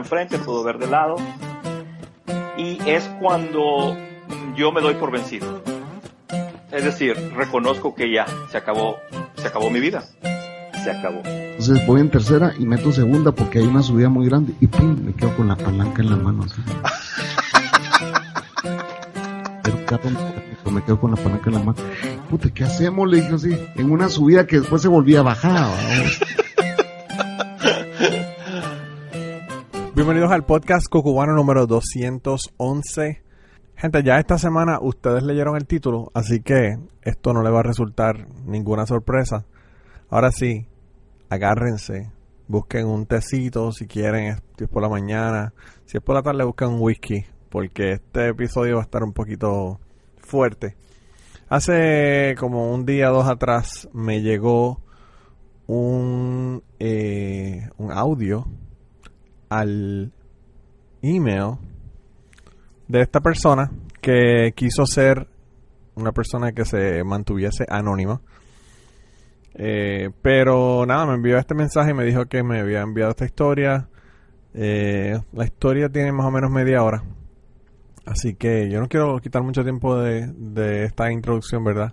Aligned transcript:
enfrente, 0.00 0.38
puedo 0.38 0.62
ver 0.64 0.78
de 0.78 0.86
lado. 0.88 1.16
Y 2.56 2.78
es 2.88 3.04
cuando 3.20 3.96
yo 4.56 4.72
me 4.72 4.80
doy 4.80 4.94
por 4.94 5.10
vencido. 5.10 5.62
Es 6.70 6.84
decir, 6.84 7.16
reconozco 7.34 7.94
que 7.94 8.12
ya 8.12 8.26
se 8.50 8.58
acabó, 8.58 8.96
se 9.36 9.48
acabó 9.48 9.70
mi 9.70 9.80
vida. 9.80 10.04
Se 10.84 10.90
acabó. 10.90 11.20
Entonces 11.24 11.86
voy 11.86 12.00
en 12.00 12.10
tercera 12.10 12.52
y 12.58 12.64
meto 12.64 12.90
segunda 12.92 13.32
porque 13.32 13.58
hay 13.58 13.66
una 13.66 13.82
subida 13.82 14.08
muy 14.08 14.26
grande 14.26 14.54
y 14.60 14.66
pum, 14.66 14.96
me 15.04 15.12
quedo 15.12 15.36
con 15.36 15.48
la 15.48 15.56
palanca 15.56 16.00
en 16.02 16.10
la 16.10 16.16
mano. 16.16 16.46
carro 19.86 20.10
me- 20.70 20.82
quedo 20.84 21.00
con 21.00 21.10
la 21.10 21.16
palanca 21.16 21.50
en 21.50 21.54
la 21.54 21.58
mano. 21.60 21.74
Puta, 22.30 22.48
¿qué 22.50 22.64
hacemos? 22.64 23.10
Le 23.10 23.20
dije 23.20 23.34
así, 23.34 23.58
en 23.74 23.90
una 23.90 24.08
subida 24.08 24.46
que 24.46 24.60
después 24.60 24.80
se 24.80 24.88
volvía 24.88 25.20
a 25.20 25.22
Bienvenidos 30.00 30.32
al 30.32 30.46
podcast 30.46 30.86
Cocubano 30.88 31.34
número 31.34 31.66
211. 31.66 33.22
Gente, 33.76 34.02
ya 34.02 34.18
esta 34.18 34.38
semana 34.38 34.78
ustedes 34.80 35.22
leyeron 35.22 35.56
el 35.56 35.66
título, 35.66 36.10
así 36.14 36.40
que 36.40 36.78
esto 37.02 37.34
no 37.34 37.42
le 37.42 37.50
va 37.50 37.60
a 37.60 37.64
resultar 37.64 38.26
ninguna 38.46 38.86
sorpresa. 38.86 39.44
Ahora 40.08 40.32
sí, 40.32 40.66
agárrense, 41.28 42.10
busquen 42.48 42.86
un 42.86 43.04
tecito 43.04 43.72
si 43.72 43.86
quieren, 43.86 44.38
si 44.56 44.64
es 44.64 44.70
por 44.70 44.80
la 44.80 44.88
mañana, 44.88 45.52
si 45.84 45.98
es 45.98 46.02
por 46.02 46.14
la 46.14 46.22
tarde 46.22 46.44
busquen 46.44 46.68
un 46.68 46.80
whisky, 46.80 47.26
porque 47.50 47.92
este 47.92 48.28
episodio 48.28 48.76
va 48.76 48.80
a 48.80 48.84
estar 48.84 49.02
un 49.02 49.12
poquito 49.12 49.80
fuerte. 50.16 50.78
Hace 51.50 52.36
como 52.38 52.72
un 52.72 52.86
día 52.86 53.12
o 53.12 53.16
dos 53.16 53.28
atrás 53.28 53.86
me 53.92 54.22
llegó 54.22 54.80
un, 55.66 56.62
eh, 56.78 57.68
un 57.76 57.92
audio 57.92 58.46
al 59.50 60.12
email 61.02 61.56
de 62.88 63.00
esta 63.00 63.20
persona 63.20 63.70
que 64.00 64.52
quiso 64.56 64.86
ser 64.86 65.26
una 65.94 66.12
persona 66.12 66.52
que 66.52 66.64
se 66.64 67.04
mantuviese 67.04 67.66
anónima. 67.68 68.20
Eh, 69.54 70.10
pero 70.22 70.86
nada, 70.86 71.06
me 71.06 71.14
envió 71.14 71.36
este 71.36 71.54
mensaje 71.54 71.90
y 71.90 71.94
me 71.94 72.04
dijo 72.04 72.26
que 72.26 72.42
me 72.42 72.60
había 72.60 72.80
enviado 72.80 73.10
esta 73.10 73.24
historia. 73.26 73.88
Eh, 74.54 75.18
la 75.32 75.44
historia 75.44 75.88
tiene 75.88 76.12
más 76.12 76.26
o 76.26 76.30
menos 76.30 76.50
media 76.50 76.82
hora. 76.82 77.02
Así 78.06 78.34
que 78.34 78.70
yo 78.70 78.80
no 78.80 78.88
quiero 78.88 79.18
quitar 79.20 79.42
mucho 79.42 79.62
tiempo 79.62 79.98
de, 79.98 80.28
de 80.32 80.84
esta 80.84 81.12
introducción, 81.12 81.62
¿verdad? 81.64 81.92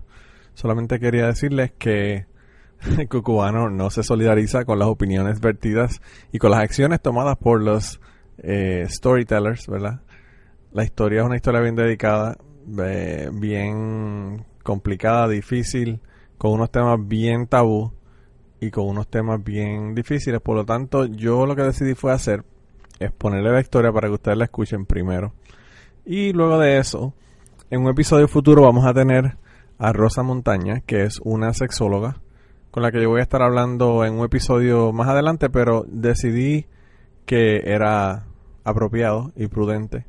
Solamente 0.53 0.99
quería 0.99 1.27
decirles 1.27 1.73
que 1.77 2.25
cucubano 3.09 3.69
no 3.69 3.89
se 3.89 4.03
solidariza 4.03 4.65
con 4.65 4.79
las 4.79 4.87
opiniones 4.87 5.39
vertidas 5.39 6.01
y 6.31 6.39
con 6.39 6.51
las 6.51 6.61
acciones 6.61 7.01
tomadas 7.01 7.37
por 7.37 7.61
los 7.61 7.99
eh, 8.39 8.85
storytellers, 8.87 9.67
¿verdad? 9.67 10.01
La 10.71 10.83
historia 10.83 11.21
es 11.21 11.25
una 11.25 11.35
historia 11.35 11.61
bien 11.61 11.75
dedicada, 11.75 12.37
eh, 12.79 13.29
bien 13.33 14.45
complicada, 14.63 15.27
difícil, 15.27 16.01
con 16.37 16.51
unos 16.51 16.71
temas 16.71 16.99
bien 17.07 17.47
tabú 17.47 17.93
y 18.59 18.69
con 18.69 18.87
unos 18.87 19.07
temas 19.07 19.43
bien 19.43 19.95
difíciles. 19.95 20.41
Por 20.41 20.55
lo 20.55 20.65
tanto, 20.65 21.05
yo 21.05 21.45
lo 21.45 21.55
que 21.55 21.63
decidí 21.63 21.95
fue 21.95 22.11
hacer 22.11 22.43
es 22.99 23.11
ponerle 23.11 23.51
la 23.51 23.61
historia 23.61 23.91
para 23.91 24.07
que 24.07 24.15
ustedes 24.15 24.37
la 24.37 24.45
escuchen 24.45 24.85
primero. 24.85 25.33
Y 26.05 26.33
luego 26.33 26.59
de 26.59 26.77
eso, 26.77 27.13
en 27.69 27.81
un 27.81 27.89
episodio 27.89 28.27
futuro 28.27 28.63
vamos 28.63 28.85
a 28.85 28.93
tener 28.93 29.37
a 29.77 29.93
Rosa 29.93 30.23
Montaña, 30.23 30.81
que 30.81 31.03
es 31.03 31.19
una 31.23 31.53
sexóloga 31.53 32.17
con 32.77 32.83
la 32.83 32.91
que 32.91 33.01
yo 33.01 33.09
voy 33.09 33.21
a 33.21 33.23
estar 33.23 33.41
hablando 33.41 34.05
en 34.05 34.13
un 34.13 34.23
episodio 34.23 34.93
más 34.93 35.07
adelante, 35.07 35.49
pero 35.49 35.83
decidí 35.87 36.67
que 37.25 37.63
era 37.65 38.27
apropiado 38.63 39.31
y 39.35 39.47
prudente 39.47 40.05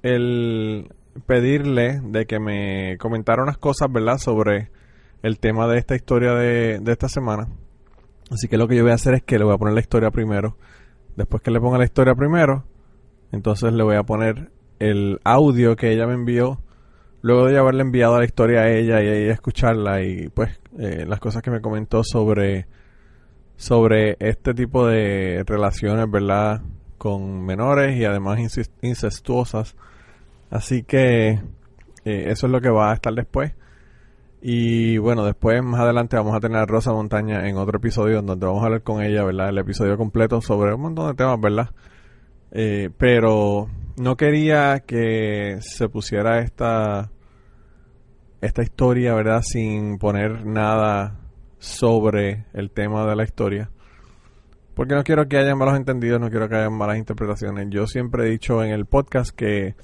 el 0.00 0.94
pedirle 1.26 2.00
de 2.02 2.24
que 2.24 2.40
me 2.40 2.96
comentara 2.96 3.42
unas 3.42 3.58
cosas, 3.58 3.92
¿verdad?, 3.92 4.16
sobre 4.16 4.70
el 5.22 5.38
tema 5.40 5.68
de 5.68 5.76
esta 5.76 5.94
historia 5.94 6.32
de, 6.32 6.78
de 6.78 6.90
esta 6.90 7.10
semana. 7.10 7.48
Así 8.30 8.48
que 8.48 8.56
lo 8.56 8.66
que 8.66 8.76
yo 8.76 8.82
voy 8.82 8.92
a 8.92 8.94
hacer 8.94 9.12
es 9.12 9.22
que 9.22 9.38
le 9.38 9.44
voy 9.44 9.52
a 9.52 9.58
poner 9.58 9.74
la 9.74 9.80
historia 9.80 10.10
primero. 10.10 10.56
Después 11.16 11.42
que 11.42 11.50
le 11.50 11.60
ponga 11.60 11.76
la 11.76 11.84
historia 11.84 12.14
primero, 12.14 12.64
entonces 13.30 13.74
le 13.74 13.82
voy 13.82 13.96
a 13.96 14.04
poner 14.04 14.50
el 14.78 15.20
audio 15.22 15.76
que 15.76 15.92
ella 15.92 16.06
me 16.06 16.14
envió 16.14 16.62
luego 17.22 17.46
de 17.46 17.58
haberle 17.58 17.82
enviado 17.82 18.18
la 18.18 18.24
historia 18.24 18.60
a 18.62 18.70
ella 18.70 19.02
y 19.02 19.28
escucharla 19.28 20.02
y 20.02 20.28
pues 20.28 20.58
eh, 20.78 21.04
las 21.06 21.20
cosas 21.20 21.42
que 21.42 21.50
me 21.50 21.60
comentó 21.60 22.02
sobre 22.04 22.66
sobre 23.56 24.16
este 24.20 24.54
tipo 24.54 24.86
de 24.86 25.44
relaciones, 25.46 26.10
¿verdad? 26.10 26.62
Con 26.96 27.44
menores 27.44 27.96
y 27.96 28.04
además 28.04 28.38
inces- 28.38 28.70
incestuosas. 28.80 29.76
Así 30.50 30.82
que 30.82 31.40
eh, 32.04 32.24
eso 32.28 32.46
es 32.46 32.52
lo 32.52 32.60
que 32.60 32.70
va 32.70 32.90
a 32.90 32.94
estar 32.94 33.12
después. 33.12 33.52
Y 34.42 34.96
bueno, 34.96 35.24
después 35.26 35.62
más 35.62 35.80
adelante 35.80 36.16
vamos 36.16 36.34
a 36.34 36.40
tener 36.40 36.56
a 36.56 36.64
Rosa 36.66 36.92
Montaña 36.94 37.46
en 37.46 37.58
otro 37.58 37.76
episodio 37.76 38.22
donde 38.22 38.46
vamos 38.46 38.62
a 38.62 38.66
hablar 38.66 38.82
con 38.82 39.02
ella, 39.02 39.22
¿verdad? 39.24 39.50
El 39.50 39.58
episodio 39.58 39.98
completo 39.98 40.40
sobre 40.40 40.72
un 40.72 40.80
montón 40.80 41.08
de 41.08 41.14
temas, 41.14 41.38
¿verdad? 41.38 41.70
Eh, 42.52 42.88
pero 42.96 43.68
no 44.00 44.16
quería 44.16 44.80
que 44.80 45.58
se 45.60 45.90
pusiera 45.90 46.38
esta 46.40 47.10
esta 48.40 48.62
historia, 48.62 49.14
¿verdad? 49.14 49.42
Sin 49.42 49.98
poner 49.98 50.46
nada 50.46 51.20
sobre 51.58 52.46
el 52.54 52.70
tema 52.70 53.06
de 53.06 53.14
la 53.14 53.24
historia. 53.24 53.70
Porque 54.74 54.94
no 54.94 55.04
quiero 55.04 55.28
que 55.28 55.36
haya 55.36 55.54
malos 55.54 55.76
entendidos, 55.76 56.18
no 56.18 56.30
quiero 56.30 56.48
que 56.48 56.56
haya 56.56 56.70
malas 56.70 56.96
interpretaciones. 56.96 57.66
Yo 57.68 57.86
siempre 57.86 58.26
he 58.26 58.30
dicho 58.30 58.64
en 58.64 58.70
el 58.70 58.86
podcast 58.86 59.36
que 59.36 59.74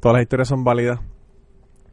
todas 0.00 0.16
las 0.16 0.22
historias 0.22 0.48
son 0.48 0.64
válidas. 0.64 0.98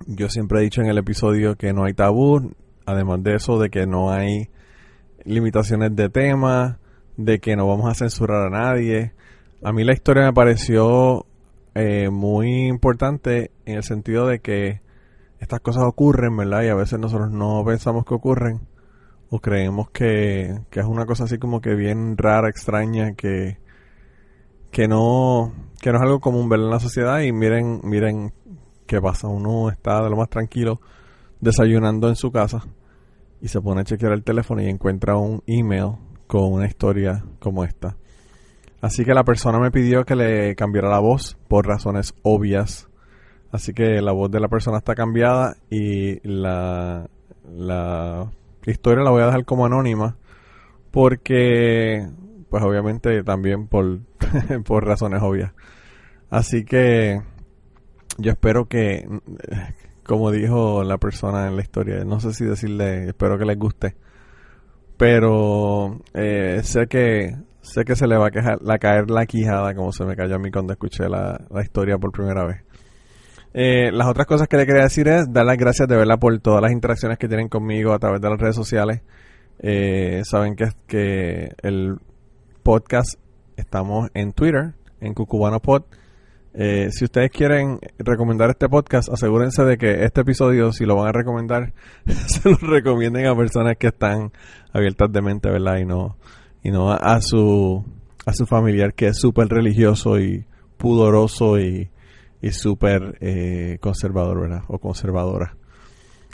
Yo 0.08 0.28
siempre 0.28 0.62
he 0.62 0.64
dicho 0.64 0.82
en 0.82 0.88
el 0.88 0.98
episodio 0.98 1.56
que 1.56 1.72
no 1.72 1.84
hay 1.84 1.94
tabú. 1.94 2.52
Además 2.88 3.22
de 3.22 3.36
eso, 3.36 3.60
de 3.60 3.70
que 3.70 3.86
no 3.86 4.12
hay 4.12 4.50
limitaciones 5.24 5.96
de 5.96 6.10
tema, 6.10 6.80
de 7.16 7.38
que 7.38 7.56
no 7.56 7.68
vamos 7.68 7.92
a 7.92 7.94
censurar 7.94 8.48
a 8.48 8.50
nadie. 8.50 9.14
A 9.62 9.72
mí 9.72 9.84
la 9.84 9.94
historia 9.94 10.24
me 10.24 10.34
pareció 10.34 11.28
eh, 11.76 12.10
muy 12.10 12.68
importante 12.68 13.52
en 13.66 13.78
el 13.78 13.84
sentido 13.84 14.28
de 14.28 14.40
que 14.40 14.82
estas 15.40 15.62
cosas 15.62 15.84
ocurren, 15.84 16.36
¿verdad? 16.36 16.64
Y 16.64 16.68
a 16.68 16.76
veces 16.76 17.00
nosotros 17.00 17.32
no 17.32 17.64
pensamos 17.66 18.06
que 18.06 18.14
ocurren 18.14 18.62
o 19.30 19.40
creemos 19.40 19.90
que, 19.92 20.62
que 20.70 20.80
es 20.80 20.86
una 20.86 21.06
cosa 21.06 21.26
así 21.26 21.38
como 21.38 21.62
que 21.62 21.76
bien 21.76 22.18
rara, 22.18 22.50
extraña, 22.50 23.14
que, 23.14 23.60
que 24.72 24.88
no 24.88 25.54
que 25.82 25.92
no 25.92 25.98
es 25.98 26.02
algo 26.02 26.20
común 26.20 26.50
ver 26.50 26.60
en 26.60 26.70
la 26.70 26.80
sociedad. 26.80 27.22
Y 27.22 27.32
miren 27.32 27.82
miren 27.84 28.34
qué 28.86 29.02
pasa. 29.02 29.28
Uno 29.28 29.70
está 29.70 30.04
de 30.04 30.10
lo 30.10 30.18
más 30.18 30.30
tranquilo 30.30 30.82
desayunando 31.40 32.10
en 32.10 32.16
su 32.16 32.32
casa 32.32 32.66
y 33.42 33.48
se 33.48 33.62
pone 33.62 33.82
a 33.82 33.84
chequear 33.86 34.12
el 34.12 34.24
teléfono 34.24 34.62
y 34.62 34.68
encuentra 34.68 35.16
un 35.16 35.42
email 35.48 35.94
con 36.28 36.52
una 36.52 36.66
historia 36.66 37.24
como 37.40 37.64
esta 37.64 37.96
así 38.82 39.06
que 39.06 39.14
la 39.14 39.24
persona 39.24 39.60
me 39.60 39.72
pidió 39.72 40.06
que 40.06 40.16
le 40.16 40.56
cambiara 40.56 40.90
la 40.90 41.00
voz 41.00 41.38
por 41.48 41.68
razones 41.68 42.14
obvias 42.24 42.88
así 43.52 43.74
que 43.74 44.02
la 44.02 44.12
voz 44.12 44.32
de 44.32 44.40
la 44.40 44.48
persona 44.48 44.78
está 44.78 44.96
cambiada 44.96 45.56
y 45.70 46.20
la 46.28 47.10
la 47.52 48.32
historia 48.66 49.04
la 49.04 49.12
voy 49.12 49.24
a 49.24 49.28
dejar 49.28 49.46
como 49.46 49.66
anónima 49.66 50.18
porque 50.92 52.08
pues 52.50 52.64
obviamente 52.64 53.24
también 53.24 53.68
por, 53.68 54.00
por 54.66 54.86
razones 54.86 55.22
obvias. 55.22 55.54
Así 56.30 56.66
que 56.66 57.22
yo 58.18 58.32
espero 58.32 58.68
que, 58.68 59.08
como 60.04 60.32
dijo 60.32 60.84
la 60.84 60.98
persona 60.98 61.48
en 61.48 61.56
la 61.56 61.62
historia, 61.62 62.04
no 62.04 62.20
sé 62.20 62.34
si 62.34 62.46
decirle, 62.46 63.10
espero 63.10 63.38
que 63.38 63.46
les 63.46 63.58
guste, 63.58 63.96
pero 64.98 66.02
eh, 66.14 66.62
sé 66.64 66.88
que 66.88 67.36
sé 67.70 67.86
que 67.86 67.96
se 67.96 68.08
le 68.08 68.18
va 68.18 68.28
a 68.28 68.32
quejar, 68.32 68.62
la 68.62 68.78
caer 68.78 69.10
la 69.10 69.26
quijada 69.26 69.74
como 69.74 69.92
se 69.92 70.04
me 70.06 70.16
cayó 70.16 70.36
a 70.36 70.40
mí 70.40 70.52
cuando 70.52 70.74
escuché 70.74 71.08
la, 71.08 71.40
la 71.50 71.62
historia 71.62 71.98
por 71.98 72.12
primera 72.12 72.46
vez. 72.46 72.64
Eh, 73.54 73.92
las 73.92 74.08
otras 74.08 74.28
cosas 74.28 74.48
que 74.48 74.58
le 74.58 74.66
quería 74.66 74.84
decir 74.84 75.08
es 75.08 75.32
dar 75.32 75.46
las 75.46 75.58
gracias 75.58 75.88
de 75.88 75.96
verdad 75.96 76.20
por 76.20 76.38
todas 76.40 76.62
las 76.62 76.72
interacciones 76.72 77.18
que 77.18 77.28
tienen 77.28 77.48
conmigo 77.48 77.94
a 77.94 78.00
través 78.00 78.22
de 78.22 78.30
las 78.30 78.40
redes 78.40 78.56
sociales. 78.56 79.02
Eh, 79.60 80.22
saben 80.24 80.56
que, 80.56 80.70
que 80.88 81.50
el 81.62 81.98
podcast 82.64 83.16
estamos 83.58 84.10
en 84.14 84.34
Twitter, 84.34 84.74
en 85.02 85.14
Cucubano 85.14 85.60
Pod. 85.60 85.84
Eh, 86.54 86.90
si 86.92 87.06
ustedes 87.06 87.32
quieren 87.32 87.80
recomendar 87.98 88.50
este 88.50 88.70
podcast, 88.70 89.10
asegúrense 89.10 89.64
de 89.64 89.78
que 89.78 90.04
este 90.04 90.22
episodio, 90.22 90.72
si 90.72 90.86
lo 90.86 90.96
van 90.96 91.08
a 91.08 91.12
recomendar, 91.12 91.74
se 92.06 92.50
lo 92.50 92.58
recomienden 92.58 93.28
a 93.28 93.36
personas 93.36 93.78
que 93.78 93.88
están 93.88 94.32
abiertas 94.74 95.12
de 95.12 95.22
mente, 95.22 95.50
¿verdad? 95.50 95.78
Y 95.78 95.86
no, 95.86 96.18
y 96.64 96.72
no 96.72 96.92
a, 96.92 97.22
su 97.22 97.84
a 98.26 98.34
su 98.34 98.46
familiar 98.46 98.94
que 98.94 99.08
es 99.08 99.18
súper 99.20 99.48
religioso 99.48 100.20
y 100.20 100.46
pudoroso 100.78 101.60
y, 101.60 101.90
y 102.42 102.52
súper 102.52 103.18
eh, 103.22 103.78
conservador, 103.82 104.42
¿verdad? 104.42 104.64
O 104.68 104.80
conservadora. 104.80 105.56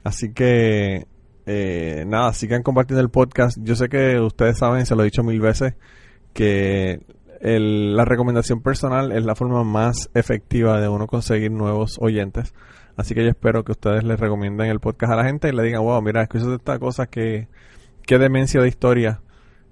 Así 0.04 0.34
que, 0.34 1.08
eh, 1.48 2.04
nada, 2.08 2.32
sigan 2.34 2.62
compartiendo 2.64 3.02
el 3.02 3.10
podcast. 3.10 3.58
Yo 3.62 3.76
sé 3.76 3.90
que 3.90 4.20
ustedes 4.20 4.58
saben, 4.60 4.86
se 4.86 4.96
lo 4.96 5.02
he 5.02 5.06
dicho 5.06 5.24
mil 5.24 5.42
veces, 5.42 5.74
que 6.34 7.02
el- 7.42 7.96
la 7.96 8.06
recomendación 8.06 8.62
personal 8.62 9.12
es 9.12 9.26
la 9.26 9.36
forma 9.36 9.64
más 9.64 10.10
efectiva 10.14 10.80
de 10.80 10.90
uno 10.90 11.08
conseguir 11.08 11.52
nuevos 11.52 11.98
oyentes. 12.00 12.54
Así 12.98 13.14
que 13.14 13.24
yo 13.24 13.30
espero 13.30 13.64
que 13.64 13.74
ustedes 13.74 14.04
les 14.04 14.20
recomienden 14.20 14.70
el 14.70 14.80
podcast 14.80 15.14
a 15.14 15.16
la 15.18 15.26
gente 15.26 15.50
y 15.50 15.52
le 15.54 15.64
digan, 15.64 15.82
wow, 15.84 16.02
mira, 16.02 16.22
escucha 16.22 16.54
esta 16.54 16.80
cosa 16.80 17.08
que, 17.08 17.48
qué 18.06 18.18
demencia 18.20 18.62
de 18.62 18.68
historia. 18.68 19.22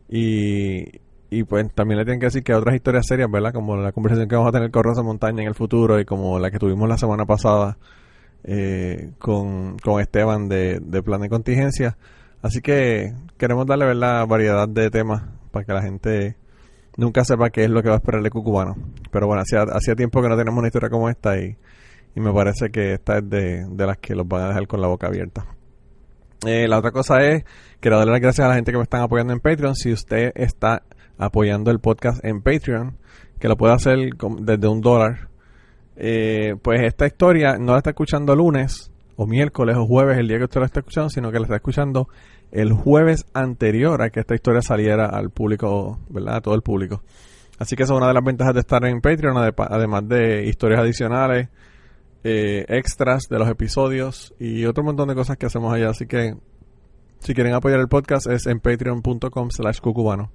Y, 0.09 0.99
y 1.29 1.43
pues 1.43 1.73
también 1.73 1.97
le 1.97 2.05
tienen 2.05 2.19
que 2.19 2.27
decir 2.27 2.43
que 2.43 2.53
otras 2.53 2.75
historias 2.75 3.07
serias, 3.07 3.29
¿verdad? 3.31 3.53
Como 3.53 3.75
la 3.75 3.91
conversación 3.91 4.29
que 4.29 4.35
vamos 4.35 4.49
a 4.49 4.53
tener 4.53 4.71
con 4.71 4.83
Rosa 4.83 5.01
Montaña 5.01 5.41
en 5.41 5.47
el 5.47 5.55
futuro 5.55 5.99
y 5.99 6.05
como 6.05 6.37
la 6.39 6.51
que 6.51 6.59
tuvimos 6.59 6.87
la 6.87 6.97
semana 6.97 7.25
pasada 7.25 7.77
eh, 8.43 9.11
con, 9.17 9.77
con 9.79 9.99
Esteban 10.01 10.47
de, 10.49 10.79
de 10.79 11.01
Plan 11.01 11.21
de 11.21 11.29
Contingencia. 11.29 11.97
Así 12.41 12.61
que 12.61 13.13
queremos 13.37 13.65
darle, 13.65 13.85
¿verdad? 13.85 14.27
Variedad 14.27 14.67
de 14.67 14.89
temas 14.89 15.23
para 15.51 15.65
que 15.65 15.73
la 15.73 15.81
gente 15.81 16.35
nunca 16.97 17.23
sepa 17.23 17.49
qué 17.49 17.63
es 17.63 17.69
lo 17.69 17.81
que 17.81 17.89
va 17.89 17.95
a 17.95 17.97
esperar 17.97 18.21
el 18.21 18.29
cucubano. 18.29 18.75
Pero 19.11 19.27
bueno, 19.27 19.41
hacía, 19.41 19.63
hacía 19.63 19.95
tiempo 19.95 20.21
que 20.21 20.29
no 20.29 20.37
tenemos 20.37 20.59
una 20.59 20.67
historia 20.67 20.89
como 20.89 21.09
esta 21.09 21.39
y, 21.39 21.55
y 22.15 22.19
me 22.19 22.33
parece 22.33 22.69
que 22.69 22.93
esta 22.93 23.17
es 23.19 23.29
de, 23.29 23.65
de 23.67 23.85
las 23.87 23.97
que 23.97 24.13
los 24.13 24.27
van 24.27 24.43
a 24.43 24.47
dejar 24.49 24.67
con 24.67 24.81
la 24.81 24.87
boca 24.87 25.07
abierta. 25.07 25.45
Eh, 26.45 26.67
la 26.67 26.77
otra 26.77 26.91
cosa 26.91 27.21
es, 27.25 27.45
quiero 27.83 27.97
darle 27.97 28.13
las 28.13 28.21
gracias 28.21 28.45
a 28.45 28.47
la 28.47 28.55
gente 28.55 28.71
que 28.71 28.77
me 28.77 28.83
están 28.83 29.01
apoyando 29.01 29.33
en 29.33 29.41
Patreon. 29.41 29.75
Si 29.75 29.91
usted 29.91 30.31
está 30.35 30.83
apoyando 31.17 31.69
el 31.69 31.79
podcast 31.79 32.23
en 32.23 32.41
Patreon, 32.41 32.97
que 33.39 33.49
lo 33.49 33.57
puede 33.57 33.73
hacer 33.73 33.97
desde 34.39 34.67
un 34.69 34.79
dólar, 34.79 35.27
eh, 35.97 36.55
pues 36.61 36.81
esta 36.81 37.05
historia 37.05 37.57
no 37.57 37.73
la 37.73 37.79
está 37.79 37.89
escuchando 37.89 38.37
lunes 38.37 38.89
o 39.17 39.27
miércoles 39.27 39.75
o 39.75 39.85
jueves 39.85 40.17
el 40.17 40.29
día 40.29 40.37
que 40.37 40.45
usted 40.45 40.61
la 40.61 40.67
está 40.67 40.79
escuchando, 40.79 41.09
sino 41.09 41.29
que 41.29 41.39
la 41.39 41.43
está 41.43 41.57
escuchando 41.57 42.07
el 42.53 42.71
jueves 42.71 43.25
anterior 43.33 44.01
a 44.01 44.09
que 44.11 44.21
esta 44.21 44.33
historia 44.33 44.61
saliera 44.61 45.07
al 45.07 45.29
público, 45.31 45.99
¿verdad? 46.07 46.37
A 46.37 46.41
todo 46.41 46.55
el 46.55 46.61
público. 46.61 47.03
Así 47.59 47.75
que 47.75 47.83
esa 47.83 47.95
es 47.95 47.97
una 47.97 48.07
de 48.07 48.13
las 48.13 48.23
ventajas 48.23 48.53
de 48.53 48.61
estar 48.61 48.85
en 48.85 49.01
Patreon, 49.01 49.35
además 49.57 50.07
de 50.07 50.45
historias 50.45 50.79
adicionales, 50.79 51.49
eh, 52.23 52.63
extras 52.69 53.23
de 53.29 53.37
los 53.37 53.49
episodios 53.49 54.33
y 54.39 54.63
otro 54.63 54.85
montón 54.85 55.09
de 55.09 55.15
cosas 55.15 55.35
que 55.35 55.47
hacemos 55.47 55.73
allá. 55.73 55.89
Así 55.89 56.07
que 56.07 56.37
si 57.23 57.33
quieren 57.33 57.53
apoyar 57.53 57.79
el 57.79 57.87
podcast 57.87 58.27
es 58.27 58.45
en 58.47 58.59
patreon.com 58.59 59.49
slash 59.49 59.79
cucubano. 59.79 60.31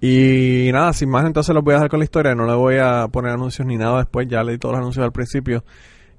Y 0.00 0.70
nada, 0.72 0.92
sin 0.92 1.08
más 1.08 1.24
entonces 1.24 1.54
los 1.54 1.64
voy 1.64 1.72
a 1.72 1.76
dejar 1.76 1.90
con 1.90 2.00
la 2.00 2.04
historia. 2.04 2.34
No 2.34 2.46
le 2.46 2.54
voy 2.54 2.76
a 2.76 3.08
poner 3.08 3.32
anuncios 3.32 3.66
ni 3.66 3.76
nada 3.76 3.98
después. 3.98 4.26
Ya 4.28 4.42
leí 4.42 4.58
todos 4.58 4.74
los 4.74 4.80
anuncios 4.80 5.04
al 5.04 5.12
principio. 5.12 5.64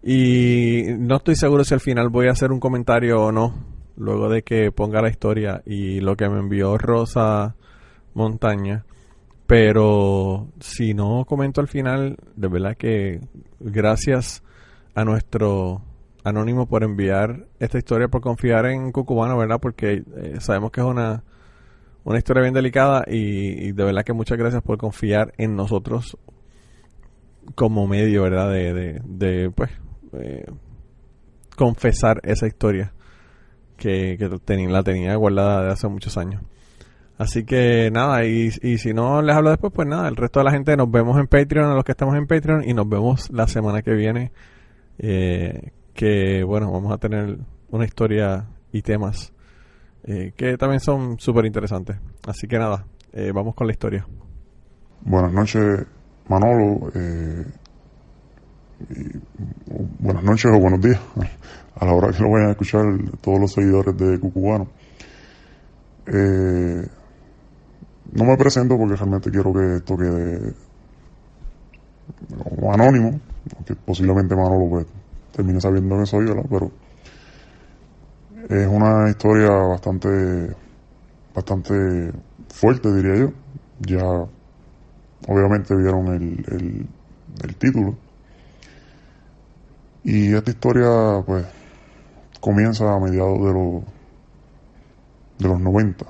Y 0.01 0.83
no 0.97 1.17
estoy 1.17 1.35
seguro 1.35 1.63
si 1.63 1.73
al 1.73 1.79
final 1.79 2.09
voy 2.09 2.27
a 2.27 2.31
hacer 2.31 2.51
un 2.51 2.59
comentario 2.59 3.21
o 3.21 3.31
no. 3.31 3.53
Luego 3.97 4.29
de 4.29 4.43
que 4.43 4.71
ponga 4.71 5.01
la 5.01 5.09
historia 5.09 5.61
y 5.65 6.01
lo 6.01 6.15
que 6.15 6.29
me 6.29 6.39
envió 6.39 6.77
Rosa 6.77 7.55
Montaña. 8.13 8.85
Pero 9.47 10.47
si 10.59 10.93
no 10.93 11.25
comento 11.25 11.61
al 11.61 11.67
final, 11.67 12.17
de 12.35 12.47
verdad 12.47 12.75
que 12.77 13.21
gracias 13.59 14.43
a 14.95 15.05
nuestro 15.05 15.81
anónimo 16.25 16.65
por 16.65 16.83
enviar 16.83 17.45
esta 17.59 17.77
historia, 17.77 18.07
por 18.07 18.19
confiar 18.19 18.65
en 18.65 18.91
Cucubano, 18.91 19.37
¿verdad? 19.37 19.59
Porque 19.61 20.03
eh, 20.17 20.37
sabemos 20.39 20.71
que 20.71 20.81
es 20.81 20.87
una, 20.87 21.23
una 22.03 22.17
historia 22.17 22.41
bien 22.41 22.53
delicada 22.55 23.03
y, 23.07 23.71
de 23.71 23.83
verdad 23.83 24.03
que 24.03 24.11
muchas 24.11 24.37
gracias 24.37 24.63
por 24.63 24.79
confiar 24.79 25.33
en 25.37 25.55
nosotros 25.55 26.17
como 27.53 27.85
medio, 27.87 28.23
¿verdad? 28.23 28.49
De, 28.49 28.73
de, 28.73 29.01
de, 29.05 29.51
pues, 29.51 29.69
eh, 30.13 30.45
confesar 31.55 32.21
esa 32.23 32.47
historia 32.47 32.91
que, 33.77 34.17
que 34.17 34.67
la 34.67 34.81
tenía 34.81 35.15
guardada 35.15 35.63
de 35.63 35.71
hace 35.73 35.87
muchos 35.87 36.17
años. 36.17 36.41
Así 37.19 37.45
que 37.45 37.91
nada, 37.93 38.25
y, 38.25 38.49
y 38.63 38.79
si 38.79 38.95
no 38.95 39.21
les 39.21 39.35
hablo 39.35 39.51
después, 39.51 39.71
pues 39.71 39.87
nada, 39.87 40.07
el 40.07 40.15
resto 40.15 40.39
de 40.39 40.45
la 40.45 40.51
gente 40.51 40.75
nos 40.75 40.89
vemos 40.89 41.19
en 41.19 41.27
Patreon, 41.27 41.69
a 41.69 41.75
los 41.75 41.83
que 41.83 41.91
estamos 41.91 42.15
en 42.15 42.25
Patreon, 42.25 42.67
y 42.67 42.73
nos 42.73 42.89
vemos 42.89 43.29
la 43.29 43.47
semana 43.47 43.83
que 43.83 43.93
viene. 43.93 44.31
eh, 44.97 45.71
que 45.95 46.43
bueno, 46.43 46.71
vamos 46.71 46.91
a 46.91 46.97
tener 46.97 47.39
una 47.69 47.85
historia 47.85 48.45
y 48.71 48.81
temas 48.81 49.33
eh, 50.03 50.33
que 50.35 50.57
también 50.57 50.81
son 50.81 51.19
súper 51.19 51.45
interesantes. 51.45 51.97
Así 52.27 52.47
que 52.47 52.59
nada, 52.59 52.85
eh, 53.13 53.31
vamos 53.33 53.55
con 53.55 53.65
la 53.65 53.73
historia. 53.73 54.05
Buenas 55.01 55.31
noches, 55.31 55.85
Manolo. 56.27 56.91
eh, 56.93 57.45
buenas 59.99 60.23
noches 60.23 60.51
o 60.51 60.59
buenos 60.59 60.81
días 60.81 60.99
a 61.75 61.85
la 61.85 61.93
hora 61.93 62.11
que 62.11 62.21
lo 62.21 62.29
vayan 62.29 62.49
a 62.49 62.51
escuchar 62.51 62.83
todos 63.21 63.39
los 63.39 63.53
seguidores 63.53 63.97
de 63.97 64.19
Cucubano. 64.19 64.67
Eh, 66.07 66.87
no 68.11 68.23
me 68.25 68.37
presento 68.37 68.77
porque 68.77 68.95
realmente 68.95 69.31
quiero 69.31 69.53
que 69.53 69.77
esto 69.77 69.97
quede 69.97 70.53
anónimo, 72.71 73.19
aunque 73.55 73.75
posiblemente 73.75 74.35
Manolo 74.35 74.69
pues, 74.69 74.85
termine 75.35 75.59
sabiendo 75.59 75.99
que 75.99 76.05
soy, 76.05 76.25
¿verdad? 76.25 76.45
Pero 76.49 76.71
es 78.49 78.67
una 78.67 79.09
historia 79.09 79.49
bastante, 79.49 80.55
bastante 81.33 82.11
fuerte, 82.47 82.93
diría 82.93 83.15
yo. 83.17 83.31
Ya 83.81 84.05
obviamente 85.27 85.75
vieron 85.75 86.07
el, 86.07 86.45
el, 86.47 86.87
el 87.43 87.55
título. 87.55 87.97
Y 90.05 90.33
esta 90.33 90.51
historia, 90.51 91.21
pues, 91.25 91.45
comienza 92.39 92.93
a 92.93 92.99
mediados 92.99 93.39
de 93.39 93.53
los, 93.53 93.83
de 95.39 95.47
los 95.49 95.59
90. 95.59 96.05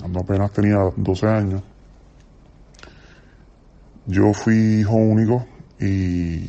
Cuando 0.00 0.20
apenas 0.20 0.52
tenía 0.52 0.78
12 0.96 1.26
años. 1.26 1.62
Yo 4.06 4.34
fui 4.34 4.80
hijo 4.80 4.96
único 4.96 5.46
y 5.78 6.44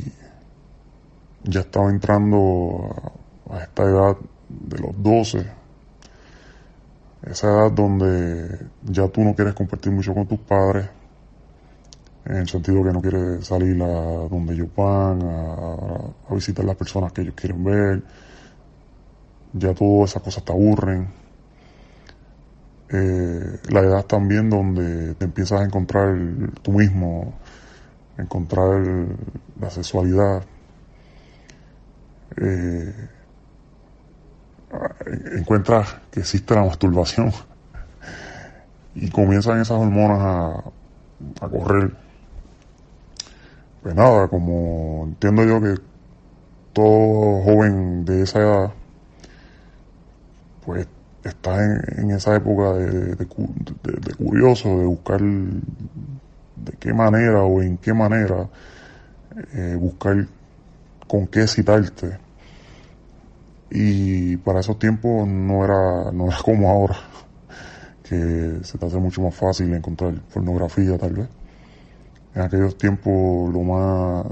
ya 1.43 1.62
estaba 1.62 1.89
entrando 1.89 3.13
a, 3.50 3.60
esta 3.63 3.83
edad 3.83 4.17
de 4.50 4.79
los 4.79 4.91
12. 5.01 5.45
Esa 7.24 7.48
edad 7.48 7.71
donde 7.71 8.67
ya 8.83 9.07
tú 9.07 9.21
no 9.21 9.36
quieres 9.36 9.53
compartir 9.53 9.91
mucho 9.91 10.13
con 10.13 10.27
tus 10.27 10.39
padres 10.39 10.89
en 12.25 12.38
el 12.38 12.48
sentido 12.48 12.83
que 12.83 12.91
no 12.91 13.01
quieres 13.01 13.45
salir 13.45 13.81
a 13.81 14.27
donde 14.27 14.53
ellos 14.53 14.69
van, 14.75 15.21
a, 15.24 16.29
a 16.29 16.33
visitar 16.33 16.63
las 16.63 16.75
personas 16.75 17.12
que 17.12 17.21
ellos 17.21 17.33
quieren 17.36 17.63
ver, 17.63 18.03
ya 19.53 19.74
todas 19.74 20.12
esas 20.12 20.24
cosas 20.24 20.43
te 20.43 20.51
aburren. 20.51 21.07
Eh, 22.93 23.60
la 23.69 23.79
edad 23.79 24.05
también 24.05 24.50
donde 24.50 25.15
te 25.15 25.25
empiezas 25.25 25.62
a 25.62 25.63
encontrar 25.63 26.17
tú 26.62 26.74
mismo, 26.74 27.33
encontrar 28.17 28.83
la 29.60 29.69
sexualidad, 29.69 30.43
eh, 32.38 33.10
que 36.12 36.20
existe 36.20 36.56
la 36.56 36.64
masturbación 36.64 37.32
y 38.96 39.10
comienzan 39.10 39.60
esas 39.60 39.78
hormonas 39.78 40.20
a, 40.20 41.46
a 41.46 41.50
correr. 41.50 41.92
Pues 43.82 43.96
nada, 43.96 44.28
como 44.28 45.06
entiendo 45.08 45.44
yo 45.44 45.62
que 45.62 45.82
todo 46.74 47.42
joven 47.44 48.06
de 48.06 48.24
esa 48.24 48.40
edad, 48.40 48.72
pues 50.66 50.88
está 51.24 51.64
en, 51.98 52.12
esa 52.12 52.36
época 52.36 52.74
de 52.74 54.16
curioso, 54.18 54.70
de 54.80 54.86
buscar 54.86 55.20
de 55.22 56.74
qué 56.80 56.94
manera 56.94 57.44
o 57.44 57.62
en 57.62 57.78
qué 57.78 57.94
manera 57.94 58.48
eh, 59.54 59.78
buscar 59.80 60.28
con 61.12 61.27
qué 61.27 61.46
citarte. 61.46 62.18
Y 63.70 64.38
para 64.38 64.62
esos 64.62 64.80
tiempos 64.80 65.27
no 65.27 65.65
era, 65.65 66.10
no 66.13 66.27
era 66.27 66.38
como 66.46 66.70
ahora, 66.70 66.96
que 68.01 68.60
se 68.63 68.77
te 68.77 68.86
hace 68.86 68.98
mucho 68.98 69.22
más 69.22 69.36
fácil 69.36 69.74
encontrar 69.74 70.13
pornografía 70.34 70.98
tal 70.98 71.13
vez. 71.13 71.27
En 72.34 72.44
aquellos 72.44 72.77
tiempos 72.77 73.53
lo 73.53 73.62
más 73.62 74.25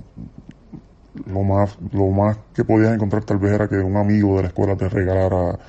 lo 1.25 1.43
más 1.43 1.77
lo 1.91 2.07
más 2.11 2.37
que 2.53 2.63
podías 2.63 2.93
encontrar 2.93 3.25
tal 3.25 3.39
vez 3.39 3.51
era 3.51 3.67
que 3.67 3.75
un 3.75 3.97
amigo 3.97 4.37
de 4.37 4.43
la 4.43 4.47
escuela 4.47 4.77
te 4.77 4.87
regalara 4.87 5.59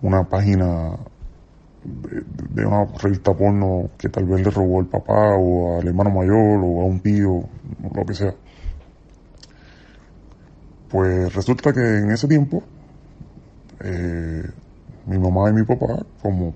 una 0.00 0.24
página 0.24 0.96
de, 1.84 2.22
de 2.54 2.64
una 2.64 2.86
revista 3.02 3.34
porno 3.34 3.90
que 3.98 4.08
tal 4.08 4.24
vez 4.24 4.42
le 4.42 4.50
robó 4.50 4.80
el 4.80 4.86
papá 4.86 5.36
o 5.36 5.78
al 5.78 5.86
hermano 5.86 6.08
mayor 6.10 6.60
o 6.64 6.80
a 6.80 6.84
un 6.84 7.00
tío 7.00 7.42
lo 7.94 8.06
que 8.06 8.14
sea 8.14 8.34
pues 10.88 11.34
resulta 11.34 11.72
que 11.72 11.80
en 11.80 12.10
ese 12.10 12.28
tiempo 12.28 12.62
eh, 13.80 14.42
mi 15.06 15.18
mamá 15.18 15.50
y 15.50 15.52
mi 15.52 15.62
papá 15.64 16.04
como 16.22 16.54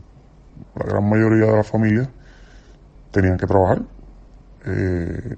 la 0.76 0.86
gran 0.86 1.08
mayoría 1.08 1.46
de 1.46 1.56
la 1.56 1.64
familia 1.64 2.10
tenían 3.10 3.36
que 3.36 3.46
trabajar 3.46 3.82
eh, 4.66 5.36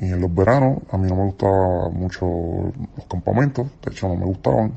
y 0.00 0.06
en 0.06 0.20
los 0.20 0.34
veranos 0.34 0.78
a 0.90 0.96
mí 0.96 1.08
no 1.08 1.16
me 1.16 1.24
gustaban 1.24 1.92
mucho 1.92 2.26
los 2.96 3.06
campamentos, 3.06 3.66
de 3.84 3.92
hecho 3.92 4.08
no 4.08 4.16
me 4.16 4.24
gustaban. 4.24 4.72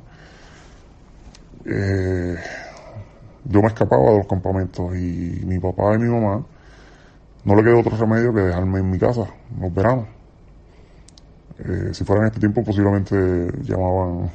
Eh, 1.66 2.36
yo 3.46 3.62
me 3.62 3.68
escapaba 3.68 4.12
de 4.12 4.18
los 4.18 4.28
campamentos 4.28 4.96
y 4.98 5.42
mi 5.46 5.60
papá 5.60 5.96
y 5.96 6.00
mi 6.00 6.10
mamá 6.10 6.46
no 7.46 7.56
le 7.56 7.64
quedó 7.64 7.80
otro 7.80 7.96
remedio 7.96 8.34
que 8.34 8.42
dejarme 8.42 8.80
en 8.80 8.90
mi 8.90 9.00
casa 9.00 9.28
los 9.60 9.74
veranos. 9.74 10.08
Eh, 11.60 11.94
si 11.94 12.04
fuera 12.04 12.24
en 12.24 12.28
este 12.28 12.40
tiempo 12.40 12.64
posiblemente 12.64 13.16
llamaban 13.62 14.30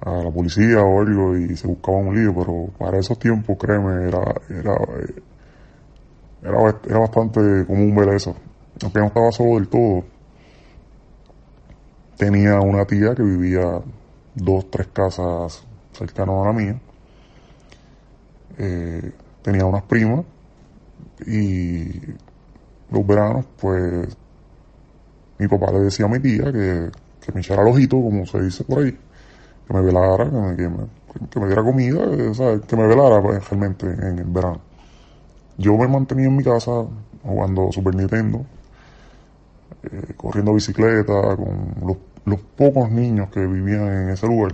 a 0.00 0.22
la 0.22 0.30
policía 0.30 0.82
o 0.82 1.00
algo 1.00 1.36
y 1.36 1.56
se 1.56 1.66
buscaba 1.66 1.98
un 1.98 2.14
lío, 2.14 2.34
pero 2.34 2.66
para 2.78 2.98
esos 2.98 3.18
tiempos, 3.18 3.56
créeme, 3.58 4.08
era, 4.08 4.22
era, 4.48 4.74
eh, 4.74 5.22
era, 6.42 6.80
era 6.88 6.98
bastante 6.98 7.66
común 7.66 7.94
ver 7.94 8.10
eso. 8.10 8.34
Aunque 8.82 9.00
no 9.00 9.06
estaba 9.06 9.32
solo 9.32 9.56
del 9.56 9.68
todo, 9.68 10.04
tenía 12.16 12.60
una 12.60 12.84
tía 12.84 13.14
que 13.14 13.22
vivía 13.22 13.80
dos, 14.34 14.70
tres 14.70 14.88
casas 14.88 15.64
cercanas 15.92 16.36
a 16.36 16.46
la 16.46 16.52
mía. 16.52 16.80
Eh, 18.58 19.12
tenía 19.42 19.64
unas 19.64 19.82
primas 19.82 20.24
y 21.26 22.00
los 22.90 23.06
veranos, 23.06 23.46
pues, 23.60 24.16
mi 25.38 25.48
papá 25.48 25.72
le 25.72 25.80
decía 25.80 26.06
a 26.06 26.08
mi 26.08 26.20
tía 26.20 26.52
que, 26.52 26.90
que 27.20 27.32
me 27.32 27.40
echara 27.40 27.62
el 27.62 27.68
ojito, 27.68 27.96
como 27.96 28.26
se 28.26 28.42
dice 28.42 28.64
por 28.64 28.82
ahí, 28.82 28.96
que 29.66 29.74
me 29.74 29.80
velara, 29.82 30.24
que 30.56 30.68
me, 30.68 30.86
que 31.30 31.40
me, 31.40 31.46
diera 31.46 31.62
comida, 31.62 32.34
sea, 32.34 32.58
que 32.60 32.76
me 32.76 32.86
velara 32.86 33.22
pues, 33.22 33.48
realmente 33.48 33.86
en 33.86 34.18
el 34.18 34.24
verano. 34.24 34.60
Yo 35.56 35.76
me 35.76 35.88
mantenía 35.88 36.26
en 36.26 36.36
mi 36.36 36.44
casa 36.44 36.86
jugando 37.22 37.70
Super 37.72 37.94
Nintendo, 37.94 38.44
eh, 39.82 40.14
corriendo 40.16 40.54
bicicleta 40.54 41.36
con 41.36 41.74
los, 41.84 41.96
los, 42.24 42.40
pocos 42.56 42.90
niños 42.90 43.28
que 43.30 43.40
vivían 43.46 43.86
en 43.86 44.08
ese 44.10 44.26
lugar. 44.26 44.52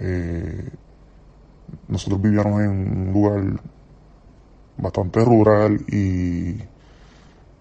Eh, 0.00 0.68
nosotros 1.88 2.20
vivíamos 2.20 2.60
en 2.62 2.70
un 2.70 3.12
lugar 3.12 3.60
bastante 4.76 5.24
rural 5.24 5.80
y 5.88 6.56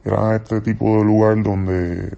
era 0.04 0.36
este 0.36 0.62
tipo 0.62 0.98
de 0.98 1.06
lugar 1.06 1.42
donde 1.42 2.18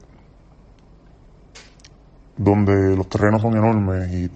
donde 2.38 2.96
los 2.96 3.08
terrenos 3.08 3.42
son 3.42 3.56
enormes 3.56 4.12
y 4.12 4.32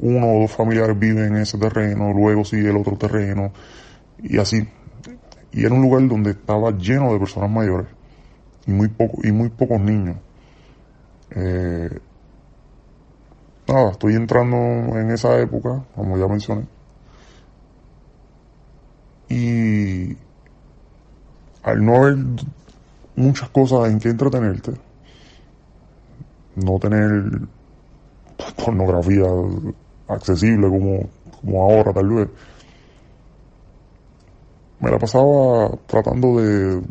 uno 0.00 0.26
o 0.26 0.40
dos 0.42 0.52
familiares 0.52 0.98
viven 0.98 1.34
en 1.34 1.36
ese 1.36 1.58
terreno, 1.58 2.12
luego 2.12 2.44
sigue 2.44 2.70
el 2.70 2.76
otro 2.76 2.96
terreno 2.96 3.52
y 4.22 4.38
así. 4.38 4.66
Y 5.52 5.64
era 5.64 5.74
un 5.74 5.82
lugar 5.82 6.06
donde 6.06 6.30
estaba 6.30 6.70
lleno 6.70 7.12
de 7.12 7.18
personas 7.18 7.50
mayores 7.50 7.88
y 8.66 8.70
muy 8.70 8.88
poco 8.88 9.18
y 9.22 9.32
muy 9.32 9.48
pocos 9.48 9.80
niños. 9.80 10.16
Eh, 11.30 11.98
nada, 13.66 13.90
estoy 13.90 14.14
entrando 14.14 14.56
en 14.56 15.10
esa 15.10 15.38
época, 15.40 15.84
como 15.94 16.16
ya 16.16 16.26
mencioné. 16.28 16.66
Y 19.28 20.16
al 21.62 21.84
no 21.84 21.96
haber 21.96 22.16
muchas 23.20 23.48
cosas 23.50 23.90
en 23.90 23.98
que 23.98 24.08
entretenerte, 24.08 24.72
no 26.56 26.78
tener 26.78 27.40
pornografía 28.64 29.26
accesible 30.08 30.68
como, 30.68 31.08
como 31.40 31.62
ahora 31.62 31.92
tal 31.92 32.08
vez, 32.08 32.28
me 34.80 34.90
la 34.90 34.98
pasaba 34.98 35.70
tratando 35.86 36.40
de 36.40 36.82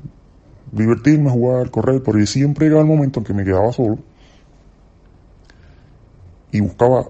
divertirme, 0.71 1.29
jugar, 1.29 1.71
correr, 1.71 2.01
pero 2.03 2.24
siempre 2.25 2.67
llegaba 2.67 2.83
el 2.83 2.88
momento 2.88 3.19
en 3.19 3.25
que 3.25 3.33
me 3.33 3.43
quedaba 3.43 3.71
solo 3.74 3.98
y 6.51 6.62
buscaba 6.62 7.07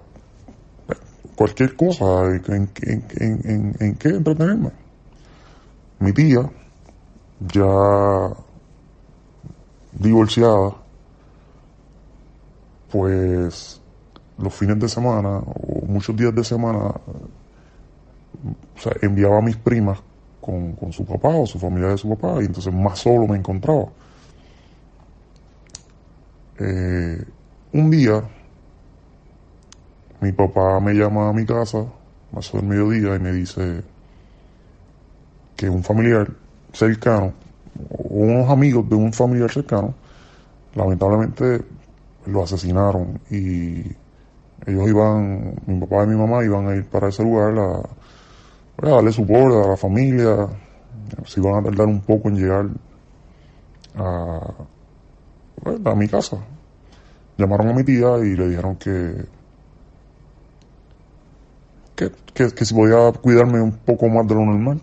cualquier 1.36 1.76
cosa 1.76 2.26
en, 2.26 2.70
en, 2.82 3.76
en, 3.80 3.96
qué 3.96 4.10
entretenerme. 4.10 4.72
Mi 6.00 6.12
tía, 6.14 6.50
ya 7.54 8.30
divorciada, 10.00 10.74
pues 12.92 13.80
los 14.38 14.54
fines 14.54 14.80
de 14.80 14.90
semana 14.90 15.40
o 15.40 15.86
muchos 15.86 16.16
días 16.16 16.34
de 16.34 16.44
semana 16.44 16.80
o 18.76 18.80
sea, 18.80 18.94
enviaba 19.02 19.38
a 19.38 19.42
mis 19.42 19.58
primas 19.58 20.00
con, 20.40 20.74
con, 20.74 20.92
su 20.94 21.06
papá 21.06 21.30
o 21.30 21.46
su 21.46 21.60
familia 21.60 21.90
de 21.90 21.98
su 21.98 22.10
papá 22.10 22.42
y 22.42 22.46
entonces 22.46 22.74
más 22.74 22.98
solo 23.00 23.28
me 23.28 23.38
encontraba. 23.38 23.86
Eh, 26.58 27.24
un 27.74 27.92
día 27.92 28.24
mi 30.22 30.32
papá 30.34 30.80
me 30.80 30.94
llama 30.94 31.30
a 31.30 31.34
mi 31.34 31.46
casa, 31.46 31.86
más 32.32 32.52
del 32.52 32.64
mediodía, 32.64 33.16
y 33.16 33.20
me 33.20 33.32
dice 33.32 33.84
que 35.56 35.70
un 35.70 35.84
familiar 35.84 36.30
cercano, 36.74 37.28
o 37.28 37.49
unos 37.90 38.50
amigos 38.50 38.88
de 38.90 38.96
un 38.96 39.14
familiar 39.14 39.52
cercano, 39.52 39.94
lamentablemente 40.76 41.64
lo 42.26 42.44
asesinaron 42.44 43.20
y 43.30 43.84
ellos 44.66 44.90
iban, 44.90 45.56
mi 45.66 45.80
papá 45.80 46.04
y 46.04 46.08
mi 46.08 46.16
mamá 46.16 46.44
iban 46.44 46.68
a 46.68 46.76
ir 46.76 46.86
para 46.86 47.10
ese 47.10 47.24
lugar 47.24 47.58
a, 47.58 47.82
darle 48.82 49.12
soporte 49.12 49.58
a 49.58 49.70
la 49.70 49.78
familia, 49.78 50.48
se 51.26 51.40
iban 51.40 51.56
a 51.56 51.64
tardar 51.64 51.88
un 51.88 52.02
poco 52.02 52.30
en 52.30 52.36
llegar 52.36 52.66
a, 53.96 54.40
a 55.86 55.96
mi 55.96 56.08
casa. 56.08 56.38
Llamaron 57.38 57.70
a 57.70 57.74
mi 57.74 57.84
tía 57.84 58.18
y 58.18 58.36
le 58.36 58.50
dijeron 58.50 58.76
que 58.76 59.26
que, 62.34 62.52
que, 62.54 62.66
si 62.66 62.74
podía 62.74 63.12
cuidarme 63.12 63.62
un 63.62 63.74
poco 63.74 64.08
más 64.08 64.26
de 64.28 64.36
lo 64.36 64.46
normal. 64.46 64.80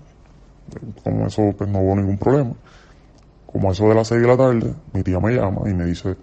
Como 1.02 1.26
eso 1.26 1.54
pues 1.56 1.70
no 1.70 1.80
hubo 1.80 1.96
ningún 1.96 2.18
problema. 2.18 2.52
Como 3.56 3.72
eso 3.72 3.88
de 3.88 3.94
las 3.94 4.08
6 4.08 4.20
de 4.20 4.28
la 4.28 4.36
tarde, 4.36 4.74
mi 4.92 5.02
tía 5.02 5.18
me 5.18 5.32
llama 5.32 5.62
y 5.64 5.72
me 5.72 5.86
dice, 5.86 6.14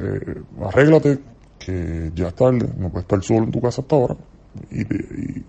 eh, 0.00 0.42
arréglate, 0.64 1.18
que 1.58 2.10
ya 2.14 2.28
es 2.28 2.34
tarde, 2.34 2.66
no 2.78 2.88
puedes 2.88 3.04
estar 3.04 3.22
solo 3.22 3.44
en 3.44 3.50
tu 3.50 3.60
casa 3.60 3.82
hasta 3.82 3.96
ahora, 3.96 4.16
y 4.70 4.82
te, 4.86 4.96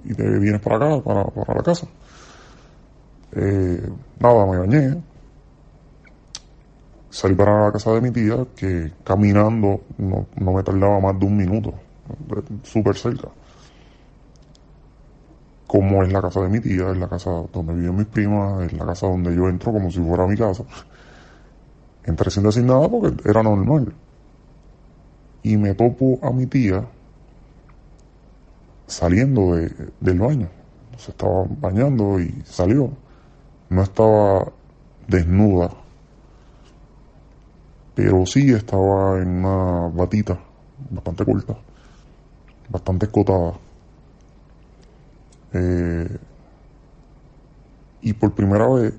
y, 0.04 0.14
te 0.14 0.40
vienes 0.40 0.60
para 0.60 0.76
acá, 0.76 1.02
para, 1.02 1.24
para 1.24 1.56
la 1.56 1.64
casa. 1.64 1.88
Eh, 3.32 3.90
nada, 4.20 4.46
me 4.46 4.58
bañé, 4.58 5.02
salí 7.10 7.34
para 7.36 7.68
la 7.68 7.72
casa 7.72 7.94
de 7.94 8.02
mi 8.02 8.12
tía, 8.12 8.46
que 8.58 8.92
caminando 9.06 9.84
no, 10.00 10.28
no 10.36 10.52
me 10.52 10.64
tardaba 10.64 11.00
más 11.00 11.18
de 11.18 11.26
un 11.28 11.38
minuto, 11.38 11.74
súper 12.64 12.98
cerca 12.98 13.30
como 15.68 16.02
es 16.02 16.12
la 16.12 16.22
casa 16.22 16.42
de 16.42 16.50
mi 16.50 16.62
tía, 16.62 16.90
es 16.92 16.98
la 16.98 17.10
casa 17.10 17.30
donde 17.52 17.74
viven 17.74 17.98
mis 17.98 18.08
primas, 18.08 18.64
es 18.64 18.74
la 18.74 18.86
casa 18.86 19.08
donde 19.08 19.36
yo 19.36 19.50
entro 19.50 19.74
como 19.74 19.92
si 19.92 20.00
fuera 20.00 20.26
mi 20.26 20.38
casa. 20.38 20.64
Entré 22.06 22.32
sin 22.32 22.44
decir 22.44 22.64
nada 22.64 22.88
porque 22.88 23.30
era 23.30 23.44
normal. 23.44 23.94
Y 25.44 25.58
me 25.58 25.74
topo 25.76 26.20
a 26.22 26.32
mi 26.32 26.46
tía 26.46 26.86
saliendo 28.88 29.56
de, 29.56 29.70
del 30.00 30.20
baño. 30.20 30.48
Se 30.98 31.12
estaba 31.12 31.46
bañando 31.60 32.20
y 32.20 32.42
salió. 32.46 32.90
No 33.70 33.84
estaba 33.84 34.50
desnuda, 35.06 35.70
pero 37.94 38.26
sí 38.26 38.54
estaba 38.54 39.20
en 39.20 39.44
una 39.44 39.90
batita 39.90 40.40
bastante 40.90 41.26
corta, 41.26 41.58
bastante 42.70 43.08
escotada 43.08 43.67
eh, 45.54 46.18
y 48.02 48.14
por 48.14 48.34
primera 48.34 48.68
vez, 48.68 48.94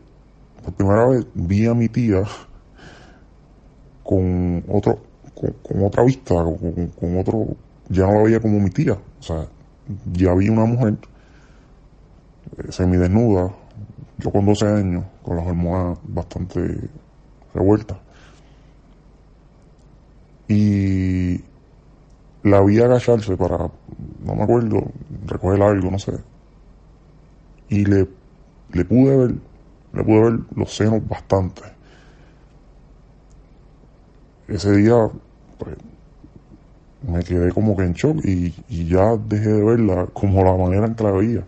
por 0.65 0.75
primera 0.75 1.07
vez 1.07 1.27
vi 1.35 1.67
a 1.67 1.75
mi 1.75 1.89
tía 1.89 2.23
con 4.03 4.65
otro, 4.69 4.99
con, 5.35 5.85
otra 5.85 6.03
vista, 6.05 6.35
con, 6.35 7.19
otro, 7.19 7.47
ya 7.89 8.07
no 8.07 8.15
la 8.15 8.23
veía 8.23 8.41
como 8.41 8.59
mi 8.61 8.71
tía, 8.71 8.95
o 8.95 9.23
sea, 9.23 9.47
ya 10.13 10.35
vi 10.35 10.49
una 10.49 10.65
mujer 10.65 10.97
eh, 12.57 12.73
semidesnuda, 12.73 13.55
yo 14.19 14.31
con 14.31 14.47
12 14.47 14.67
años, 14.67 15.05
con 15.23 15.37
las 15.37 15.47
hormonas 15.47 15.99
bastante 16.05 16.89
revueltas. 17.55 17.99
Y 20.49 21.43
la 22.43 22.63
vi 22.63 22.81
agacharse 22.81 23.37
para, 23.37 23.71
no 24.25 24.35
me 24.35 24.43
acuerdo, 24.43 24.83
recoger 25.27 25.63
algo, 25.63 25.91
no 25.91 25.99
sé 25.99 26.13
y 27.69 27.85
le, 27.85 28.09
le 28.73 28.85
pude 28.85 29.17
ver, 29.17 29.35
le 29.93 30.05
pude 30.05 30.21
ver 30.23 30.41
los 30.55 30.75
senos 30.75 31.07
bastante. 31.07 31.63
Ese 34.47 34.73
día, 34.77 34.95
pues, 35.59 35.77
me 37.07 37.23
quedé 37.23 37.53
como 37.53 37.77
que 37.77 37.85
en 37.85 37.93
shock 37.93 38.25
y, 38.25 38.53
ya 38.89 39.17
dejé 39.17 39.53
de 39.53 39.63
verla 39.63 40.07
como 40.13 40.43
la 40.43 40.57
manera 40.57 40.87
en 40.87 40.95
que 40.95 41.05
la 41.05 41.13
veía. 41.13 41.45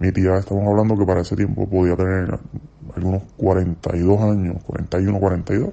Mi 0.00 0.12
tía, 0.12 0.36
estamos 0.36 0.66
hablando 0.66 0.96
que 0.96 1.04
para 1.04 1.20
ese 1.20 1.36
tiempo 1.36 1.68
podía 1.68 1.96
tener 1.96 2.38
algunos 2.94 3.22
42 3.36 4.20
años, 4.20 4.62
41, 4.64 5.18
42. 5.18 5.70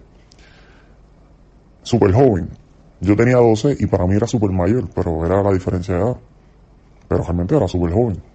Súper 1.84 2.14
joven. 2.14 2.50
Yo 3.02 3.16
tenía 3.16 3.38
12 3.38 3.78
y 3.80 3.86
para 3.86 4.08
mí 4.08 4.16
era 4.16 4.26
súper 4.26 4.50
mayor, 4.52 4.88
pero 4.96 5.26
era 5.26 5.44
la 5.44 5.52
diferencia 5.52 5.96
de 5.96 6.02
edad. 6.02 6.18
Pero 7.08 7.24
realmente 7.24 7.56
era 7.56 7.68
súper 7.68 7.92
joven 7.92 8.35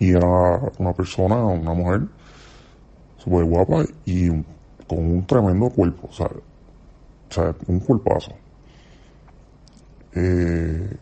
y 0.00 0.10
era 0.12 0.58
una 0.78 0.92
persona, 0.94 1.36
una 1.36 1.74
mujer 1.74 2.00
súper 3.18 3.44
guapa 3.44 3.84
y 4.06 4.30
con 4.88 4.98
un 4.98 5.26
tremendo 5.26 5.68
cuerpo, 5.68 6.08
o 6.08 6.12
sea, 6.12 7.54
un 7.68 7.78
cuerpazo. 7.80 8.32
Eh, 10.14 10.96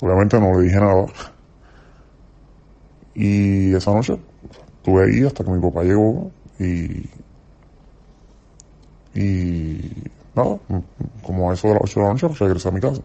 obviamente 0.00 0.40
no 0.40 0.58
le 0.58 0.66
dije 0.66 0.80
nada. 0.80 1.06
Y 3.14 3.74
esa 3.74 3.92
noche 3.92 4.18
estuve 4.78 5.04
ahí 5.04 5.24
hasta 5.24 5.44
que 5.44 5.50
mi 5.50 5.60
papá 5.60 5.82
llegó 5.84 6.30
y. 6.58 7.08
Y. 9.14 9.92
Nada, 10.34 10.58
como 11.22 11.50
a 11.50 11.54
eso 11.54 11.68
de 11.68 11.74
las 11.74 11.82
8 11.82 12.00
de 12.00 12.06
la 12.06 12.12
noche 12.12 12.28
regresé 12.28 12.68
a 12.68 12.72
mi 12.72 12.80
casa. 12.80 13.02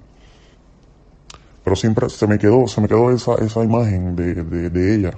Pero 1.66 1.76
siempre 1.76 2.10
se 2.10 2.28
me 2.28 2.38
quedó, 2.38 2.68
se 2.68 2.80
me 2.80 2.88
quedó 2.88 3.12
esa, 3.12 3.36
esa 3.36 3.62
imagen 3.62 4.16
de, 4.16 4.36
de, 4.36 4.70
de 4.70 4.96
ella. 4.96 5.12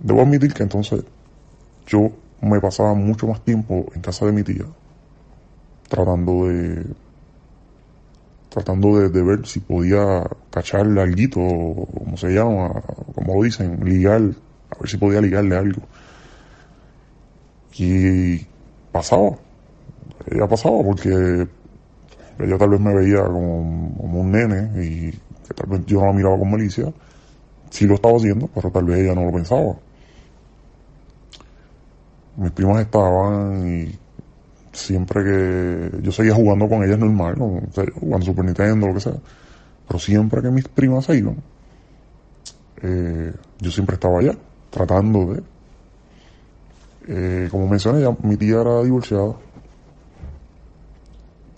Debo 0.00 0.20
admitir 0.20 0.52
que 0.52 0.64
entonces 0.64 1.02
yo 1.86 2.10
me 2.42 2.60
pasaba 2.60 2.92
mucho 2.92 3.26
más 3.26 3.40
tiempo 3.42 3.86
en 3.94 4.02
casa 4.02 4.26
de 4.26 4.32
mi 4.32 4.42
tía, 4.42 4.66
tratando 5.88 6.46
de 6.46 6.84
tratando 8.52 8.98
de, 8.98 9.22
ver 9.22 9.46
si 9.46 9.60
podía 9.60 10.24
cacharle 10.50 11.00
algo, 11.00 11.86
como 11.86 12.16
se 12.18 12.28
llama, 12.34 12.82
como 13.14 13.36
lo 13.36 13.42
dicen, 13.44 13.82
ligar, 13.82 14.20
a 14.20 14.78
ver 14.78 14.88
si 14.90 14.98
podía 14.98 15.22
ligarle 15.22 15.56
algo. 15.56 15.80
Y 17.78 18.46
pasaba, 18.92 19.38
ella 20.30 20.46
pasaba 20.46 20.82
porque 20.82 21.48
ella 22.38 22.58
tal 22.58 22.70
vez 22.70 22.80
me 22.80 22.94
veía 22.94 23.24
como, 23.24 24.20
un 24.20 24.30
nene 24.30 24.70
y 24.82 25.10
que 25.10 25.54
tal 25.54 25.68
vez 25.68 25.86
yo 25.86 26.00
no 26.00 26.06
la 26.06 26.12
miraba 26.12 26.38
con 26.38 26.50
malicia. 26.50 26.92
Sí 27.70 27.86
lo 27.86 27.94
estaba 27.94 28.16
haciendo, 28.16 28.48
pero 28.54 28.70
tal 28.70 28.84
vez 28.84 28.98
ella 28.98 29.14
no 29.14 29.24
lo 29.24 29.32
pensaba. 29.32 29.74
Mis 32.36 32.50
primas 32.52 32.80
estaban 32.80 33.66
y 33.68 33.98
siempre 34.72 35.22
que 35.22 36.02
yo 36.02 36.12
seguía 36.12 36.34
jugando 36.34 36.68
con 36.68 36.82
ellas 36.82 36.98
normal, 36.98 37.36
jugando 37.94 38.26
Super 38.26 38.44
Nintendo, 38.44 38.86
lo 38.88 38.94
que 38.94 39.00
sea. 39.00 39.16
Pero 39.86 39.98
siempre 39.98 40.40
que 40.42 40.50
mis 40.50 40.68
primas 40.68 41.04
se 41.04 41.16
iban, 41.16 41.36
eh, 42.82 43.32
yo 43.60 43.70
siempre 43.70 43.94
estaba 43.94 44.18
allá, 44.18 44.34
tratando 44.70 45.34
de... 45.34 45.42
Eh, 47.08 47.48
como 47.50 47.68
mencioné, 47.68 48.00
ya, 48.00 48.16
mi 48.22 48.36
tía 48.36 48.60
era 48.60 48.82
divorciada, 48.82 49.34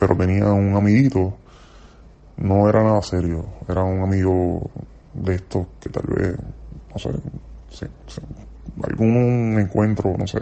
pero 0.07 0.19
tenía 0.19 0.53
un 0.53 0.77
amiguito, 0.77 1.33
no 2.37 2.69
era 2.69 2.83
nada 2.83 3.01
serio, 3.01 3.47
era 3.67 3.83
un 3.83 4.03
amigo 4.03 4.71
de 5.15 5.37
estos 5.37 5.67
que 5.81 5.89
tal 5.89 6.05
vez, 6.09 6.37
no 6.93 6.99
sé, 6.99 7.89
algún 8.83 9.59
encuentro, 9.59 10.15
no 10.19 10.27
sé, 10.27 10.41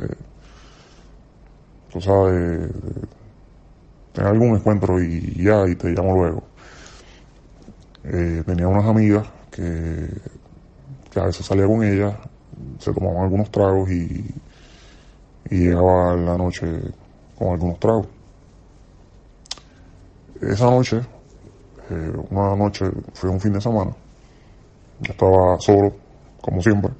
tú 1.93 2.01
sabes, 2.01 2.73
tener 4.13 4.31
algún 4.33 4.57
encuentro 4.57 5.01
y 5.01 5.41
ya, 5.41 5.65
y 5.69 5.77
te 5.77 5.91
llamo 5.91 6.17
luego. 6.17 6.43
Eh, 8.03 8.43
tenía 8.45 8.67
unas 8.67 8.85
amigas 8.85 9.29
que, 9.53 10.09
a 11.21 11.27
veces 11.27 11.47
salía 11.47 11.69
con 11.69 11.85
ellas, 11.85 12.15
se 12.81 12.93
tomaban 12.93 13.23
algunos 13.23 13.49
tragos 13.53 13.89
y 13.93 14.25
llegaba 15.49 16.17
la 16.17 16.37
noche 16.37 16.67
con 17.39 17.53
algunos 17.53 17.79
tragos. 17.79 18.09
Esa 20.43 20.65
noche, 20.65 21.01
eh, 21.89 22.13
una 22.31 22.57
noche, 22.57 22.87
fue 23.15 23.31
un 23.31 23.39
fin 23.39 23.53
de 23.53 23.61
semana, 23.61 23.93
yo 25.01 25.13
estaba 25.13 25.57
solo, 25.61 25.93
como 26.41 26.61
siempre, 26.61 26.91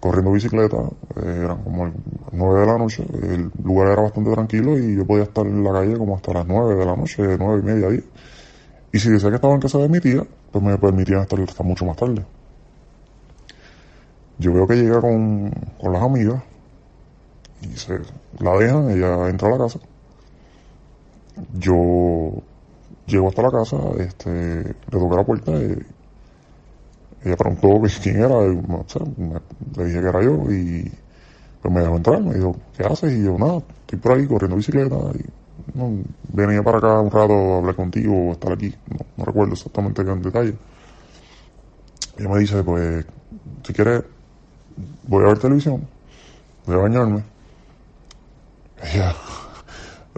corriendo 0.00 0.32
bicicleta, 0.32 0.78
eh, 1.16 1.42
eran 1.44 1.62
como 1.62 1.84
las 1.86 1.94
9 2.32 2.60
de 2.60 2.66
la 2.66 2.78
noche, 2.78 3.04
el 3.22 3.50
lugar 3.62 3.88
era 3.88 4.00
bastante 4.00 4.32
tranquilo 4.32 4.78
y 4.78 4.96
yo 4.96 5.06
podía 5.06 5.24
estar 5.24 5.46
en 5.46 5.62
la 5.62 5.72
calle 5.72 5.98
como 5.98 6.16
hasta 6.16 6.32
las 6.32 6.46
9 6.46 6.74
de 6.76 6.86
la 6.86 6.96
noche, 6.96 7.36
9 7.38 7.60
y 7.60 7.66
media, 7.66 7.88
10. 7.90 8.04
Y 8.92 8.98
si 8.98 9.10
decía 9.10 9.28
que 9.28 9.36
estaba 9.36 9.52
en 9.52 9.60
casa 9.60 9.76
de 9.76 9.88
mi 9.90 10.00
tía, 10.00 10.24
pues 10.50 10.64
me 10.64 10.78
permitían 10.78 11.20
estar 11.20 11.38
hasta 11.40 11.62
mucho 11.62 11.84
más 11.84 11.98
tarde. 11.98 12.24
Yo 14.38 14.54
veo 14.54 14.66
que 14.66 14.76
llega 14.76 15.02
con, 15.02 15.50
con 15.78 15.92
las 15.92 16.02
amigas 16.02 16.42
y 17.60 17.76
se 17.76 17.98
la 18.38 18.56
dejan, 18.56 18.90
ella 18.90 19.28
entra 19.28 19.48
a 19.48 19.50
la 19.50 19.58
casa. 19.58 19.80
Yo 21.54 22.32
llego 23.06 23.28
hasta 23.28 23.42
la 23.42 23.50
casa, 23.50 23.76
este, 23.98 24.30
le 24.30 24.74
toqué 24.90 25.16
la 25.16 25.24
puerta 25.24 25.52
y 25.52 25.78
ella 27.24 27.36
preguntó 27.36 27.80
quién 28.02 28.16
era, 28.16 28.40
le 28.40 29.84
dije 29.84 30.00
que 30.00 30.08
era 30.08 30.22
yo 30.22 30.50
y 30.50 30.90
pues 31.60 31.74
me 31.74 31.80
dejó 31.80 31.96
entrar, 31.96 32.20
me 32.22 32.34
dijo, 32.34 32.56
¿qué 32.76 32.84
haces? 32.84 33.12
Y 33.12 33.24
yo, 33.24 33.36
nada, 33.36 33.60
estoy 33.80 33.98
por 33.98 34.12
ahí 34.12 34.26
corriendo 34.26 34.56
bicicleta 34.56 34.96
y 35.14 35.24
venía 36.32 36.62
para 36.62 36.78
acá 36.78 37.00
un 37.00 37.10
rato 37.10 37.32
a 37.32 37.58
hablar 37.58 37.74
contigo 37.74 38.28
o 38.28 38.32
estar 38.32 38.52
aquí, 38.52 38.74
no, 39.16 39.24
recuerdo 39.24 39.54
exactamente 39.54 40.02
en 40.02 40.22
detalle. 40.22 40.54
Y 42.16 42.20
ella 42.20 42.30
me 42.30 42.40
dice, 42.40 42.62
pues, 42.62 43.04
si 43.64 43.72
quieres, 43.72 44.04
voy 45.06 45.24
a 45.24 45.28
ver 45.28 45.38
televisión, 45.38 45.86
voy 46.66 46.76
a 46.76 46.78
bañarme. 46.78 47.22
Ella, 48.82 49.14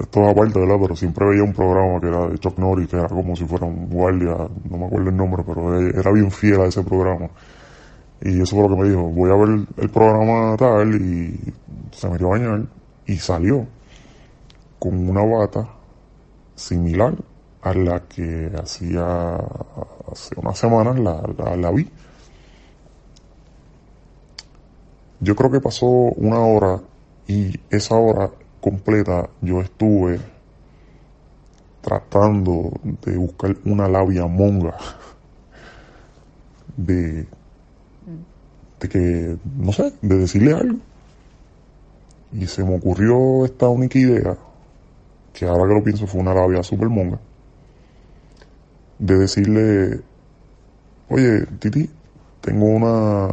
esto 0.01 0.29
aparte, 0.29 0.59
¿verdad? 0.59 0.77
Pero 0.81 0.97
siempre 0.97 1.27
veía 1.27 1.43
un 1.43 1.53
programa 1.53 2.01
que 2.01 2.09
era 2.09 2.27
de 2.27 2.39
Chuck 2.39 2.59
Norris, 2.59 2.89
que 2.89 2.97
era 2.97 3.09
como 3.09 3.37
si 3.37 3.45
fuera 3.45 3.67
un 3.67 3.89
guardia, 3.89 4.37
no 4.69 4.79
me 4.79 4.87
acuerdo 4.87 5.11
el 5.11 5.17
nombre, 5.17 5.43
pero 5.47 5.79
era 5.79 6.13
bien 6.13 6.31
fiel 6.31 6.61
a 6.63 6.67
ese 6.67 6.83
programa. 6.83 7.29
Y 8.23 8.41
eso 8.41 8.57
fue 8.57 8.69
lo 8.69 8.77
que 8.77 8.83
me 8.83 8.89
dijo, 8.89 9.03
voy 9.03 9.31
a 9.31 9.35
ver 9.35 9.67
el 9.77 9.91
programa 9.91 10.57
tal, 10.57 10.95
y 10.95 11.53
se 11.93 12.09
metió 12.09 12.29
a 12.29 12.31
bañar, 12.31 12.67
y 13.07 13.17
salió 13.17 13.67
con 14.79 15.09
una 15.09 15.23
bata 15.25 15.69
similar 16.55 17.15
a 17.63 17.75
la 17.75 18.01
que 18.01 18.51
hacía 18.57 19.37
hace 20.11 20.35
unas 20.37 20.59
semanas 20.59 20.99
la, 20.99 21.57
la 21.57 21.71
vi. 21.71 21.89
Yo 25.21 25.37
creo 25.37 25.51
que 25.51 25.61
pasó 25.61 25.87
una 25.87 26.41
hora 26.41 26.81
y 27.27 27.55
esa 27.69 27.97
hora 27.97 28.31
completa 28.61 29.29
yo 29.41 29.61
estuve 29.61 30.21
tratando 31.81 32.73
de 33.05 33.17
buscar 33.17 33.57
una 33.65 33.89
labia 33.89 34.27
monga 34.27 34.77
de, 36.77 37.27
de 38.81 38.89
que, 38.89 39.37
no 39.57 39.73
sé, 39.73 39.93
de 40.03 40.19
decirle 40.19 40.53
algo. 40.53 40.79
Y 42.33 42.47
se 42.47 42.63
me 42.63 42.77
ocurrió 42.77 43.45
esta 43.45 43.69
única 43.69 43.99
idea, 43.99 44.37
que 45.33 45.47
ahora 45.47 45.69
que 45.69 45.75
lo 45.75 45.85
pienso 45.85 46.07
fue 46.07 46.21
una 46.21 46.35
labia 46.35 46.63
super 46.63 46.89
monga, 46.89 47.19
de 48.99 49.19
decirle, 49.19 50.01
oye, 51.09 51.47
Titi, 51.59 51.91
tengo 52.41 52.67
una, 52.67 53.29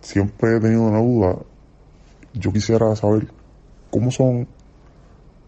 siempre 0.00 0.56
he 0.56 0.60
tenido 0.60 0.82
una 0.82 0.98
duda, 0.98 1.36
yo 2.34 2.52
quisiera 2.52 2.96
saber 2.96 3.28
cómo 3.92 4.10
son 4.10 4.48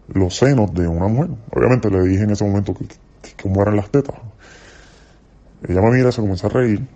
los 0.07 0.37
senos 0.37 0.73
de 0.73 0.87
una 0.87 1.07
mujer. 1.07 1.31
Obviamente 1.51 1.89
le 1.89 2.01
dije 2.03 2.23
en 2.23 2.29
ese 2.29 2.45
momento 2.45 2.73
que, 2.73 2.85
eran 3.59 3.75
las 3.75 3.89
tetas. 3.89 4.15
Ella 5.67 5.81
me 5.81 5.89
mira, 5.91 6.11
se 6.11 6.21
comienza 6.21 6.47
a 6.47 6.51
reír 6.51 6.87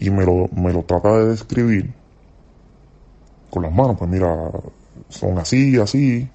y 0.00 0.10
me 0.10 0.26
lo, 0.26 0.48
me 0.48 0.72
lo 0.72 0.82
trata 0.82 1.18
de 1.18 1.28
describir 1.28 1.94
con 3.48 3.62
las 3.62 3.72
manos. 3.72 3.96
Pues 3.96 4.10
mira, 4.10 4.50
son 5.08 5.38
así, 5.38 5.78
así, 5.78 6.28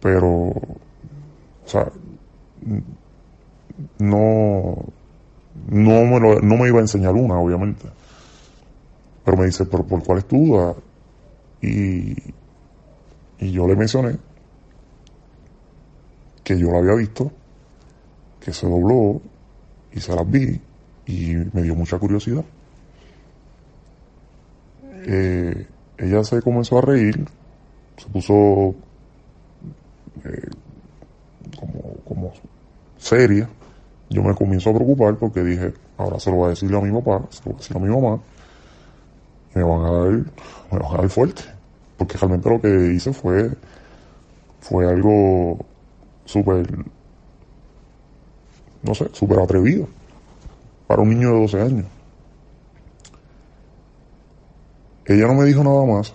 pero, 0.00 0.28
o 0.28 0.78
sea, 1.64 1.90
no, 3.98 4.76
no 5.68 6.04
me, 6.04 6.20
lo, 6.20 6.40
no 6.40 6.56
me 6.56 6.68
iba 6.68 6.78
a 6.78 6.82
enseñar 6.82 7.14
una, 7.14 7.36
obviamente. 7.40 7.88
Pero 9.24 9.36
me 9.36 9.46
dice, 9.46 9.64
¿pero 9.66 9.84
por 9.84 10.04
cuál 10.04 10.18
es 10.18 10.28
tu 10.28 10.36
duda? 10.36 10.76
Y, 11.62 12.16
y 13.38 13.52
yo 13.52 13.66
le 13.66 13.76
mencioné 13.76 14.18
que 16.44 16.56
yo 16.58 16.70
la 16.70 16.78
había 16.78 16.94
visto, 16.94 17.32
que 18.40 18.52
se 18.52 18.68
dobló 18.68 19.20
y 19.92 20.00
se 20.00 20.14
las 20.14 20.30
vi 20.30 20.60
y 21.06 21.34
me 21.52 21.62
dio 21.62 21.74
mucha 21.74 21.98
curiosidad. 21.98 22.44
Eh, 25.08 25.66
ella 25.98 26.22
se 26.22 26.40
comenzó 26.42 26.78
a 26.78 26.82
reír, 26.82 27.26
se 27.96 28.08
puso 28.08 28.74
eh, 30.24 30.50
como, 31.58 31.94
como 32.04 32.32
seria. 32.96 33.48
Yo 34.08 34.22
me 34.22 34.34
comienzo 34.34 34.70
a 34.70 34.74
preocupar 34.74 35.16
porque 35.16 35.42
dije, 35.42 35.74
ahora 35.96 36.20
se 36.20 36.30
lo 36.30 36.36
voy 36.36 36.46
a 36.46 36.50
decir 36.50 36.72
a 36.74 36.80
mi 36.80 36.92
papá, 36.92 37.26
se 37.30 37.40
lo 37.40 37.52
voy 37.52 37.54
a 37.54 37.58
decir 37.58 37.76
a 37.76 37.80
mi 37.80 37.88
mamá, 37.88 38.20
me 39.56 39.62
van 39.62 39.86
a 39.86 39.90
dar, 39.90 40.12
me 40.12 40.78
van 40.78 40.94
a 40.94 40.96
dar 40.98 41.08
fuerte. 41.08 41.42
Porque 41.96 42.18
realmente 42.18 42.50
lo 42.50 42.60
que 42.60 42.92
hice 42.92 43.12
fue, 43.12 43.50
fue 44.60 44.86
algo 44.86 45.58
súper, 46.26 46.66
no 48.82 48.94
sé, 48.94 49.08
súper 49.12 49.38
atrevido 49.40 49.88
para 50.86 51.00
un 51.00 51.08
niño 51.08 51.32
de 51.32 51.40
12 51.40 51.60
años. 51.62 51.86
Ella 55.06 55.26
no 55.26 55.34
me 55.34 55.44
dijo 55.44 55.64
nada 55.64 55.86
más 55.86 56.14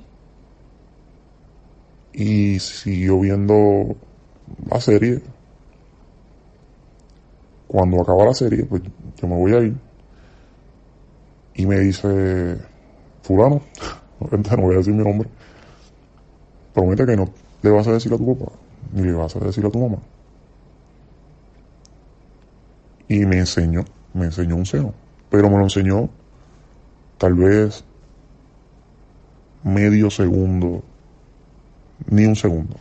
y 2.13 2.59
siguió 2.59 3.21
viendo 3.21 3.95
la 4.69 4.79
serie. 4.79 5.21
Cuando 7.67 8.01
acaba 8.01 8.25
la 8.25 8.33
serie, 8.33 8.65
pues 8.65 8.83
yo 9.19 9.27
me 9.27 9.35
voy 9.35 9.53
a 9.53 9.59
ir 9.61 9.75
y 11.55 11.65
me 11.65 11.79
dice, 11.79 12.57
fulano, 13.21 13.61
no 14.19 14.61
voy 14.61 14.75
a 14.75 14.77
decir 14.77 14.93
mi 14.93 15.03
nombre, 15.03 15.29
promete 16.73 17.05
que 17.05 17.15
no 17.15 17.29
le 17.61 17.69
vas 17.69 17.87
a 17.87 17.93
decir 17.93 18.13
a 18.13 18.17
tu 18.17 18.35
papá, 18.35 18.51
ni 18.93 19.03
le 19.03 19.13
vas 19.13 19.35
a 19.35 19.39
decir 19.39 19.65
a 19.65 19.69
tu 19.69 19.79
mamá. 19.79 20.01
Y 23.07 23.25
me 23.25 23.39
enseñó, 23.39 23.85
me 24.13 24.25
enseñó 24.25 24.55
un 24.55 24.65
seno, 24.65 24.93
pero 25.29 25.49
me 25.49 25.57
lo 25.57 25.63
enseñó 25.63 26.09
tal 27.17 27.35
vez 27.35 27.83
medio 29.63 30.09
segundo, 30.09 30.83
ni 32.09 32.25
un 32.25 32.35
segundo. 32.35 32.77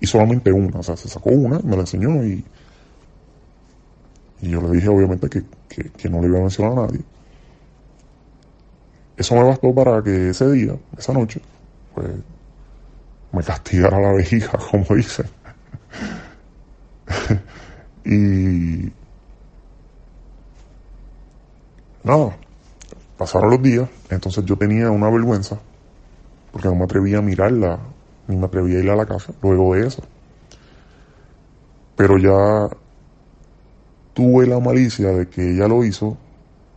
Y 0.00 0.06
solamente 0.06 0.52
una, 0.52 0.78
o 0.78 0.82
sea, 0.82 0.96
se 0.96 1.08
sacó 1.08 1.30
una, 1.30 1.58
me 1.60 1.76
la 1.76 1.82
enseñó 1.82 2.24
y, 2.24 2.44
yo 4.40 4.60
le 4.60 4.70
dije 4.72 4.88
obviamente 4.88 5.28
que, 5.30 5.42
que, 5.68 5.90
que 5.90 6.08
no 6.10 6.20
le 6.20 6.28
iba 6.28 6.38
a 6.38 6.42
mencionar 6.42 6.72
a 6.72 6.86
nadie. 6.86 7.00
Eso 9.16 9.34
me 9.36 9.44
bastó 9.44 9.72
para 9.74 10.02
que 10.02 10.30
ese 10.30 10.50
día, 10.50 10.76
esa 10.98 11.12
noche, 11.12 11.40
pues 11.94 12.08
me 13.32 13.42
castigara 13.42 14.00
la 14.00 14.12
vejiga, 14.12 14.50
como 14.70 14.84
dicen. 14.94 15.26
y 18.04 18.92
nada, 22.02 22.36
pasaron 23.16 23.50
los 23.50 23.62
días, 23.62 23.88
entonces 24.10 24.44
yo 24.44 24.56
tenía 24.56 24.90
una 24.90 25.10
vergüenza, 25.10 25.58
porque 26.52 26.68
no 26.68 26.74
me 26.74 26.84
atrevía 26.84 27.18
a 27.18 27.22
mirarla, 27.22 27.78
ni 28.26 28.36
me 28.36 28.46
atrevía 28.46 28.78
a 28.78 28.82
ir 28.82 28.90
a 28.90 28.96
la 28.96 29.06
casa 29.06 29.32
luego 29.42 29.74
de 29.74 29.86
eso. 29.86 30.02
Pero 31.96 32.18
ya 32.18 32.68
tuve 34.12 34.46
la 34.46 34.58
malicia 34.58 35.08
de 35.08 35.28
que 35.28 35.52
ella 35.52 35.68
lo 35.68 35.84
hizo 35.84 36.16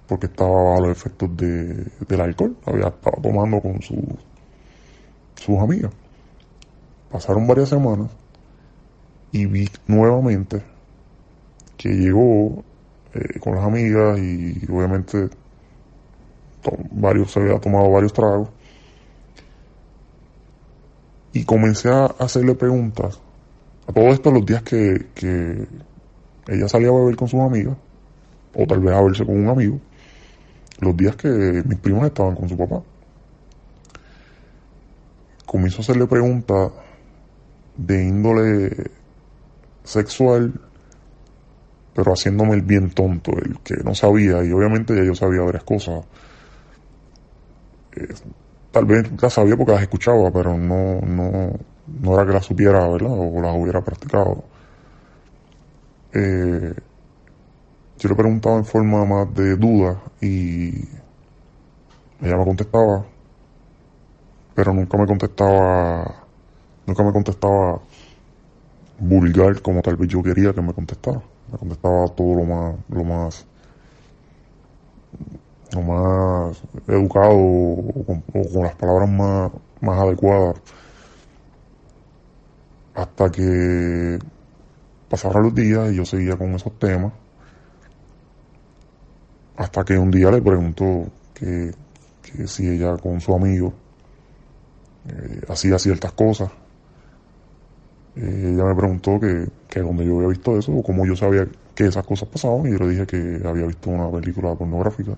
porque 0.08 0.28
estaba 0.28 0.78
a 0.78 0.82
los 0.82 0.92
efectos 0.92 1.36
de, 1.36 1.86
del 2.08 2.22
alcohol, 2.22 2.56
había 2.66 2.88
estado 2.88 3.22
tomando 3.22 3.60
con 3.60 3.82
su, 3.82 3.96
sus 5.36 5.60
amigas. 5.60 5.92
Pasaron 7.12 7.46
varias 7.48 7.70
semanas 7.70 8.10
y 9.32 9.46
vi 9.46 9.70
nuevamente 9.88 10.62
que 11.78 11.90
llegó 11.90 12.64
eh, 13.14 13.40
con 13.40 13.56
las 13.56 13.66
amigas 13.66 14.18
y 14.20 14.60
obviamente 14.72 15.30
varios 16.92 17.32
se 17.32 17.40
había 17.40 17.60
tomado 17.60 17.90
varios 17.92 18.12
tragos 18.12 18.50
y 21.34 21.46
comencé 21.46 21.90
a 21.90 22.06
hacerle 22.20 22.56
preguntas 22.56 23.20
a 23.88 23.94
todo 23.94 24.08
esto 24.08 24.32
los 24.32 24.46
días 24.46 24.64
que, 24.64 25.08
que 25.14 25.68
ella 26.48 26.68
salía 26.68 26.90
a 26.90 26.94
beber 26.94 27.16
con 27.16 27.28
sus 27.28 27.40
amigas 27.40 27.78
o 28.56 28.66
tal 28.66 28.80
vez 28.80 28.94
a 28.94 29.02
verse 29.02 29.26
con 29.26 29.38
un 29.38 29.48
amigo 29.48 29.80
los 30.80 30.96
días 30.96 31.16
que 31.16 31.28
mis 31.66 31.80
primos 31.80 32.06
estaban 32.06 32.36
con 32.36 32.48
su 32.48 32.58
papá. 32.58 32.82
Comienzo 35.46 35.78
a 35.78 35.82
hacerle 35.82 36.08
preguntas 36.08 36.72
de 37.78 38.04
índole 38.04 38.92
sexual, 39.84 40.54
pero 41.94 42.14
haciéndome 42.14 42.56
el 42.56 42.62
bien 42.62 42.92
tonto, 42.92 43.32
el 43.32 43.60
que 43.60 43.76
no 43.84 43.96
sabía, 43.96 44.44
y 44.44 44.52
obviamente 44.52 44.96
ya 44.96 45.04
yo 45.04 45.16
sabía 45.16 45.42
varias 45.42 45.64
cosas. 45.64 46.06
Eh, 47.96 48.14
tal 48.72 48.86
vez 48.86 49.10
las 49.22 49.34
sabía 49.34 49.56
porque 49.56 49.72
las 49.72 49.82
escuchaba, 49.82 50.30
pero 50.32 50.58
no, 50.58 51.00
no, 51.02 51.52
no 52.02 52.14
era 52.14 52.26
que 52.26 52.34
las 52.34 52.46
supiera, 52.46 52.88
¿verdad? 52.88 53.12
O 53.12 53.42
las 53.42 53.56
hubiera 53.56 53.82
practicado. 53.82 54.44
Eh, 56.14 56.74
yo 58.00 58.10
le 58.10 58.16
preguntaba 58.16 58.58
en 58.58 58.66
forma 58.66 59.06
más 59.06 59.34
de 59.34 59.56
duda 59.56 60.00
y 60.22 60.88
ella 62.22 62.38
me 62.38 62.46
contestaba, 62.46 63.06
pero 64.54 64.74
nunca 64.74 64.98
me 64.98 65.08
contestaba, 65.08 66.16
nunca 66.86 67.04
me 67.04 67.12
contestaba 67.12 67.80
vulgar 69.00 69.62
como 69.62 69.82
tal 69.82 69.96
vez 69.96 70.10
yo 70.10 70.22
quería 70.22 70.54
que 70.54 70.62
me 70.62 70.74
contestara. 70.74 71.22
Me 71.52 71.58
contestaba 71.58 72.08
todo 72.10 72.36
lo 72.36 72.44
más, 72.44 72.76
lo 72.90 73.04
más, 73.04 73.46
lo 75.74 75.82
más 75.82 76.62
educado 76.88 77.36
o 77.36 78.04
con, 78.06 78.24
las 78.62 78.76
palabras 78.76 79.10
más, 79.10 79.52
más 79.82 80.00
adecuadas. 80.00 80.58
Hasta 82.94 83.32
que 83.32 84.20
pasaron 85.10 85.44
los 85.44 85.56
días 85.56 85.92
y 85.92 85.96
yo 85.96 86.06
seguía 86.06 86.36
con 86.36 86.54
esos 86.54 86.78
temas 86.80 87.14
hasta 89.58 89.84
que 89.84 89.98
un 89.98 90.12
día 90.12 90.32
le 90.32 90.42
preguntó 90.42 91.08
que, 91.34 91.72
si 92.46 92.68
ella 92.68 92.98
con 92.98 93.20
su 93.20 93.34
amigo 93.34 93.74
eh, 95.10 95.42
hacía 95.50 95.80
ciertas 95.80 96.12
cosas. 96.14 96.50
Eh, 98.16 98.54
ella 98.54 98.64
me 98.66 98.76
preguntó 98.76 99.20
que, 99.20 99.48
que 99.68 99.80
donde 99.82 100.06
yo 100.06 100.18
había 100.18 100.30
visto 100.30 100.58
eso 100.58 100.72
o 100.72 100.84
cómo 100.84 101.06
yo 101.06 101.16
sabía 101.16 101.48
que 101.74 101.86
esas 101.86 102.06
cosas 102.06 102.30
pasaban 102.30 102.68
y 102.68 102.72
yo 102.72 102.80
le 102.80 102.90
dije 102.90 103.06
que 103.06 103.42
había 103.46 103.66
visto 103.66 103.90
una 103.90 104.10
película 104.12 104.56
pornográfica. 104.56 105.18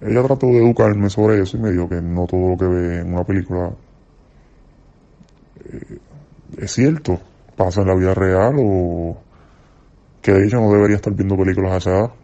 Ella 0.00 0.22
trató 0.22 0.46
de 0.46 0.58
educarme 0.58 1.08
sobre 1.10 1.40
eso 1.40 1.56
y 1.56 1.60
me 1.60 1.70
dijo 1.70 1.88
que 1.88 2.00
no 2.00 2.26
todo 2.26 2.50
lo 2.50 2.56
que 2.56 2.66
ve 2.66 3.00
en 3.00 3.14
una 3.14 3.24
película 3.24 3.72
eh, 5.64 5.98
es 6.58 6.72
cierto, 6.72 7.18
pasa 7.56 7.80
en 7.82 7.88
la 7.88 7.94
vida 7.94 8.14
real 8.14 8.54
o 8.58 9.16
que 10.20 10.32
de 10.32 10.46
hecho 10.46 10.60
no 10.60 10.72
debería 10.72 10.96
estar 10.96 11.12
viendo 11.12 11.36
películas 11.36 11.86
a. 11.86 12.23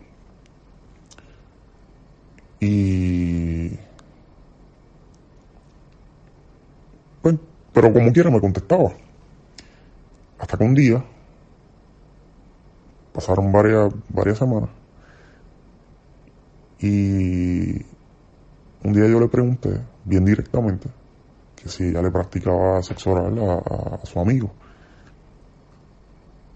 Y... 2.61 3.71
Bueno, 7.23 7.39
pero 7.73 7.93
como 7.93 8.13
quiera 8.13 8.31
me 8.31 8.41
contestaba. 8.41 8.93
Hasta 10.39 10.57
que 10.57 10.65
un 10.65 10.75
día, 10.75 11.03
pasaron 13.13 13.51
varias, 13.51 13.93
varias 14.09 14.39
semanas, 14.39 14.71
y 16.79 17.85
un 18.83 18.93
día 18.93 19.07
yo 19.07 19.21
le 19.21 19.29
pregunté, 19.29 19.81
bien 20.05 20.25
directamente, 20.25 20.89
que 21.57 21.69
si 21.69 21.85
ella 21.85 22.01
le 22.01 22.11
practicaba 22.11 22.83
sexo 22.83 23.13
oral 23.13 23.39
a, 23.39 23.97
a 24.03 24.07
su 24.07 24.19
amigo. 24.19 24.51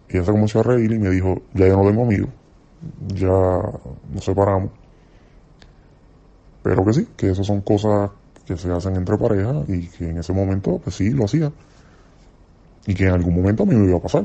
Y 0.09 0.17
ella 0.17 0.25
se 0.25 0.33
comenzó 0.33 0.61
a 0.61 0.63
reír 0.63 0.93
y 0.93 0.99
me 0.99 1.11
dijo, 1.11 1.43
ya 1.53 1.67
yo 1.69 1.77
no 1.77 1.89
tengo 1.89 2.05
amigos, 2.05 2.31
ya 3.09 3.29
nos 3.29 4.25
separamos 4.25 4.71
pero 6.65 6.83
que 6.83 6.95
sí, 6.95 7.09
que 7.15 7.31
esas 7.31 7.47
son 7.47 7.61
cosas 7.61 8.11
que 8.47 8.57
se 8.57 8.73
hacen 8.73 8.97
entre 8.97 9.19
parejas 9.19 9.69
y 9.69 9.87
que 9.87 10.09
en 10.09 10.19
ese 10.19 10.33
momento, 10.33 10.81
pues 10.83 10.97
sí, 10.97 11.11
lo 11.11 11.27
hacía. 11.27 11.53
Y 12.87 12.95
que 12.95 13.05
en 13.05 13.13
algún 13.13 13.35
momento 13.35 13.65
a 13.65 13.67
mí 13.67 13.75
me 13.75 13.87
iba 13.87 13.99
a 13.99 14.01
pasar. 14.01 14.25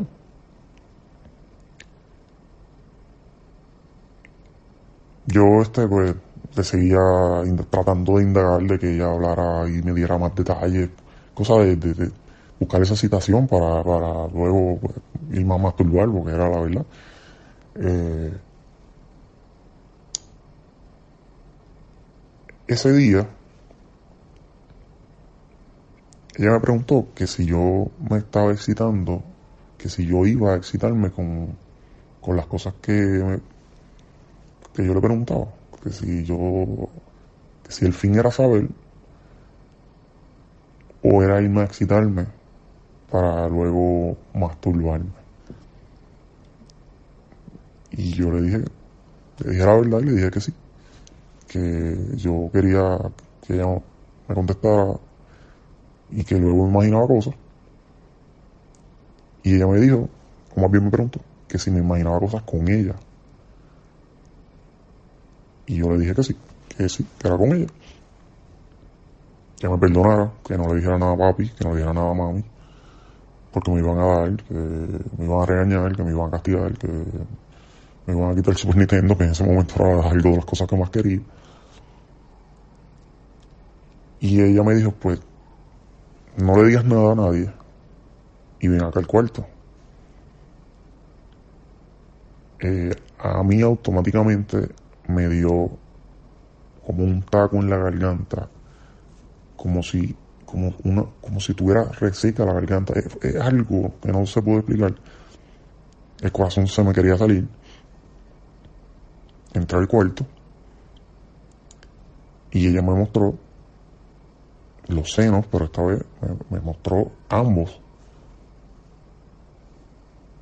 Yo, 5.28 5.62
este, 5.62 5.86
pues, 5.86 6.16
le 6.56 6.64
seguía 6.64 7.00
tratando 7.70 8.18
de 8.18 8.24
indagar 8.24 8.62
de 8.64 8.80
que 8.80 8.96
ella 8.96 9.12
hablara 9.12 9.70
y 9.70 9.82
me 9.82 9.94
diera 9.94 10.18
más 10.18 10.34
detalles, 10.34 10.90
cosa 11.34 11.56
de, 11.56 11.76
de, 11.76 12.10
buscar 12.58 12.82
esa 12.82 12.96
citación 12.96 13.48
para, 13.48 13.84
para 13.84 14.28
luego 14.28 14.80
pues, 14.80 14.96
ir 15.32 15.46
más 15.46 15.60
masturbar, 15.60 16.10
porque 16.10 16.32
era 16.32 16.50
la 16.50 16.62
verdad. 16.62 16.86
Eh, 17.76 18.32
ese 22.70 22.94
día, 22.94 23.28
ella 26.38 26.52
me 26.52 26.60
preguntó 26.60 27.08
que 27.16 27.26
si 27.26 27.46
yo 27.48 27.88
me 28.08 28.20
estaba 28.20 28.52
excitando, 28.52 29.24
que 29.76 29.90
si 29.90 30.06
yo 30.06 30.24
iba 30.28 30.54
a 30.54 30.58
excitarme 30.58 31.10
con, 31.10 31.58
con 32.22 32.38
las 32.38 32.46
cosas 32.46 32.76
que, 32.80 33.40
que 34.72 34.86
yo 34.86 34.94
le 34.94 35.02
preguntaba, 35.02 35.48
que 35.84 35.90
si 35.90 36.24
yo, 36.24 36.90
que 37.64 37.72
si 37.72 37.86
el 37.86 37.94
fin 37.94 38.16
era 38.16 38.30
saber 38.30 38.70
o 41.02 41.24
era 41.24 41.42
irme 41.42 41.62
a 41.62 41.64
excitarme 41.64 42.28
para 43.10 43.50
luego 43.50 44.16
masturbarme. 44.36 45.10
Y 47.94 48.12
yo 48.14 48.30
le 48.30 48.42
dije, 48.44 48.58
le 49.40 49.52
dije 49.52 49.66
la 49.66 49.76
verdad 49.76 50.00
y 50.02 50.06
le 50.06 50.12
dije 50.12 50.30
que 50.30 50.40
sí 50.40 50.54
que 51.50 51.98
yo 52.16 52.50
quería 52.54 52.98
que 53.46 53.56
ella 53.56 53.82
me 54.28 54.36
contestara 54.36 54.94
y 56.12 56.24
que 56.24 56.38
luego 56.38 56.66
me 56.66 56.70
imaginaba 56.70 57.08
cosas. 57.08 57.34
Y 59.44 59.56
ella 59.56 59.68
me 59.68 59.80
dijo, 59.80 60.08
o 60.56 60.62
más 60.62 60.72
bien 60.72 60.86
me 60.86 60.92
preguntó, 60.92 61.20
que 61.48 61.58
si 61.58 61.72
me 61.72 61.80
imaginaba 61.80 62.20
cosas 62.20 62.44
con 62.44 62.68
ella. 62.70 62.96
Y 65.66 65.76
yo 65.78 65.90
le 65.90 66.00
dije 66.00 66.14
que 66.14 66.24
sí, 66.24 66.36
que 66.70 66.88
sí, 66.88 67.06
que 67.18 67.28
era 67.28 67.38
con 67.38 67.52
ella. 67.54 67.68
que 69.60 69.68
me 69.68 69.78
perdonara, 69.78 70.32
que 70.46 70.58
no 70.58 70.68
le 70.70 70.76
dijera 70.76 70.98
nada 70.98 71.14
a 71.14 71.18
papi, 71.18 71.50
que 71.50 71.64
no 71.64 71.72
le 71.72 71.78
dijera 71.78 71.94
nada 71.94 72.12
a 72.12 72.14
mami, 72.14 72.44
porque 73.52 73.72
me 73.72 73.80
iban 73.80 73.98
a 73.98 74.06
dar, 74.06 74.36
que 74.38 74.54
me 74.54 75.26
iban 75.26 75.42
a 75.42 75.46
regañar, 75.46 75.96
que 75.96 76.04
me 76.04 76.12
iban 76.12 76.28
a 76.28 76.32
castigar, 76.32 76.78
que 76.78 76.88
me 78.10 78.18
iban 78.18 78.32
a 78.32 78.36
quitar 78.36 78.52
el 78.52 78.58
Super 78.58 78.78
Nintendo, 78.78 79.18
que 79.18 79.24
en 79.24 79.32
ese 79.32 79.44
momento 79.44 79.76
era 79.76 80.10
algo 80.10 80.30
de 80.30 80.36
las 80.38 80.46
cosas 80.46 80.68
que 80.68 80.76
más 80.76 80.90
quería. 80.90 81.22
Y 84.20 84.42
ella 84.42 84.64
me 84.64 84.76
dijo, 84.76 84.92
pues, 84.92 85.20
no 86.38 86.56
le 86.58 86.70
digas 86.70 86.86
nada 86.86 87.12
a 87.12 87.16
nadie 87.16 87.52
y 88.60 88.68
ven 88.68 88.84
acá 88.84 89.00
al 89.00 89.08
cuarto. 89.08 89.46
Eh, 92.60 92.94
a 93.20 93.42
mí 93.44 93.62
automáticamente 93.62 94.70
me 95.08 95.30
dio 95.30 95.70
como 96.86 97.04
un 97.04 97.22
taco 97.24 97.58
en 97.58 97.70
la 97.70 97.78
garganta, 97.78 98.50
como 99.56 99.82
si, 99.82 100.16
como 100.46 100.74
una, 100.84 101.06
como 101.22 101.40
si 101.40 101.54
tuviera 101.54 101.86
reseca 101.86 102.46
la 102.46 102.54
garganta. 102.54 102.94
Es, 103.22 103.36
algo 103.36 103.94
que 104.02 104.12
no 104.12 104.26
se 104.26 104.42
puede 104.42 104.58
explicar. 104.58 104.94
El 106.22 106.32
corazón 106.32 106.68
se 106.68 106.84
me 106.84 106.94
quería 106.94 107.18
salir. 107.18 107.48
Entré 109.54 109.78
al 109.78 109.88
cuarto 109.88 110.26
y 112.52 112.68
ella 112.68 112.82
me 112.82 112.94
mostró 112.94 113.36
los 114.88 115.12
senos, 115.12 115.46
pero 115.48 115.66
esta 115.66 115.84
vez 115.84 116.04
me, 116.50 116.60
mostró 116.60 117.12
ambos. 117.30 117.80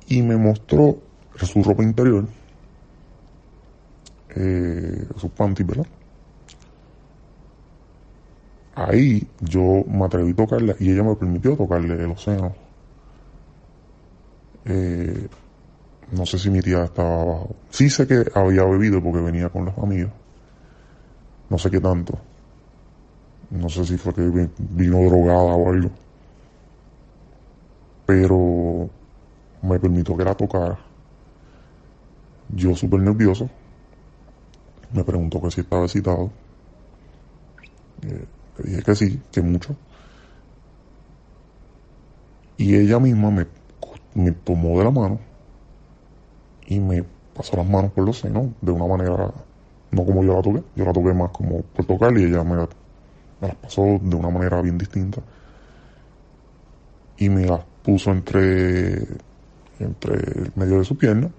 Y 0.06 0.22
me 0.22 0.36
mostró 0.36 0.98
su 1.36 1.62
ropa 1.62 1.82
interior, 1.82 2.26
eh, 4.34 5.06
sus 5.16 5.30
panties, 5.32 5.66
¿verdad? 5.66 5.86
Ahí 8.74 9.26
yo 9.40 9.84
me 9.86 10.04
atreví 10.04 10.30
a 10.30 10.36
tocarle 10.36 10.76
y 10.78 10.92
ella 10.92 11.02
me 11.02 11.14
permitió 11.16 11.56
tocarle 11.56 12.06
los 12.06 12.22
senos. 12.22 12.52
Eh, 14.64 15.28
no 16.12 16.24
sé 16.24 16.38
si 16.38 16.50
mi 16.50 16.60
tía 16.60 16.84
estaba 16.84 17.20
abajo. 17.20 17.54
Sí 17.70 17.90
sé 17.90 18.06
que 18.06 18.24
había 18.34 18.64
bebido 18.64 19.02
porque 19.02 19.20
venía 19.20 19.48
con 19.50 19.66
los 19.66 19.76
amigos. 19.78 20.12
No 21.50 21.58
sé 21.58 21.70
qué 21.70 21.80
tanto. 21.80 22.18
No 23.50 23.68
sé 23.68 23.84
si 23.84 23.96
fue 23.98 24.14
que 24.14 24.48
vino 24.58 24.98
drogada 25.02 25.54
o 25.54 25.70
algo. 25.70 25.90
Pero 28.06 28.88
me 29.62 29.78
permitió 29.78 30.16
que 30.16 30.24
la 30.24 30.34
tocara. 30.34 30.78
Yo 32.54 32.74
súper 32.74 33.00
nervioso. 33.00 33.48
Me 34.92 35.04
preguntó 35.04 35.42
que 35.42 35.50
si 35.50 35.60
estaba 35.60 35.84
excitado. 35.84 36.30
Eh, 38.02 38.24
le 38.58 38.70
dije 38.70 38.82
que 38.82 38.94
sí, 38.94 39.22
que 39.30 39.42
mucho. 39.42 39.76
Y 42.56 42.74
ella 42.74 42.98
misma 42.98 43.30
me, 43.30 43.46
me 44.14 44.32
tomó 44.32 44.78
de 44.78 44.84
la 44.84 44.90
mano 44.90 45.27
y 46.68 46.80
me 46.80 47.02
pasó 47.34 47.56
las 47.56 47.66
manos 47.66 47.92
por 47.92 48.04
los 48.04 48.18
senos 48.18 48.48
de 48.60 48.70
una 48.70 48.86
manera, 48.86 49.32
no 49.90 50.04
como 50.04 50.22
yo 50.22 50.34
la 50.34 50.42
toqué, 50.42 50.62
yo 50.76 50.84
la 50.84 50.92
toqué 50.92 51.14
más 51.14 51.30
como 51.30 51.62
por 51.62 51.86
tocarle 51.86 52.20
y 52.20 52.24
ella 52.24 52.44
me 52.44 52.56
las 52.56 53.56
pasó 53.56 53.82
de 54.02 54.14
una 54.14 54.28
manera 54.28 54.60
bien 54.60 54.76
distinta. 54.76 55.22
Y 57.16 57.30
me 57.30 57.46
las 57.46 57.64
puso 57.82 58.10
entre 58.10 58.98
entre 59.80 60.14
el 60.14 60.52
medio 60.56 60.78
de 60.78 60.84
su 60.84 60.96
pierna. 60.98 61.30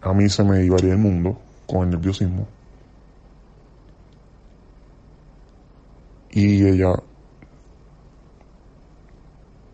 A 0.00 0.12
mí 0.14 0.28
se 0.28 0.42
me 0.42 0.64
iba 0.64 0.76
el 0.78 0.98
mundo 0.98 1.38
con 1.66 1.82
el 1.82 1.90
nerviosismo. 1.90 2.48
Y 6.30 6.66
ella 6.66 6.94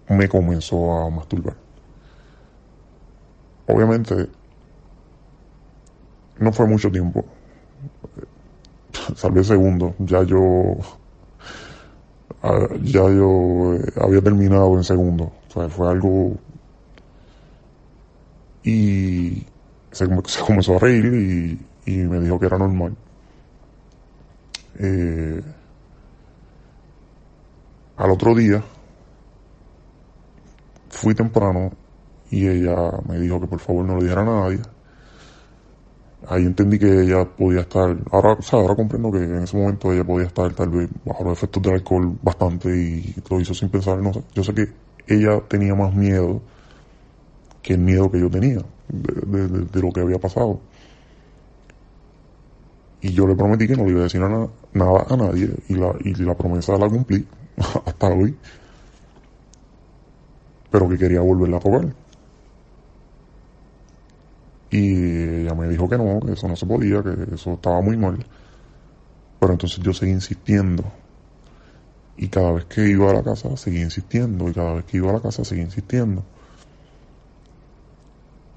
me 0.08 0.28
comenzó 0.28 0.92
a 0.92 1.08
masturbar 1.08 1.67
obviamente 3.68 4.28
no 6.38 6.52
fue 6.52 6.66
mucho 6.66 6.90
tiempo 6.90 7.24
salvé 9.16 9.44
segundo. 9.44 9.94
Ya 9.98 10.22
yo, 10.22 10.76
ah, 12.42 12.68
ya 12.82 13.02
yo 13.02 13.74
eh, 13.74 13.92
había 14.00 14.20
terminado 14.20 14.76
en 14.76 14.84
segundo. 14.84 15.32
O 15.48 15.52
sea, 15.52 15.68
fue 15.68 15.88
algo 15.88 16.36
y 18.64 19.46
se, 19.92 20.06
comenzó 20.44 20.76
a 20.76 20.78
reír 20.78 21.58
y, 21.86 21.90
me 21.90 22.20
dijo 22.20 22.38
que 22.38 22.46
era 22.46 22.58
normal. 22.58 22.94
Eh, 24.78 25.42
al 27.96 28.10
otro 28.10 28.34
día 28.34 28.62
fui 30.90 31.14
temprano 31.14 31.72
y 32.30 32.46
ella 32.46 32.92
me 33.08 33.18
dijo 33.18 33.40
que 33.40 33.46
por 33.46 33.60
favor 33.60 33.84
no 33.84 33.96
le 33.96 34.04
dijera 34.04 34.22
a 34.22 34.24
nadie 34.24 34.60
ahí 36.26 36.44
entendí 36.44 36.78
que 36.78 37.02
ella 37.02 37.24
podía 37.24 37.60
estar, 37.60 37.96
ahora, 38.10 38.32
o 38.32 38.56
ahora 38.56 38.74
comprendo 38.74 39.10
que 39.10 39.18
en 39.18 39.42
ese 39.42 39.56
momento 39.56 39.92
ella 39.92 40.04
podía 40.04 40.26
estar 40.26 40.52
tal 40.52 40.70
vez 40.70 40.88
bajo 41.04 41.24
los 41.24 41.38
efectos 41.38 41.62
del 41.62 41.74
alcohol 41.74 42.18
bastante 42.22 42.68
y 42.68 43.14
lo 43.30 43.40
hizo 43.40 43.54
sin 43.54 43.68
pensar, 43.68 43.98
no 43.98 44.12
sé, 44.12 44.22
yo 44.34 44.42
sé 44.42 44.54
que 44.54 44.68
ella 45.06 45.40
tenía 45.48 45.74
más 45.74 45.94
miedo 45.94 46.40
que 47.62 47.74
el 47.74 47.80
miedo 47.80 48.10
que 48.10 48.20
yo 48.20 48.30
tenía 48.30 48.60
de, 48.88 49.80
lo 49.80 49.90
que 49.92 50.00
había 50.00 50.18
pasado. 50.18 50.60
Y 53.00 53.12
yo 53.12 53.26
le 53.26 53.36
prometí 53.36 53.66
que 53.68 53.76
no 53.76 53.84
le 53.84 53.90
iba 53.90 54.00
a 54.00 54.04
decir 54.04 54.20
nada, 54.20 54.48
nada 54.72 55.06
a 55.08 55.16
nadie 55.16 55.50
y 55.68 55.74
la, 55.74 55.94
y 56.04 56.14
la 56.14 56.34
promesa 56.36 56.76
la 56.76 56.88
cumplí 56.88 57.26
hasta 57.86 58.08
hoy, 58.08 58.36
pero 60.70 60.88
que 60.88 60.98
quería 60.98 61.20
volverla 61.20 61.58
a 61.58 61.60
tocar. 61.60 61.94
Y 64.70 65.42
ella 65.42 65.54
me 65.54 65.68
dijo 65.68 65.88
que 65.88 65.96
no, 65.96 66.20
que 66.20 66.32
eso 66.32 66.48
no 66.48 66.56
se 66.56 66.66
podía, 66.66 67.02
que 67.02 67.34
eso 67.34 67.54
estaba 67.54 67.80
muy 67.80 67.96
mal. 67.96 68.18
Pero 69.40 69.52
entonces 69.52 69.80
yo 69.80 69.92
seguí 69.92 70.12
insistiendo. 70.12 70.84
Y 72.16 72.28
cada 72.28 72.52
vez 72.52 72.64
que 72.66 72.88
iba 72.88 73.10
a 73.10 73.14
la 73.14 73.22
casa, 73.22 73.56
seguí 73.56 73.80
insistiendo. 73.80 74.48
Y 74.48 74.52
cada 74.52 74.74
vez 74.74 74.84
que 74.84 74.98
iba 74.98 75.10
a 75.10 75.14
la 75.14 75.20
casa, 75.20 75.44
seguí 75.44 75.62
insistiendo. 75.62 76.24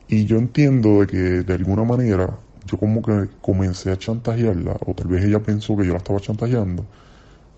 Y 0.07 0.25
yo 0.25 0.37
entiendo 0.37 1.01
de 1.01 1.07
que 1.07 1.17
de 1.17 1.53
alguna 1.53 1.83
manera 1.83 2.37
yo 2.65 2.77
como 2.77 3.01
que 3.01 3.27
comencé 3.41 3.91
a 3.91 3.97
chantajearla, 3.97 4.77
o 4.85 4.93
tal 4.93 5.07
vez 5.07 5.23
ella 5.25 5.39
pensó 5.39 5.75
que 5.75 5.85
yo 5.85 5.93
la 5.93 5.97
estaba 5.97 6.19
chantajeando, 6.19 6.85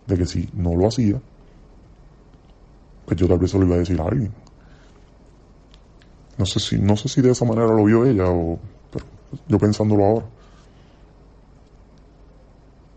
de 0.08 0.18
que 0.18 0.26
si 0.26 0.50
no 0.54 0.76
lo 0.76 0.88
hacía, 0.88 1.20
pues 3.06 3.18
yo 3.18 3.28
tal 3.28 3.40
vez 3.40 3.52
se 3.52 3.60
lo 3.60 3.66
iba 3.66 3.76
a 3.76 3.80
decir 3.80 4.00
a 4.00 4.06
alguien. 4.06 4.32
No 6.38 6.46
sé 6.46 6.60
si, 6.60 6.80
no 6.80 6.96
sé 6.96 7.10
si 7.10 7.22
de 7.22 7.32
esa 7.32 7.46
manera 7.46 7.68
lo 7.68 7.86
vio 7.86 8.06
ella 8.06 8.26
o, 8.30 8.58
pero 8.92 9.06
yo 9.48 9.60
pensándolo 9.60 10.06
ahora. 10.06 10.26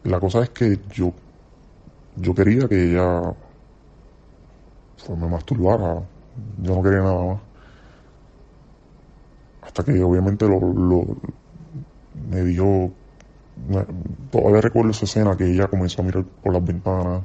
La 0.05 0.21
cosa 0.21 0.43
es 0.43 0.51
que 0.51 0.79
yo, 0.95 1.13
yo 2.17 2.35
quería 2.35 2.69
que 2.69 2.91
ella 2.91 3.35
me 5.15 5.29
masturbara. 5.29 6.03
Yo 6.63 6.75
no 6.75 6.83
quería 6.83 7.01
nada 7.01 7.25
más. 7.25 7.41
Hasta 9.63 9.85
que 9.85 10.03
obviamente 10.03 10.47
lo, 10.47 10.61
lo 10.61 11.05
me 12.31 12.43
dio, 12.45 12.91
todavía 14.31 14.61
recuerdo 14.61 14.91
esa 14.91 15.05
escena 15.05 15.37
que 15.37 15.51
ella 15.51 15.69
comenzó 15.69 16.03
a 16.03 16.05
mirar 16.05 16.25
por 16.25 16.53
las 16.53 16.65
ventanas, 16.65 17.23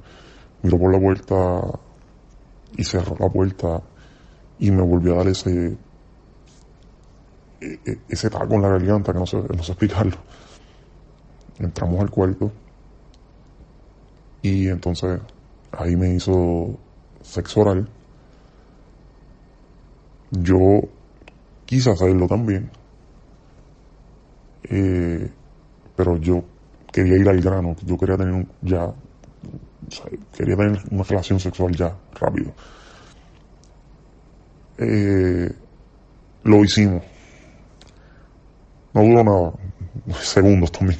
miró 0.61 0.77
por 0.77 0.91
la 0.91 0.99
puerta 0.99 1.61
y 2.77 2.83
cerró 2.83 3.15
la 3.19 3.29
puerta 3.29 3.81
y 4.59 4.71
me 4.71 4.81
volvió 4.81 5.13
a 5.13 5.17
dar 5.17 5.27
ese 5.27 5.77
ese 7.61 8.29
taco 8.29 8.55
en 8.55 8.61
la 8.61 8.69
garganta 8.69 9.13
que 9.13 9.19
no 9.19 9.25
sé, 9.25 9.37
no 9.37 9.63
sé 9.63 9.71
explicarlo. 9.71 10.17
Entramos 11.59 11.99
al 11.99 12.09
cuarto 12.09 12.51
y 14.41 14.67
entonces 14.67 15.19
ahí 15.71 15.95
me 15.95 16.15
hizo 16.15 16.77
sexo 17.21 17.61
oral. 17.61 17.87
Yo 20.31 20.81
quise 21.65 21.91
hacerlo 21.91 22.27
también, 22.27 22.69
eh, 24.63 25.29
pero 25.95 26.17
yo 26.17 26.43
quería 26.91 27.17
ir 27.17 27.29
al 27.29 27.41
grano, 27.41 27.75
yo 27.85 27.97
quería 27.97 28.17
tener 28.17 28.47
ya, 28.61 28.93
quería 30.35 30.55
tener 30.55 30.81
una 30.89 31.03
relación 31.03 31.39
sexual 31.39 31.75
ya, 31.75 31.95
rápido. 32.19 32.53
Eh, 34.77 35.51
lo 36.43 36.63
hicimos. 36.63 37.10
No 38.93 39.03
duró 39.03 39.23
nada, 39.23 39.53
segundos 40.21 40.71
también. 40.71 40.99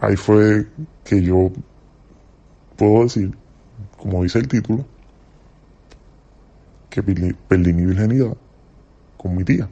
Ahí 0.00 0.16
fue 0.16 0.66
que 1.04 1.22
yo 1.22 1.52
puedo 2.76 3.04
decir, 3.04 3.32
como 3.96 4.22
dice 4.24 4.40
el 4.40 4.48
título, 4.48 4.84
que 6.90 7.02
perdí, 7.02 7.72
mi 7.72 7.86
virginidad 7.86 8.36
con 9.16 9.36
mi 9.36 9.44
tía. 9.44 9.68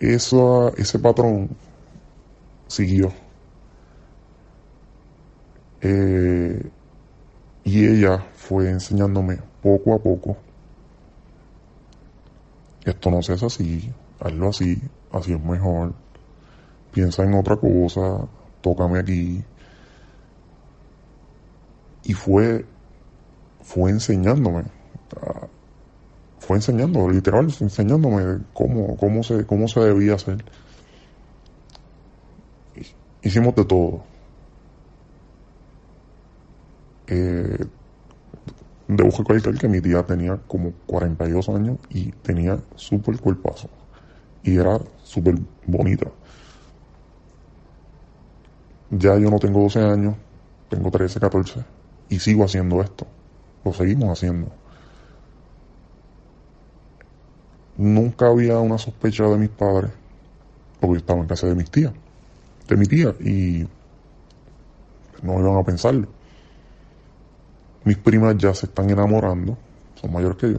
Eso, 0.00 0.74
ese 0.76 0.98
patrón 0.98 1.50
siguió. 2.66 3.12
Eh, 5.82 6.70
y 7.64 7.86
ella 7.86 8.18
fue 8.34 8.70
enseñándome 8.70 9.38
poco 9.62 9.94
a 9.94 9.98
poco. 9.98 10.36
Esto 12.84 13.10
no 13.10 13.22
se 13.22 13.34
hace 13.34 13.46
así, 13.46 13.92
hazlo 14.20 14.48
así, 14.48 14.80
así 15.12 15.32
es 15.32 15.42
mejor. 15.42 15.94
Piensa 16.92 17.22
en 17.24 17.34
otra 17.34 17.56
cosa, 17.56 18.26
tócame 18.60 18.98
aquí. 18.98 19.44
Y 22.04 22.12
fue, 22.14 22.64
fue 23.62 23.90
enseñándome, 23.90 24.64
ah, 25.20 25.46
fue 26.40 26.56
enseñando, 26.56 27.08
literal, 27.08 27.54
enseñándome 27.60 28.40
cómo, 28.52 28.96
cómo 28.96 29.22
se, 29.22 29.46
cómo 29.46 29.68
se 29.68 29.80
debía 29.80 30.14
hacer. 30.14 30.44
Hicimos 33.22 33.54
de 33.54 33.64
todo. 33.64 34.02
Eh, 37.06 37.64
debo 38.96 39.10
recalcar 39.10 39.58
que 39.58 39.68
mi 39.68 39.80
tía 39.80 40.02
tenía 40.04 40.36
como 40.48 40.72
42 40.86 41.48
años 41.48 41.78
y 41.90 42.12
tenía 42.12 42.58
súper 42.76 43.18
cuerpazo. 43.18 43.68
Y 44.42 44.56
era 44.56 44.78
súper 45.02 45.36
bonita. 45.66 46.06
Ya 48.90 49.16
yo 49.18 49.30
no 49.30 49.38
tengo 49.38 49.62
12 49.62 49.80
años, 49.80 50.14
tengo 50.68 50.90
13, 50.90 51.20
14 51.20 51.64
y 52.08 52.18
sigo 52.18 52.44
haciendo 52.44 52.80
esto. 52.82 53.06
Lo 53.64 53.72
seguimos 53.72 54.10
haciendo. 54.10 54.48
Nunca 57.76 58.28
había 58.28 58.58
una 58.58 58.76
sospecha 58.76 59.24
de 59.24 59.38
mis 59.38 59.48
padres, 59.48 59.90
porque 60.78 60.94
yo 60.94 60.98
estaba 60.98 61.20
en 61.20 61.26
casa 61.26 61.46
de 61.46 61.54
mis 61.54 61.70
tías, 61.70 61.92
de 62.68 62.76
mi 62.76 62.86
tía, 62.86 63.14
y 63.20 63.66
no 65.22 65.40
iban 65.40 65.56
a 65.56 65.64
pensarlo. 65.64 66.06
Mis 67.84 67.98
primas 67.98 68.36
ya 68.38 68.54
se 68.54 68.66
están 68.66 68.90
enamorando, 68.90 69.58
son 70.00 70.12
mayores 70.12 70.36
que 70.36 70.52
yo. 70.52 70.58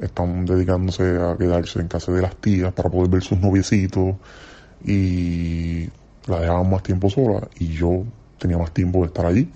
Están 0.00 0.44
dedicándose 0.46 1.02
a 1.20 1.36
quedarse 1.36 1.80
en 1.80 1.88
casa 1.88 2.12
de 2.12 2.22
las 2.22 2.36
tías 2.36 2.72
para 2.72 2.88
poder 2.88 3.10
ver 3.10 3.22
sus 3.22 3.38
noviecitos 3.38 4.16
y 4.84 5.88
la 6.26 6.40
dejaban 6.40 6.70
más 6.70 6.82
tiempo 6.82 7.10
sola 7.10 7.48
y 7.58 7.68
yo 7.68 8.04
tenía 8.38 8.58
más 8.58 8.72
tiempo 8.72 9.00
de 9.00 9.06
estar 9.06 9.26
allí. 9.26 9.50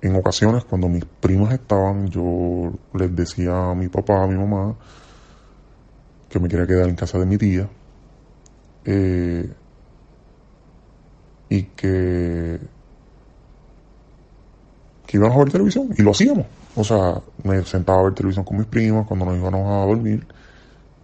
En 0.00 0.16
ocasiones 0.16 0.64
cuando 0.64 0.88
mis 0.88 1.04
primas 1.04 1.52
estaban 1.52 2.08
yo 2.08 2.72
les 2.94 3.14
decía 3.14 3.70
a 3.70 3.74
mi 3.74 3.88
papá, 3.88 4.24
a 4.24 4.26
mi 4.26 4.34
mamá 4.34 4.74
que 6.28 6.40
me 6.40 6.48
quería 6.48 6.66
quedar 6.66 6.88
en 6.88 6.96
casa 6.96 7.18
de 7.18 7.26
mi 7.26 7.38
tía 7.38 7.68
eh, 8.84 9.48
y 11.48 11.62
que 11.62 12.58
que 15.06 15.16
íbamos 15.16 15.36
a 15.36 15.40
ver 15.40 15.50
televisión 15.52 15.88
y 15.96 16.02
lo 16.02 16.12
hacíamos. 16.12 16.46
O 16.74 16.84
sea, 16.84 17.20
me 17.44 17.62
sentaba 17.64 18.00
a 18.00 18.04
ver 18.04 18.14
televisión 18.14 18.44
con 18.44 18.56
mis 18.58 18.66
primas 18.66 19.06
cuando 19.06 19.26
nos 19.26 19.36
íbamos 19.36 19.66
a 19.68 19.86
dormir. 19.86 20.26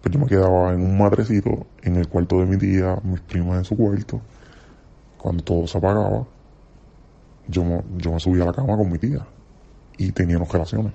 Pues 0.01 0.13
yo 0.13 0.19
me 0.19 0.27
quedaba 0.27 0.73
en 0.73 0.81
un 0.81 0.97
madrecito 0.97 1.67
en 1.83 1.97
el 1.97 2.07
cuarto 2.07 2.39
de 2.39 2.45
mi 2.45 2.57
tía, 2.57 2.97
mis 3.03 3.19
primas 3.21 3.57
en 3.59 3.65
su 3.65 3.75
cuarto. 3.75 4.21
Cuando 5.17 5.43
todo 5.43 5.67
se 5.67 5.77
apagaba, 5.77 6.25
yo, 7.47 7.63
me- 7.65 7.83
yo 7.97 8.13
me 8.13 8.19
subía 8.19 8.43
a 8.43 8.47
la 8.47 8.53
cama 8.53 8.77
con 8.77 8.89
mi 8.91 8.97
tía 8.97 9.25
y 9.97 10.11
teníamos 10.11 10.49
relaciones. 10.51 10.93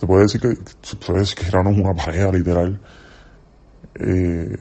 Se 0.00 0.06
puede 0.06 0.22
decir 0.22 0.40
que, 0.40 0.56
se 0.82 0.96
puede 0.96 1.20
decir 1.20 1.36
que 1.38 1.46
éramos 1.46 1.76
una 1.78 1.94
pareja 1.94 2.32
literal. 2.32 2.80
Eh, 3.96 4.56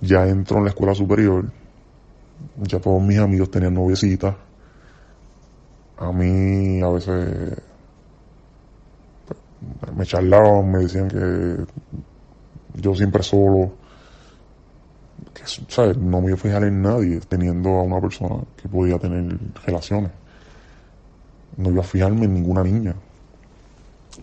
ya 0.00 0.26
entro 0.26 0.58
en 0.58 0.64
la 0.64 0.70
escuela 0.70 0.94
superior, 0.94 1.50
ya 2.62 2.78
todos 2.80 3.02
mis 3.02 3.18
amigos 3.18 3.50
tenían 3.50 3.74
noviecitas. 3.74 4.34
A 5.98 6.12
mí 6.12 6.80
a 6.80 6.88
veces 6.88 7.60
me 9.96 10.06
charlaban, 10.06 10.70
me 10.70 10.78
decían 10.78 11.08
que 11.08 11.56
yo 12.80 12.94
siempre 12.94 13.22
solo, 13.22 13.72
que 15.34 15.42
¿sabes? 15.68 15.96
no 15.96 16.20
me 16.20 16.28
iba 16.28 16.36
a 16.36 16.40
fijar 16.40 16.64
en 16.64 16.82
nadie 16.82 17.20
teniendo 17.20 17.70
a 17.70 17.82
una 17.82 18.00
persona 18.00 18.44
que 18.56 18.68
podía 18.68 18.98
tener 18.98 19.38
relaciones. 19.66 20.12
No 21.56 21.70
iba 21.70 21.80
a 21.80 21.86
fijarme 21.86 22.26
en 22.26 22.34
ninguna 22.34 22.62
niña. 22.62 22.94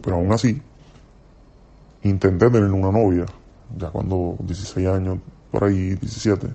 Pero 0.01 0.15
aún 0.15 0.31
así, 0.31 0.61
intenté 2.03 2.49
tener 2.49 2.71
una 2.71 2.91
novia, 2.91 3.25
ya 3.77 3.89
cuando 3.89 4.37
16 4.39 4.87
años, 4.87 5.19
por 5.51 5.65
ahí 5.65 5.95
17. 5.95 6.47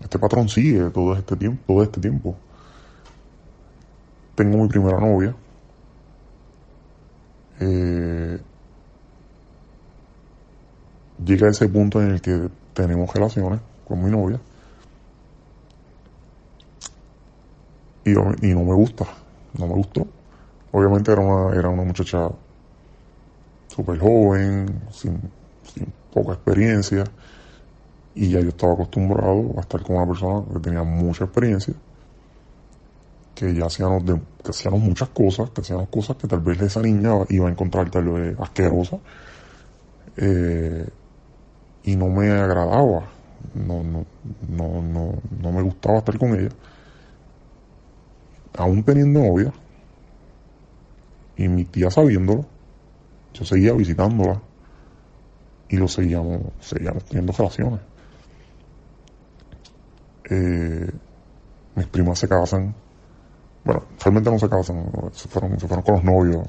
Este 0.00 0.18
patrón 0.18 0.48
sigue 0.48 0.88
todo 0.90 1.14
este 1.14 1.36
tiempo, 1.36 1.62
todo 1.66 1.82
este 1.82 2.00
tiempo. 2.00 2.36
Tengo 4.36 4.58
mi 4.58 4.68
primera 4.68 5.00
novia. 5.00 5.34
Eh, 7.58 8.38
llega 11.24 11.48
ese 11.48 11.68
punto 11.68 12.00
en 12.02 12.12
el 12.12 12.20
que 12.20 12.48
tenemos 12.74 13.12
relaciones 13.12 13.60
con 13.88 14.04
mi 14.04 14.10
novia. 14.10 14.38
Y, 18.04 18.10
y 18.10 18.54
no 18.54 18.62
me 18.62 18.74
gusta, 18.74 19.04
no 19.58 19.66
me 19.66 19.74
gustó. 19.74 20.06
Obviamente 20.70 21.10
era 21.10 21.22
una, 21.22 21.56
era 21.56 21.68
una 21.70 21.82
muchacha 21.82 22.28
súper 23.68 23.98
joven, 23.98 24.82
sin, 24.90 25.18
sin 25.64 25.92
poca 26.12 26.34
experiencia, 26.34 27.04
y 28.14 28.30
ya 28.30 28.40
yo 28.40 28.50
estaba 28.50 28.74
acostumbrado 28.74 29.54
a 29.56 29.60
estar 29.60 29.82
con 29.82 29.96
una 29.96 30.06
persona 30.06 30.44
que 30.52 30.60
tenía 30.60 30.82
mucha 30.82 31.24
experiencia, 31.24 31.74
que 33.36 33.54
ya 33.54 33.66
hacíamos, 33.66 34.04
de- 34.04 34.20
que 34.42 34.50
hacíamos 34.50 34.80
muchas 34.80 35.10
cosas, 35.10 35.50
que 35.50 35.60
hacíamos 35.60 35.88
cosas 35.90 36.16
que 36.16 36.26
tal 36.26 36.40
vez 36.40 36.60
esa 36.62 36.80
niña 36.80 37.10
iba 37.28 37.46
a 37.46 37.50
encontrar 37.52 37.90
tal 37.90 38.08
vez 38.08 38.34
asquerosa, 38.40 38.98
eh, 40.16 40.88
y 41.84 41.94
no 41.96 42.08
me 42.08 42.30
agradaba, 42.30 43.04
no, 43.54 43.84
no, 43.84 44.06
no, 44.48 44.82
no, 44.82 45.14
no 45.42 45.52
me 45.52 45.62
gustaba 45.62 45.98
estar 45.98 46.18
con 46.18 46.34
ella. 46.34 46.48
Aún 48.56 48.82
teniendo 48.82 49.20
novia, 49.20 49.52
y 51.36 51.46
mi 51.48 51.64
tía 51.64 51.90
sabiéndolo, 51.90 52.46
yo 53.34 53.44
seguía 53.44 53.74
visitándola 53.74 54.40
y 55.68 55.76
lo 55.76 55.88
seguíamos, 55.88 56.40
seguíamos 56.60 57.04
teniendo 57.04 57.34
relaciones. 57.34 57.80
Eh, 60.30 60.90
mis 61.74 61.86
primas 61.88 62.18
se 62.18 62.28
casan, 62.28 62.74
bueno, 63.66 63.82
realmente 63.98 64.30
no 64.30 64.38
se 64.38 64.48
casan, 64.48 64.86
se 65.12 65.28
fueron, 65.28 65.58
se 65.58 65.66
fueron 65.66 65.84
con 65.84 65.94
los 65.96 66.04
novios, 66.04 66.46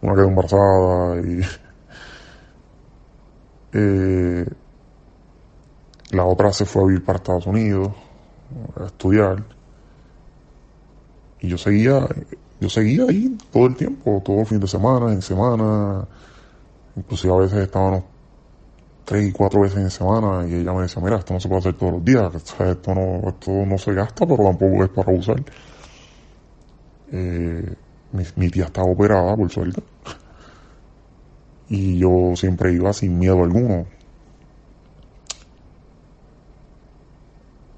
una 0.00 0.14
quedó 0.14 0.28
embarazada 0.28 1.20
y 1.20 1.40
eh, 3.72 4.46
la 6.10 6.24
otra 6.24 6.52
se 6.52 6.64
fue 6.64 6.82
a 6.82 6.86
vivir 6.86 7.04
para 7.04 7.16
Estados 7.16 7.46
Unidos 7.46 7.90
a 8.80 8.86
estudiar. 8.86 9.42
Y 11.40 11.48
yo 11.48 11.58
seguía 11.58 12.06
yo 12.60 12.70
seguía 12.70 13.04
ahí 13.08 13.36
todo 13.52 13.66
el 13.66 13.74
tiempo 13.74 14.22
todo 14.24 14.40
el 14.40 14.46
fin 14.46 14.60
de 14.60 14.68
semana 14.68 15.12
en 15.12 15.22
semana. 15.22 16.06
Inclusive 16.94 17.34
a 17.34 17.38
veces 17.38 17.58
estábamos 17.58 18.04
tres 19.04 19.28
y 19.28 19.32
cuatro 19.32 19.62
veces 19.62 19.78
en 19.78 19.90
semana 19.90 20.46
y 20.46 20.54
ella 20.54 20.72
me 20.72 20.82
decía 20.82 21.02
mira 21.02 21.16
esto 21.16 21.34
no 21.34 21.40
se 21.40 21.48
puede 21.48 21.58
hacer 21.58 21.74
todos 21.74 21.94
los 21.94 22.04
días 22.04 22.32
esto 22.34 22.94
no 22.94 23.28
esto 23.28 23.50
no 23.50 23.76
se 23.76 23.92
gasta 23.92 24.24
pero 24.24 24.44
tampoco 24.44 24.84
es 24.84 24.90
para 24.90 25.12
usar 25.12 25.42
Eh, 27.16 27.74
mi, 28.34 28.50
tía 28.50 28.64
estaba 28.64 28.88
operada 28.88 29.36
por 29.36 29.48
suerte 29.48 29.80
y 31.68 31.96
yo 31.98 32.32
siempre 32.34 32.72
iba 32.72 32.92
sin 32.92 33.16
miedo 33.16 33.44
alguno 33.44 33.86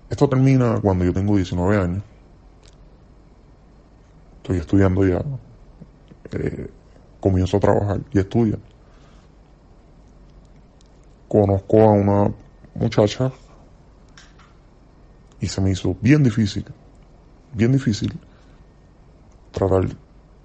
Esto 0.09 0.27
termina 0.27 0.81
cuando 0.81 1.05
yo 1.05 1.13
tengo 1.13 1.37
19 1.37 1.77
años. 1.77 2.03
Estoy 4.37 4.59
estudiando 4.59 5.07
ya. 5.07 5.21
Eh, 6.33 6.71
comienzo 7.21 7.59
a 7.59 7.61
trabajar 7.61 8.01
y 8.13 8.19
estudiar. 8.21 8.61
Conozco 11.29 11.83
a 11.83 11.91
una 11.91 12.33
muchacha 12.75 13.33
y 15.41 15.49
se 15.49 15.61
me 15.61 15.73
hizo 15.73 15.95
bien 16.01 16.23
difícil, 16.23 16.65
bien 17.53 17.73
difícil 17.73 18.19
tratar, 19.57 19.89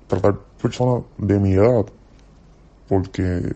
tratar 0.07 0.39
personas 0.61 1.03
de 1.17 1.37
mi 1.37 1.51
edad 1.51 1.85
porque 2.87 3.53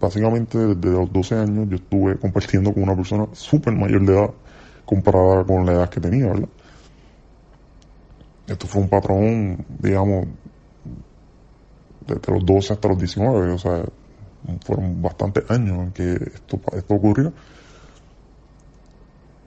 básicamente 0.00 0.58
desde 0.58 0.90
los 0.90 1.12
12 1.12 1.34
años 1.36 1.68
yo 1.68 1.76
estuve 1.76 2.18
compartiendo 2.18 2.74
con 2.74 2.82
una 2.82 2.96
persona 2.96 3.26
súper 3.32 3.72
mayor 3.74 4.04
de 4.04 4.12
edad 4.14 4.30
comparada 4.84 5.44
con 5.44 5.64
la 5.64 5.72
edad 5.72 5.88
que 5.88 6.00
tenía, 6.00 6.26
¿verdad? 6.26 6.48
Esto 8.48 8.66
fue 8.66 8.82
un 8.82 8.88
patrón, 8.88 9.64
digamos, 9.78 10.26
desde 12.06 12.32
los 12.32 12.44
12 12.44 12.72
hasta 12.72 12.88
los 12.88 12.98
19, 12.98 13.52
o 13.52 13.58
sea, 13.58 13.84
fueron 14.64 15.00
bastantes 15.00 15.48
años 15.48 15.78
en 15.78 15.92
que 15.92 16.12
esto, 16.14 16.60
esto 16.72 16.94
ocurrió. 16.94 17.32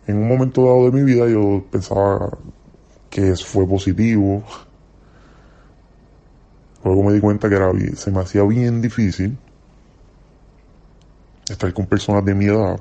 En 0.07 0.17
un 0.17 0.27
momento 0.27 0.63
dado 0.65 0.89
de 0.89 0.91
mi 0.91 1.03
vida 1.03 1.27
yo 1.27 1.65
pensaba 1.69 2.29
que 3.09 3.33
fue 3.35 3.65
positivo. 3.65 4.43
Luego 6.85 7.01
me 7.01 7.13
di 7.13 7.19
cuenta 7.19 7.49
que 7.49 7.55
era, 7.55 7.71
se 7.95 8.11
me 8.11 8.19
hacía 8.19 8.43
bien 8.43 8.79
difícil 8.79 9.35
estar 11.49 11.73
con 11.73 11.87
personas 11.87 12.23
de 12.23 12.35
mi 12.35 12.45
edad. 12.45 12.79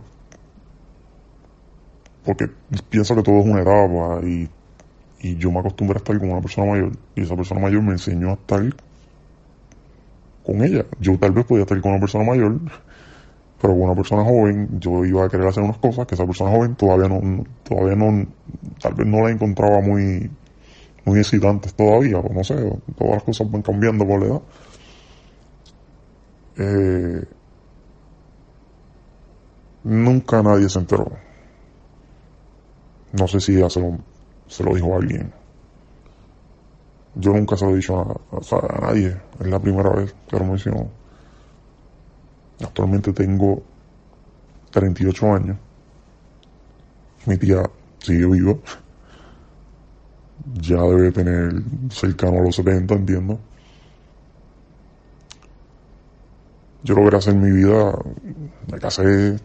Porque 2.22 2.50
pienso 2.90 3.16
que 3.16 3.22
todo 3.22 3.40
es 3.40 3.46
una 3.46 3.62
etapa 3.62 4.20
y, 4.26 4.48
y 5.20 5.36
yo 5.36 5.50
me 5.50 5.60
acostumbré 5.60 5.96
a 5.96 5.98
estar 5.98 6.18
con 6.18 6.30
una 6.30 6.42
persona 6.42 6.70
mayor 6.70 6.92
y 7.16 7.22
esa 7.22 7.34
persona 7.34 7.62
mayor 7.62 7.80
me 7.80 7.92
enseñó 7.92 8.28
a 8.28 8.34
estar 8.34 8.62
con 10.44 10.62
ella. 10.62 10.84
Yo 11.00 11.18
tal 11.18 11.32
vez 11.32 11.46
podía 11.46 11.62
estar 11.62 11.80
con 11.80 11.92
una 11.92 12.00
persona 12.00 12.24
mayor, 12.24 12.60
pero 13.58 13.72
con 13.72 13.82
una 13.84 13.94
persona 13.94 14.22
joven 14.22 14.68
yo 14.80 15.06
iba 15.06 15.24
a 15.24 15.30
querer 15.30 15.46
hacer 15.46 15.62
unas 15.62 15.78
cosas 15.78 16.06
que 16.06 16.14
esa 16.14 16.26
persona 16.26 16.50
joven 16.50 16.74
todavía 16.74 17.08
no, 17.08 17.44
todavía 17.62 17.96
no, 17.96 18.26
tal 18.82 18.92
vez 18.92 19.06
no 19.06 19.22
la 19.22 19.30
encontraba 19.30 19.80
muy, 19.80 20.30
muy 21.04 21.18
excitantes 21.18 21.74
todavía, 21.74 22.18
o 22.18 22.32
no 22.32 22.42
sé, 22.42 22.54
todas 22.96 23.14
las 23.14 23.22
cosas 23.22 23.50
van 23.50 23.62
cambiando 23.62 24.06
por 24.06 24.20
la 24.20 24.26
edad. 24.26 24.42
Eh, 26.56 27.24
nunca 29.84 30.42
nadie 30.42 30.68
se 30.68 30.78
enteró. 30.78 31.12
No 33.12 33.28
sé 33.28 33.40
si 33.40 33.58
ya 33.58 33.68
se 33.70 33.80
lo, 33.80 34.74
dijo 34.74 34.94
a 34.94 34.96
alguien. 34.96 35.32
Yo 37.16 37.32
nunca 37.32 37.56
se 37.56 37.64
lo 37.64 37.72
he 37.72 37.76
dicho 37.76 38.00
a, 38.00 38.80
nadie. 38.80 39.16
Es 39.38 39.46
la 39.46 39.60
primera 39.60 39.90
vez 39.90 40.14
que 40.26 40.38
lo 40.38 40.44
menciono. 40.44 40.88
Actualmente 42.60 43.12
tengo 43.12 43.62
38 44.70 45.32
años. 45.32 45.56
Mi 47.26 47.36
tía 47.36 47.62
sigue 47.98 48.26
viva. 48.26 48.54
Ya 50.52 50.76
debe 50.82 51.10
tener 51.10 51.52
cercano 51.90 52.38
a 52.38 52.42
los 52.42 52.56
70, 52.56 52.94
entiendo. 52.94 53.38
Yo 56.82 56.94
logré 56.94 57.16
hacer 57.16 57.34
mi 57.34 57.50
vida, 57.50 57.96
me 58.70 58.78
casé, 58.78 59.36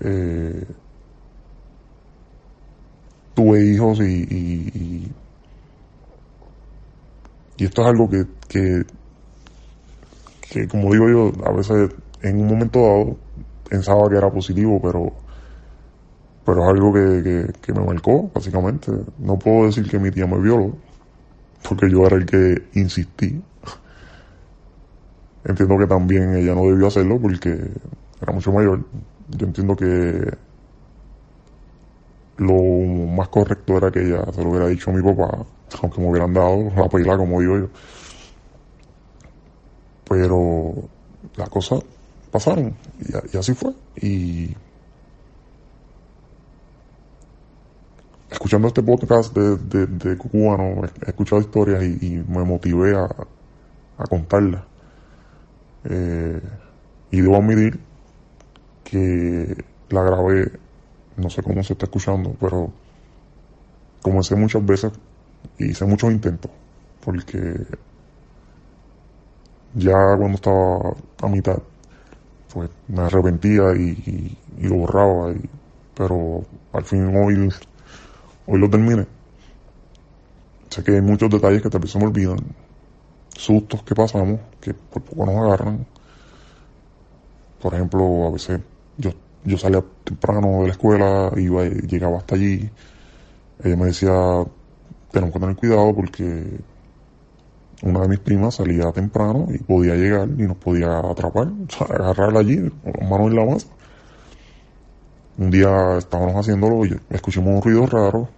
eh, 0.00 0.66
tuve 3.34 3.66
hijos 3.66 4.00
y 4.00 5.12
y 7.56 7.64
esto 7.64 7.82
es 7.82 7.88
algo 7.88 8.08
que, 8.10 8.24
que, 8.48 8.84
que, 10.50 10.68
como 10.68 10.92
digo 10.92 11.08
yo, 11.08 11.46
a 11.46 11.52
veces 11.52 11.90
en 12.22 12.40
un 12.40 12.48
momento 12.48 12.80
dado 12.80 13.16
pensaba 13.68 14.08
que 14.08 14.16
era 14.16 14.30
positivo, 14.30 14.80
pero, 14.82 15.12
pero 16.44 16.62
es 16.62 16.68
algo 16.68 16.92
que, 16.92 17.52
que, 17.60 17.72
me 17.72 17.84
marcó, 17.84 18.30
básicamente. 18.34 18.92
No 19.18 19.38
puedo 19.38 19.66
decir 19.66 19.88
que 19.88 19.98
mi 19.98 20.10
tía 20.10 20.26
me 20.26 20.38
violó, 20.38 20.72
porque 21.68 21.90
yo 21.90 22.06
era 22.06 22.16
el 22.16 22.26
que 22.26 22.68
insistí. 22.74 23.42
Entiendo 25.44 25.78
que 25.78 25.86
también 25.86 26.34
ella 26.36 26.54
no 26.54 26.62
debió 26.66 26.86
hacerlo 26.86 27.18
porque 27.20 27.50
era 28.20 28.32
mucho 28.32 28.52
mayor. 28.52 28.84
Yo 29.30 29.46
entiendo 29.46 29.76
que 29.76 30.36
lo 32.36 33.06
más 33.14 33.28
correcto 33.28 33.76
era 33.76 33.90
que 33.90 34.00
ella 34.00 34.24
se 34.32 34.42
lo 34.42 34.50
hubiera 34.50 34.66
dicho 34.66 34.90
a 34.90 34.94
mi 34.94 35.02
papá 35.02 35.46
aunque 35.82 36.00
me 36.00 36.08
hubieran 36.08 36.32
dado 36.32 36.70
la 36.76 36.88
pila, 36.88 37.16
como 37.16 37.40
digo 37.40 37.58
yo. 37.58 37.68
Pero 40.08 40.74
las 41.36 41.48
cosas 41.48 41.80
pasaron 42.30 42.74
y, 43.32 43.36
así 43.36 43.54
fue. 43.54 43.72
Y 43.96 44.54
escuchando 48.44 48.68
este 48.68 48.82
podcast 48.82 49.34
de, 49.34 50.18
cubano, 50.18 50.82
he 50.84 51.08
escuchado 51.08 51.40
historias 51.40 51.82
y, 51.82 52.22
me 52.28 52.44
motivé 52.44 52.94
a, 52.94 53.04
a 53.96 54.04
contarlas. 54.04 54.62
Eh, 55.84 56.42
y 57.10 57.20
debo 57.22 57.36
admitir 57.36 57.80
que 58.84 59.64
la 59.88 60.02
grabé, 60.02 60.52
no 61.16 61.30
sé 61.30 61.42
cómo 61.42 61.62
se 61.62 61.72
está 61.72 61.86
escuchando, 61.86 62.36
pero 62.38 62.70
comencé 64.02 64.36
muchas 64.36 64.64
veces 64.66 64.92
hice 65.58 65.86
muchos 65.86 66.12
intentos, 66.12 66.50
porque 67.02 67.66
ya 69.74 70.16
cuando 70.18 70.34
estaba 70.34 70.94
a 71.22 71.28
mitad, 71.28 71.62
pues 72.52 72.68
me 72.88 73.04
arrepentía 73.04 73.74
y, 73.74 74.36
lo 74.60 74.76
borraba, 74.80 75.32
y, 75.32 75.48
pero 75.94 76.44
al 76.74 76.84
fin 76.84 77.10
hoy, 77.16 77.50
hoy 78.46 78.58
lo 78.58 78.68
terminé. 78.70 79.06
Sé 80.70 80.82
que 80.82 80.92
hay 80.92 81.00
muchos 81.00 81.30
detalles 81.30 81.62
que 81.62 81.70
tal 81.70 81.80
vez 81.80 81.90
se 81.90 81.98
me 81.98 82.06
olvidan, 82.06 82.38
sustos 83.36 83.82
que 83.82 83.94
pasamos, 83.94 84.40
que 84.60 84.74
por 84.74 85.02
poco 85.02 85.26
nos 85.26 85.36
agarran. 85.36 85.86
Por 87.60 87.74
ejemplo, 87.74 88.26
a 88.26 88.30
veces 88.30 88.60
yo, 88.98 89.10
yo 89.44 89.56
salía 89.56 89.82
temprano 90.04 90.60
de 90.60 90.66
la 90.66 90.72
escuela, 90.72 91.32
iba, 91.36 91.64
llegaba 91.64 92.18
hasta 92.18 92.34
allí, 92.34 92.70
ella 93.62 93.76
me 93.76 93.86
decía, 93.86 94.12
tenemos 95.10 95.32
que 95.32 95.40
tener 95.40 95.56
cuidado 95.56 95.94
porque 95.94 96.60
una 97.82 98.00
de 98.00 98.08
mis 98.08 98.18
primas 98.18 98.56
salía 98.56 98.90
temprano 98.92 99.46
y 99.52 99.58
podía 99.58 99.94
llegar 99.94 100.28
y 100.28 100.42
nos 100.42 100.56
podía 100.56 100.98
atrapar, 100.98 101.48
o 101.68 101.70
sea, 101.70 101.86
agarrarla 101.86 102.40
allí, 102.40 102.56
las 102.56 103.10
manos 103.10 103.30
en 103.30 103.36
la 103.36 103.44
masa. 103.44 103.68
Un 105.36 105.50
día 105.50 105.98
estábamos 105.98 106.36
haciéndolo 106.36 106.86
y 106.86 106.98
escuchamos 107.10 107.56
un 107.56 107.62
ruido 107.62 107.86
raro. 107.86 108.28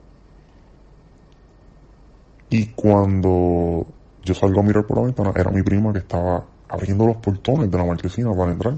Y 2.50 2.66
cuando 2.66 3.86
yo 4.22 4.34
salgo 4.34 4.60
a 4.60 4.62
mirar 4.62 4.86
por 4.86 4.98
la 4.98 5.04
ventana, 5.04 5.32
era 5.34 5.50
mi 5.50 5.62
prima 5.62 5.92
que 5.92 6.00
estaba 6.00 6.44
abriendo 6.68 7.06
los 7.06 7.16
portones 7.16 7.70
de 7.70 7.78
la 7.78 7.84
marquesina 7.84 8.32
para 8.34 8.52
entrar. 8.52 8.74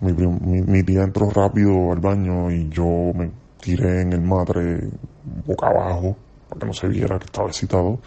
Mi, 0.00 0.82
tía 0.82 1.02
entró 1.02 1.30
rápido 1.30 1.92
al 1.92 2.00
baño 2.00 2.50
y 2.50 2.68
yo 2.68 3.12
me 3.14 3.30
tiré 3.60 4.02
en 4.02 4.12
el 4.12 4.20
matre 4.20 4.88
boca 5.46 5.68
abajo 5.68 6.16
para 6.48 6.60
que 6.60 6.66
no 6.66 6.72
se 6.74 6.88
viera 6.88 7.18
que 7.18 7.24
estaba 7.24 7.48
excitado. 7.48 7.98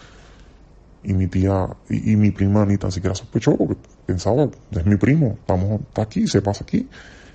Y 1.02 1.14
mi 1.14 1.26
tía 1.26 1.66
y, 1.88 2.14
mi 2.16 2.30
prima 2.30 2.64
ni 2.66 2.76
tan 2.76 2.92
siquiera 2.92 3.14
sospechó 3.14 3.56
porque 3.56 3.76
pensaba, 4.06 4.48
es 4.70 4.86
mi 4.86 4.96
primo, 4.96 5.36
estamos, 5.40 5.80
está 5.80 6.02
aquí, 6.02 6.26
se 6.26 6.42
pasa 6.42 6.64
aquí. 6.64 6.88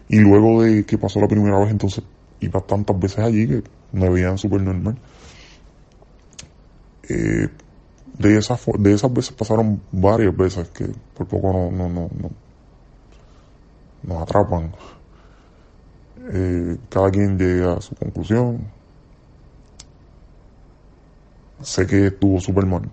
Y 0.08 0.20
luego 0.20 0.62
de 0.64 0.86
que 0.86 0.98
pasó 0.98 1.20
la 1.20 1.28
primera 1.28 1.60
vez, 1.60 1.72
entonces 1.72 2.04
iba 2.40 2.62
tantas 2.62 2.98
veces 3.00 3.20
allí 3.20 3.48
que 3.48 3.64
me 3.92 4.10
veían 4.10 4.38
súper 4.38 4.62
normal. 4.62 4.96
Eh, 7.10 7.50
de, 8.18 8.38
esas, 8.38 8.62
de 8.80 8.94
esas 8.94 9.14
veces 9.14 9.34
pasaron 9.34 9.82
varias 9.92 10.36
veces 10.36 10.70
que 10.70 10.88
por 11.16 11.28
poco 11.28 11.54
no, 11.54 11.72
no, 11.72 11.90
no, 11.90 12.10
no 12.20 12.30
nos 14.04 14.22
atrapan. 14.22 14.72
Eh, 16.32 16.78
cada 16.90 17.12
quien 17.12 17.38
llega 17.38 17.74
a 17.78 17.82
su 17.82 17.96
conclusión, 17.96 18.60
sé 21.62 21.86
que 21.88 22.08
estuvo 22.08 22.40
súper 22.40 22.66
mal. 22.66 22.90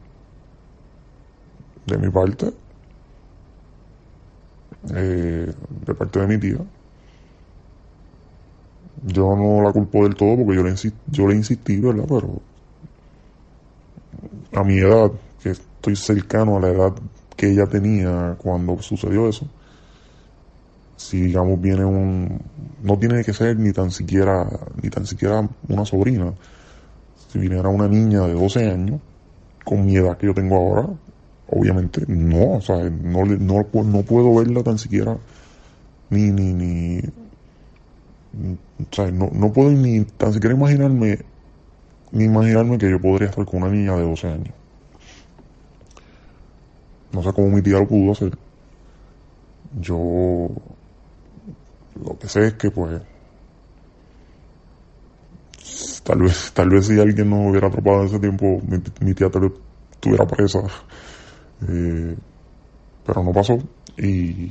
De 1.86 1.98
mi 1.98 2.10
parte, 2.10 2.52
eh, 4.94 5.52
de 5.86 5.94
parte 5.94 6.20
de 6.20 6.26
mi 6.26 6.38
tía. 6.38 6.58
Yo 9.04 9.34
no 9.36 9.62
la 9.62 9.72
culpo 9.72 10.04
del 10.04 10.14
todo 10.14 10.36
porque 10.36 10.54
yo 10.54 10.62
le, 10.62 10.74
yo 11.06 11.26
le 11.28 11.34
insistí, 11.36 11.80
¿verdad? 11.80 12.04
Pero 12.08 12.40
a 14.54 14.64
mi 14.64 14.78
edad, 14.78 15.10
que 15.42 15.50
estoy 15.50 15.96
cercano 15.96 16.56
a 16.56 16.60
la 16.60 16.68
edad 16.68 16.92
que 17.36 17.50
ella 17.50 17.66
tenía 17.66 18.36
cuando 18.38 18.80
sucedió 18.80 19.28
eso, 19.28 19.46
si 20.96 21.20
digamos 21.20 21.60
viene 21.60 21.84
un, 21.84 22.40
no 22.82 22.98
tiene 22.98 23.24
que 23.24 23.32
ser 23.32 23.58
ni 23.58 23.72
tan 23.72 23.90
siquiera, 23.90 24.48
ni 24.80 24.88
tan 24.88 25.06
siquiera 25.06 25.46
una 25.68 25.84
sobrina, 25.84 26.32
si 27.28 27.38
viniera 27.38 27.68
una 27.68 27.88
niña 27.88 28.26
de 28.26 28.34
12 28.34 28.70
años, 28.70 29.00
con 29.64 29.84
mi 29.84 29.96
edad 29.96 30.16
que 30.16 30.26
yo 30.26 30.34
tengo 30.34 30.56
ahora, 30.56 30.88
obviamente 31.48 32.02
no, 32.06 32.54
o 32.54 32.60
sea, 32.60 32.88
no, 32.88 33.24
no, 33.24 33.66
no 33.84 34.02
puedo 34.02 34.34
verla 34.36 34.62
tan 34.62 34.78
siquiera, 34.78 35.16
ni, 36.10 36.30
ni, 36.30 36.52
ni, 36.52 37.00
o 37.00 38.94
sea, 38.94 39.10
no, 39.10 39.30
no 39.32 39.52
puedo 39.52 39.70
ni 39.70 40.04
tan 40.04 40.32
siquiera 40.32 40.54
imaginarme, 40.54 41.18
ni 42.12 42.24
imaginarme 42.24 42.78
que 42.78 42.90
yo 42.90 43.00
podría 43.00 43.28
estar 43.28 43.44
con 43.44 43.62
una 43.62 43.72
niña 43.72 43.96
de 43.96 44.02
12 44.02 44.28
años. 44.28 44.54
No 47.12 47.22
sé 47.22 47.32
cómo 47.32 47.48
mi 47.48 47.62
tía 47.62 47.78
lo 47.78 47.88
pudo 47.88 48.12
hacer. 48.12 48.38
Yo 49.80 50.48
lo 52.04 52.18
que 52.18 52.28
sé 52.28 52.46
es 52.46 52.54
que 52.54 52.70
pues 52.70 53.02
Tal 56.04 56.18
vez, 56.18 56.52
tal 56.52 56.68
vez 56.68 56.86
si 56.86 56.98
alguien 56.98 57.30
nos 57.30 57.50
hubiera 57.50 57.68
atrapado 57.68 58.00
en 58.00 58.06
ese 58.06 58.18
tiempo, 58.18 58.60
mi, 59.00 59.14
tía 59.14 59.30
tal 59.30 59.42
vez 59.42 59.52
estuviera 59.92 60.26
presa. 60.26 60.58
Eh, 61.68 62.16
pero 63.06 63.22
no 63.22 63.32
pasó. 63.32 63.56
Y 63.96 64.50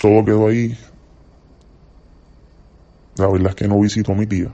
todo 0.00 0.24
quedó 0.24 0.48
ahí. 0.48 0.76
La 3.16 3.26
verdad 3.26 3.48
es 3.48 3.54
que 3.56 3.66
no 3.66 3.80
visito 3.80 4.12
a 4.12 4.14
mi 4.14 4.26
tía. 4.26 4.52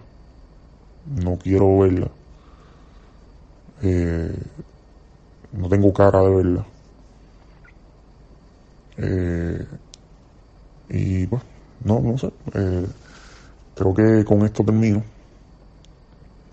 No 1.14 1.36
quiero 1.36 1.78
verla. 1.78 2.08
Eh, 3.82 4.34
no 5.52 5.68
tengo 5.68 5.92
cara 5.92 6.20
de 6.22 6.30
verla. 6.30 6.66
Eh, 8.98 9.66
y 10.88 11.26
pues, 11.26 11.42
no, 11.84 12.00
no 12.00 12.18
sé. 12.18 12.30
Eh, 12.54 12.86
creo 13.74 13.94
que 13.94 14.24
con 14.24 14.44
esto 14.44 14.64
termino. 14.64 15.02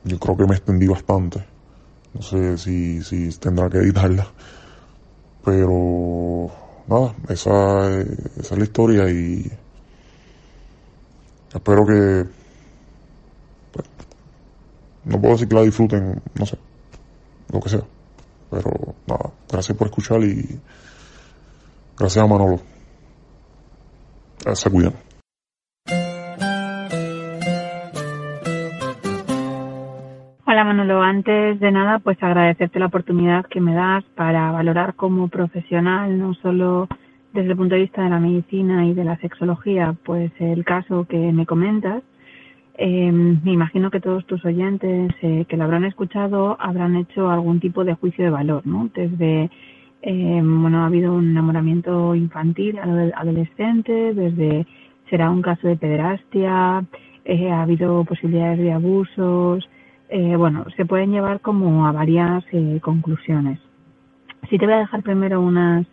Yo 0.03 0.19
creo 0.19 0.37
que 0.37 0.45
me 0.45 0.55
extendí 0.55 0.87
bastante. 0.87 1.43
No 2.13 2.21
sé 2.21 2.57
si, 2.57 3.01
si 3.01 3.29
tendrá 3.39 3.69
que 3.69 3.79
editarla. 3.79 4.27
Pero 5.43 6.49
nada, 6.87 7.13
esa, 7.29 8.01
esa 8.01 8.53
es 8.53 8.57
la 8.57 8.63
historia 8.63 9.09
y 9.09 9.51
espero 11.53 11.85
que 11.85 12.42
no 15.05 15.19
puedo 15.19 15.33
decir 15.33 15.47
que 15.47 15.55
la 15.55 15.61
disfruten, 15.61 16.21
no 16.35 16.45
sé, 16.45 16.57
lo 17.51 17.59
que 17.59 17.69
sea. 17.69 17.83
Pero 18.49 18.71
nada, 19.07 19.31
gracias 19.49 19.77
por 19.77 19.87
escuchar 19.87 20.21
y 20.23 20.59
gracias 21.97 22.23
a 22.23 22.27
Manolo. 22.27 22.59
Se 24.53 24.69
cuidan. 24.69 24.93
Hola 30.45 30.65
Manolo, 30.65 31.01
antes 31.01 31.59
de 31.59 31.71
nada 31.71 31.97
pues 31.99 32.21
agradecerte 32.21 32.77
la 32.77 32.85
oportunidad 32.85 33.45
que 33.47 33.59
me 33.59 33.73
das 33.73 34.03
para 34.15 34.51
valorar 34.51 34.93
como 34.93 35.27
profesional, 35.27 36.19
no 36.19 36.35
solo 36.35 36.87
desde 37.33 37.51
el 37.51 37.57
punto 37.57 37.73
de 37.73 37.81
vista 37.81 38.03
de 38.03 38.09
la 38.09 38.19
medicina 38.19 38.85
y 38.85 38.93
de 38.93 39.03
la 39.03 39.17
sexología, 39.17 39.95
pues 40.05 40.31
el 40.39 40.63
caso 40.63 41.07
que 41.09 41.17
me 41.17 41.47
comentas. 41.47 42.03
Eh, 42.75 43.11
me 43.11 43.51
imagino 43.51 43.91
que 43.91 43.99
todos 43.99 44.25
tus 44.25 44.43
oyentes 44.45 45.11
eh, 45.21 45.45
que 45.47 45.57
lo 45.57 45.63
habrán 45.63 45.85
escuchado 45.85 46.57
habrán 46.59 46.95
hecho 46.95 47.29
algún 47.29 47.59
tipo 47.59 47.83
de 47.83 47.93
juicio 47.93 48.23
de 48.23 48.31
valor, 48.31 48.65
¿no? 48.65 48.89
Desde, 48.93 49.51
eh, 50.01 50.41
bueno, 50.43 50.79
ha 50.79 50.87
habido 50.87 51.13
un 51.13 51.29
enamoramiento 51.29 52.15
infantil, 52.15 52.79
adolescente, 52.79 54.13
desde 54.13 54.65
será 55.09 55.29
un 55.29 55.43
caso 55.43 55.67
de 55.67 55.75
pederastia, 55.75 56.83
eh, 57.25 57.51
ha 57.51 57.61
habido 57.61 58.03
posibilidades 58.03 58.59
de 58.59 58.73
abusos, 58.73 59.69
eh, 60.09 60.35
bueno, 60.35 60.65
se 60.75 60.85
pueden 60.85 61.11
llevar 61.11 61.39
como 61.39 61.85
a 61.87 61.91
varias 61.91 62.43
eh, 62.51 62.79
conclusiones. 62.81 63.59
Sí 64.49 64.57
te 64.57 64.65
voy 64.65 64.75
a 64.75 64.79
dejar 64.79 65.03
primero 65.03 65.39
unas, 65.39 65.87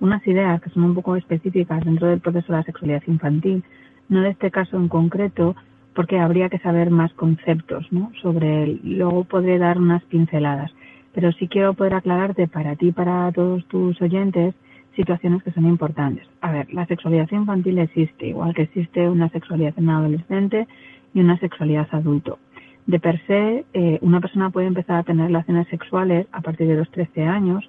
unas 0.00 0.26
ideas 0.26 0.60
que 0.60 0.70
son 0.70 0.82
un 0.84 0.94
poco 0.94 1.16
específicas 1.16 1.84
dentro 1.84 2.08
del 2.08 2.20
proceso 2.20 2.52
de 2.52 2.58
la 2.58 2.64
sexualidad 2.64 3.02
infantil, 3.06 3.62
no 4.08 4.22
de 4.22 4.30
este 4.30 4.50
caso 4.50 4.76
en 4.76 4.88
concreto, 4.88 5.54
porque 6.00 6.18
habría 6.18 6.48
que 6.48 6.58
saber 6.60 6.88
más 6.88 7.12
conceptos 7.12 7.86
¿no? 7.90 8.10
sobre 8.22 8.62
él. 8.62 8.80
Luego 8.82 9.24
podré 9.24 9.58
dar 9.58 9.76
unas 9.76 10.02
pinceladas, 10.04 10.72
pero 11.12 11.30
sí 11.32 11.46
quiero 11.46 11.74
poder 11.74 11.92
aclararte 11.92 12.48
para 12.48 12.74
ti 12.74 12.90
para 12.90 13.30
todos 13.32 13.66
tus 13.66 14.00
oyentes 14.00 14.54
situaciones 14.96 15.42
que 15.42 15.52
son 15.52 15.66
importantes. 15.66 16.26
A 16.40 16.52
ver, 16.52 16.72
la 16.72 16.86
sexualidad 16.86 17.28
infantil 17.32 17.78
existe, 17.80 18.28
igual 18.28 18.54
que 18.54 18.62
existe 18.62 19.10
una 19.10 19.28
sexualidad 19.28 19.74
en 19.76 19.90
adolescente 19.90 20.66
y 21.12 21.20
una 21.20 21.38
sexualidad 21.38 21.86
adulto 21.92 22.38
de 22.86 22.98
per 22.98 23.20
se, 23.26 23.66
eh, 23.74 23.98
una 24.00 24.22
persona 24.22 24.48
puede 24.48 24.68
empezar 24.68 25.00
a 25.00 25.02
tener 25.02 25.26
relaciones 25.26 25.68
sexuales 25.68 26.26
a 26.32 26.40
partir 26.40 26.66
de 26.66 26.76
los 26.76 26.90
13 26.92 27.24
años, 27.24 27.62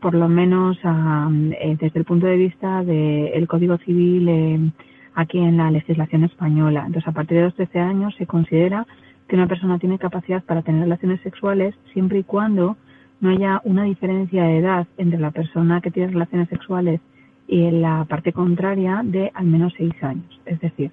por 0.00 0.14
lo 0.14 0.28
menos 0.28 0.78
eh, 0.84 1.76
desde 1.80 1.98
el 1.98 2.04
punto 2.04 2.26
de 2.26 2.36
vista 2.36 2.84
del 2.84 3.48
Código 3.48 3.76
Civil 3.78 4.28
eh, 4.28 4.70
aquí 5.14 5.38
en 5.38 5.56
la 5.56 5.70
legislación 5.70 6.24
española. 6.24 6.84
Entonces, 6.86 7.08
a 7.08 7.12
partir 7.12 7.38
de 7.38 7.44
los 7.44 7.54
13 7.54 7.80
años 7.80 8.14
se 8.16 8.26
considera 8.26 8.86
que 9.28 9.36
una 9.36 9.46
persona 9.46 9.78
tiene 9.78 9.98
capacidad 9.98 10.42
para 10.44 10.62
tener 10.62 10.82
relaciones 10.82 11.20
sexuales 11.22 11.74
siempre 11.92 12.18
y 12.18 12.24
cuando 12.24 12.76
no 13.20 13.30
haya 13.30 13.60
una 13.64 13.84
diferencia 13.84 14.44
de 14.44 14.58
edad 14.58 14.86
entre 14.96 15.18
la 15.18 15.30
persona 15.30 15.80
que 15.80 15.90
tiene 15.90 16.12
relaciones 16.12 16.48
sexuales 16.48 17.00
y 17.46 17.70
la 17.70 18.04
parte 18.08 18.32
contraria 18.32 19.02
de 19.04 19.30
al 19.34 19.46
menos 19.46 19.72
6 19.76 19.92
años. 20.02 20.40
Es 20.44 20.60
decir, 20.60 20.90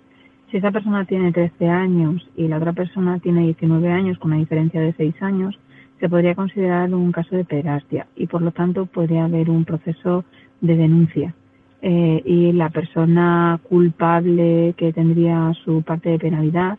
si 0.52 0.58
esa 0.58 0.72
persona 0.72 1.06
tiene 1.06 1.32
13 1.32 1.70
años 1.70 2.28
y 2.36 2.48
la 2.48 2.58
otra 2.58 2.74
persona 2.74 3.20
tiene 3.20 3.42
19 3.42 3.92
años 3.92 4.18
con 4.18 4.32
una 4.32 4.40
diferencia 4.40 4.82
de 4.82 4.94
6 4.94 5.22
años, 5.22 5.60
se 6.00 6.10
podría 6.10 6.36
considerar 6.36 6.94
un 6.94 7.12
caso 7.12 7.36
de 7.36 7.46
pederastia 7.46 8.08
y 8.16 8.28
por 8.28 8.42
lo 8.42 8.52
tanto 8.52 8.86
podría 8.86 9.26
haber 9.26 9.50
un 9.50 9.66
proceso 9.66 10.24
de 10.62 10.76
denuncia. 10.76 11.36
Eh, 11.82 12.22
y 12.26 12.52
la 12.52 12.70
persona 12.70 13.60
culpable 13.64 14.74
que 14.76 14.92
tendría 14.92 15.54
su 15.64 15.82
parte 15.82 16.10
de 16.10 16.20
penalidad 16.20 16.78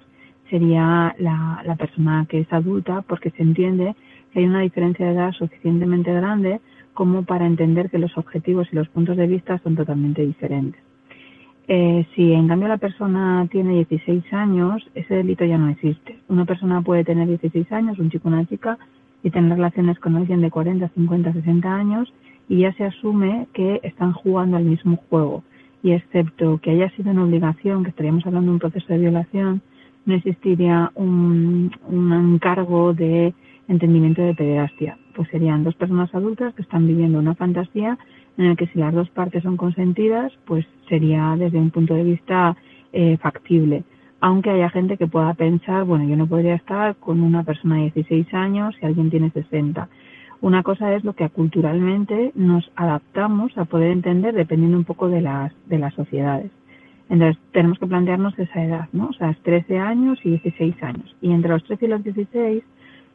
sería 0.51 1.14
la, 1.18 1.76
persona 1.78 2.26
que 2.28 2.40
es 2.40 2.53
adulta 2.53 3.03
porque 3.03 3.30
se 3.30 3.42
entiende 3.42 3.94
que 4.32 4.40
hay 4.40 4.44
una 4.44 4.61
diferencia 4.61 5.07
de 5.07 5.12
edad 5.12 5.32
suficientemente 5.32 6.12
grande 6.12 6.61
como 6.92 7.24
para 7.24 7.46
entender 7.46 7.88
que 7.88 7.98
los 7.98 8.18
objetivos 8.18 8.68
y 8.72 8.76
los 8.76 8.88
puntos 8.88 9.16
de 9.16 9.26
vista 9.26 9.59
son 9.62 9.74
totalmente 9.74 10.26
diferentes. 10.26 10.82
Eh, 11.68 12.05
si 12.14 12.32
en 12.32 12.48
cambio 12.48 12.68
la 12.68 12.78
persona 12.78 13.46
tiene 13.51 13.74
16 13.74 14.24
años, 14.32 14.82
ese 14.94 15.14
delito 15.14 15.44
ya 15.44 15.57
no 15.57 15.68
existe. 15.68 16.18
Una 16.28 16.44
persona 16.44 16.82
puede 16.82 17.05
tener 17.05 17.28
16 17.28 17.70
años, 17.72 17.98
un 17.98 18.11
chico 18.11 18.28
una 18.28 18.44
chica, 18.44 18.76
y 19.22 19.30
tener 19.30 19.57
relaciones 19.57 19.98
con 19.98 20.16
alguien 20.16 20.40
de 20.40 20.51
40, 20.51 20.88
50, 20.88 21.32
60 21.32 21.74
años 21.74 22.12
y 22.51 22.59
ya 22.59 22.72
se 22.72 22.84
asume 22.84 23.46
que 23.55 23.78
están 23.84 24.12
jugando 24.12 24.57
al 24.57 24.64
mismo 24.64 24.96
juego. 25.09 25.44
Y 25.84 25.92
excepto 25.92 26.59
que 26.59 26.72
haya 26.72 26.90
sido 26.90 27.12
una 27.12 27.24
obligación, 27.24 27.84
que 27.84 27.90
estaríamos 27.90 28.26
hablando 28.26 28.48
de 28.51 28.55
un 28.55 28.59
proceso 28.59 28.92
de 28.92 28.98
violación, 28.98 29.62
no 30.05 30.14
existiría 30.14 30.90
un, 30.96 31.70
un 31.86 32.12
encargo 32.12 32.92
de 32.92 33.32
entendimiento 33.68 34.20
de 34.20 34.34
pederastia. 34.34 34.98
Pues 35.14 35.28
serían 35.28 35.62
dos 35.62 35.76
personas 35.76 36.12
adultas 36.12 36.53
que 36.55 36.62
están 36.62 36.88
viviendo 36.88 37.20
una 37.20 37.36
fantasía 37.36 37.96
en 38.36 38.46
el 38.46 38.57
que 38.57 38.66
si 38.66 38.80
las 38.80 38.92
dos 38.92 39.09
partes 39.11 39.44
son 39.44 39.57
consentidas, 39.57 40.32
pues 40.44 40.66
sería 40.88 41.36
desde 41.38 41.59
un 41.59 41.70
punto 41.70 41.94
de 41.94 42.03
vista 42.03 42.57
eh, 42.92 43.16
factible. 43.18 43.84
Aunque 44.20 44.51
haya 44.51 44.70
gente 44.70 44.96
que 44.96 45.07
pueda 45.07 45.34
pensar, 45.34 45.84
bueno, 45.84 46.05
yo 46.05 46.16
no 46.16 46.26
podría 46.26 46.57
estar 46.57 46.96
con 46.96 47.22
una 47.22 47.44
persona 47.44 47.76
de 47.76 47.92
16 47.92 48.34
años 48.34 48.74
si 48.80 48.86
alguien 48.86 49.09
tiene 49.09 49.30
60. 49.30 49.88
Una 50.41 50.62
cosa 50.62 50.95
es 50.95 51.05
lo 51.05 51.14
que 51.14 51.28
culturalmente 51.28 52.32
nos 52.34 52.70
adaptamos 52.76 53.57
a 53.59 53.66
poder 53.66 53.91
entender 53.91 54.34
dependiendo 54.34 54.78
un 54.78 54.84
poco 54.84 55.09
de 55.09 55.20
las, 55.20 55.53
de 55.66 55.78
las 55.78 55.93
sociedades. 55.95 56.51
Entonces, 57.11 57.43
tenemos 57.53 57.78
que 57.78 57.86
plantearnos 57.86 58.38
esa 58.38 58.64
edad, 58.64 58.88
¿no? 58.93 59.09
O 59.09 59.12
sea, 59.12 59.30
es 59.30 59.38
13 59.43 59.78
años 59.78 60.18
y 60.24 60.30
16 60.30 60.82
años. 60.82 61.16
Y 61.20 61.32
entre 61.32 61.51
los 61.51 61.64
13 61.64 61.86
y 61.86 61.88
los 61.88 62.05
16 62.05 62.62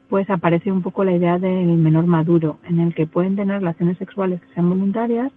pues 0.09 0.29
aparece 0.29 0.71
un 0.71 0.81
poco 0.81 1.03
la 1.03 1.13
idea 1.13 1.39
del 1.39 1.77
menor 1.77 2.05
maduro, 2.05 2.59
en 2.67 2.79
el 2.79 2.93
que 2.93 3.07
pueden 3.07 3.35
tener 3.35 3.59
relaciones 3.59 3.97
sexuales 3.97 4.41
que 4.41 4.53
sean 4.53 4.69
voluntarias 4.69 5.31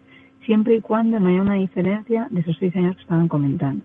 siempre 0.45 0.77
y 0.77 0.81
cuando 0.81 1.19
no 1.19 1.29
haya 1.29 1.43
una 1.43 1.55
diferencia 1.55 2.29
de 2.31 2.41
esos 2.41 2.57
seis 2.59 2.75
años 2.77 2.97
que 2.97 3.03
estaban 3.03 3.29
comentando. 3.29 3.85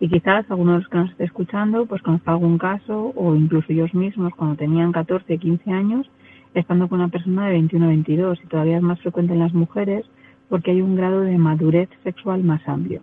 Y 0.00 0.08
quizás 0.08 0.48
alguno 0.50 0.72
de 0.72 0.78
los 0.78 0.88
que 0.88 0.98
nos 0.98 1.10
esté 1.10 1.24
escuchando 1.24 1.86
pues 1.86 2.02
conozca 2.02 2.32
algún 2.32 2.58
caso 2.58 3.12
o 3.16 3.34
incluso 3.34 3.72
ellos 3.72 3.92
mismos 3.94 4.32
cuando 4.34 4.56
tenían 4.56 4.92
14, 4.92 5.38
15 5.38 5.72
años 5.72 6.10
estando 6.54 6.88
con 6.88 7.00
una 7.00 7.08
persona 7.08 7.46
de 7.46 7.52
21 7.52 7.84
o 7.84 7.88
22 7.88 8.38
y 8.42 8.46
todavía 8.46 8.76
es 8.76 8.82
más 8.82 9.00
frecuente 9.00 9.32
en 9.32 9.40
las 9.40 9.54
mujeres 9.54 10.04
porque 10.48 10.70
hay 10.70 10.80
un 10.80 10.96
grado 10.96 11.20
de 11.20 11.36
madurez 11.38 11.88
sexual 12.02 12.42
más 12.42 12.66
amplio. 12.66 13.02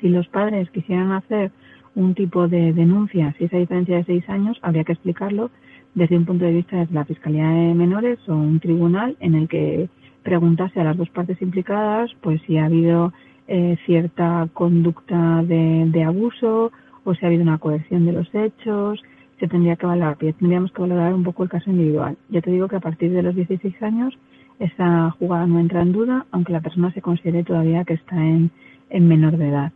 Si 0.00 0.08
los 0.08 0.28
padres 0.28 0.70
quisieran 0.70 1.12
hacer 1.12 1.50
un 1.94 2.14
tipo 2.14 2.48
de 2.48 2.72
denuncia, 2.72 3.34
si 3.38 3.44
esa 3.44 3.58
diferencia 3.58 3.96
de 3.96 4.04
seis 4.04 4.28
años, 4.28 4.58
habría 4.62 4.84
que 4.84 4.92
explicarlo 4.92 5.50
desde 5.94 6.16
un 6.16 6.24
punto 6.24 6.44
de 6.44 6.52
vista 6.52 6.76
de 6.76 6.88
la 6.92 7.04
Fiscalía 7.04 7.48
de 7.48 7.74
Menores 7.74 8.18
o 8.28 8.34
un 8.34 8.60
tribunal 8.60 9.16
en 9.20 9.34
el 9.34 9.48
que 9.48 9.88
preguntase 10.22 10.80
a 10.80 10.84
las 10.84 10.96
dos 10.96 11.10
partes 11.10 11.40
implicadas 11.42 12.10
pues 12.20 12.40
si 12.46 12.56
ha 12.56 12.66
habido 12.66 13.12
eh, 13.48 13.76
cierta 13.84 14.48
conducta 14.54 15.42
de, 15.42 15.84
de, 15.88 16.04
abuso 16.04 16.72
o 17.04 17.14
si 17.14 17.24
ha 17.24 17.28
habido 17.28 17.42
una 17.42 17.58
coerción 17.58 18.06
de 18.06 18.12
los 18.12 18.32
hechos, 18.34 19.02
se 19.42 19.48
tendría 19.48 19.74
que 19.74 19.86
valorar, 19.86 20.18
tendríamos 20.18 20.70
que 20.70 20.82
valorar 20.82 21.12
un 21.12 21.24
poco 21.24 21.42
el 21.42 21.48
caso 21.48 21.68
individual. 21.68 22.16
Ya 22.28 22.40
te 22.40 22.52
digo 22.52 22.68
que 22.68 22.76
a 22.76 22.80
partir 22.80 23.10
de 23.10 23.24
los 23.24 23.34
16 23.34 23.82
años 23.82 24.16
esa 24.60 25.10
jugada 25.18 25.48
no 25.48 25.58
entra 25.58 25.82
en 25.82 25.90
duda, 25.90 26.26
aunque 26.30 26.52
la 26.52 26.60
persona 26.60 26.92
se 26.92 27.02
considere 27.02 27.42
todavía 27.42 27.82
que 27.84 27.94
está 27.94 28.14
en, 28.14 28.52
en 28.88 29.08
menor 29.08 29.36
de 29.36 29.48
edad. 29.48 29.72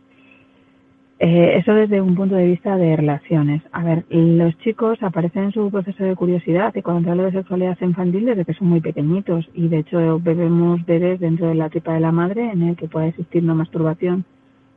Eh, 1.19 1.57
eso 1.57 1.73
desde 1.73 1.99
un 1.99 2.15
punto 2.15 2.35
de 2.35 2.45
vista 2.45 2.77
de 2.77 2.95
relaciones. 2.95 3.61
A 3.73 3.83
ver, 3.83 4.05
los 4.09 4.57
chicos 4.59 5.03
aparecen 5.03 5.45
en 5.45 5.51
su 5.51 5.69
proceso 5.69 6.01
de 6.01 6.15
curiosidad 6.15 6.73
y 6.73 6.81
cuando 6.81 7.11
hablo 7.11 7.23
de 7.23 7.33
sexualidad 7.33 7.77
infantil 7.81 8.23
desde 8.23 8.45
que 8.45 8.53
son 8.53 8.69
muy 8.69 8.79
pequeñitos 8.79 9.49
y 9.53 9.67
de 9.67 9.79
hecho 9.79 10.17
bebemos 10.21 10.85
bebés 10.85 11.19
dentro 11.19 11.49
de 11.49 11.55
la 11.55 11.67
tripa 11.67 11.93
de 11.93 11.99
la 11.99 12.13
madre 12.13 12.51
en 12.51 12.61
el 12.61 12.77
que 12.77 12.87
puede 12.87 13.09
existir 13.09 13.43
una 13.43 13.55
masturbación 13.55 14.23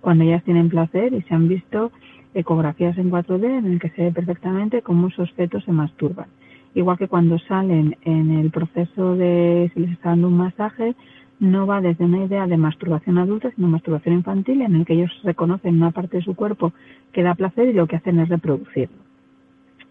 cuando 0.00 0.24
ellas 0.24 0.42
tienen 0.42 0.68
placer 0.68 1.12
y 1.12 1.22
se 1.22 1.34
han 1.34 1.46
visto 1.46 1.92
ecografías 2.34 2.96
en 2.98 3.10
4D 3.10 3.58
en 3.58 3.66
el 3.66 3.80
que 3.80 3.90
se 3.90 4.02
ve 4.02 4.12
perfectamente 4.12 4.82
cómo 4.82 5.08
esos 5.08 5.30
fetos 5.32 5.64
se 5.64 5.72
masturban. 5.72 6.26
Igual 6.74 6.98
que 6.98 7.08
cuando 7.08 7.38
salen 7.38 7.96
en 8.02 8.30
el 8.30 8.50
proceso 8.50 9.16
de 9.16 9.70
si 9.74 9.80
les 9.80 9.92
está 9.92 10.10
dando 10.10 10.28
un 10.28 10.36
masaje, 10.36 10.94
no 11.40 11.66
va 11.66 11.80
desde 11.80 12.04
una 12.04 12.24
idea 12.24 12.46
de 12.46 12.56
masturbación 12.56 13.18
adulta, 13.18 13.50
sino 13.56 13.66
masturbación 13.66 14.14
infantil, 14.14 14.60
en 14.62 14.76
el 14.76 14.84
que 14.84 14.92
ellos 14.92 15.10
reconocen 15.24 15.76
una 15.76 15.90
parte 15.90 16.18
de 16.18 16.22
su 16.22 16.36
cuerpo 16.36 16.72
que 17.12 17.22
da 17.22 17.34
placer 17.34 17.68
y 17.68 17.72
lo 17.72 17.86
que 17.86 17.96
hacen 17.96 18.20
es 18.20 18.28
reproducirlo. 18.28 18.96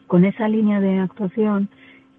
Con 0.08 0.26
esa 0.26 0.48
línea 0.48 0.80
de 0.80 1.00
actuación 1.00 1.70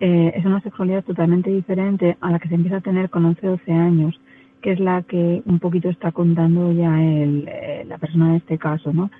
eh, 0.00 0.32
es 0.34 0.44
una 0.44 0.60
sexualidad 0.60 1.04
totalmente 1.04 1.50
diferente 1.50 2.16
a 2.20 2.30
la 2.30 2.38
que 2.38 2.48
se 2.48 2.56
empieza 2.56 2.78
a 2.78 2.82
tener 2.82 3.08
con 3.08 3.24
11 3.24 3.46
o 3.46 3.50
12 3.52 3.72
años, 3.72 4.20
que 4.60 4.72
es 4.72 4.80
la 4.80 5.02
que 5.02 5.42
un 5.46 5.58
poquito 5.58 5.88
está 5.88 6.12
contando 6.12 6.72
ya 6.72 7.02
el, 7.02 7.48
eh, 7.48 7.84
la 7.86 7.98
persona 7.98 8.32
de 8.32 8.38
este 8.38 8.58
caso, 8.58 8.92
¿no? 8.92 9.10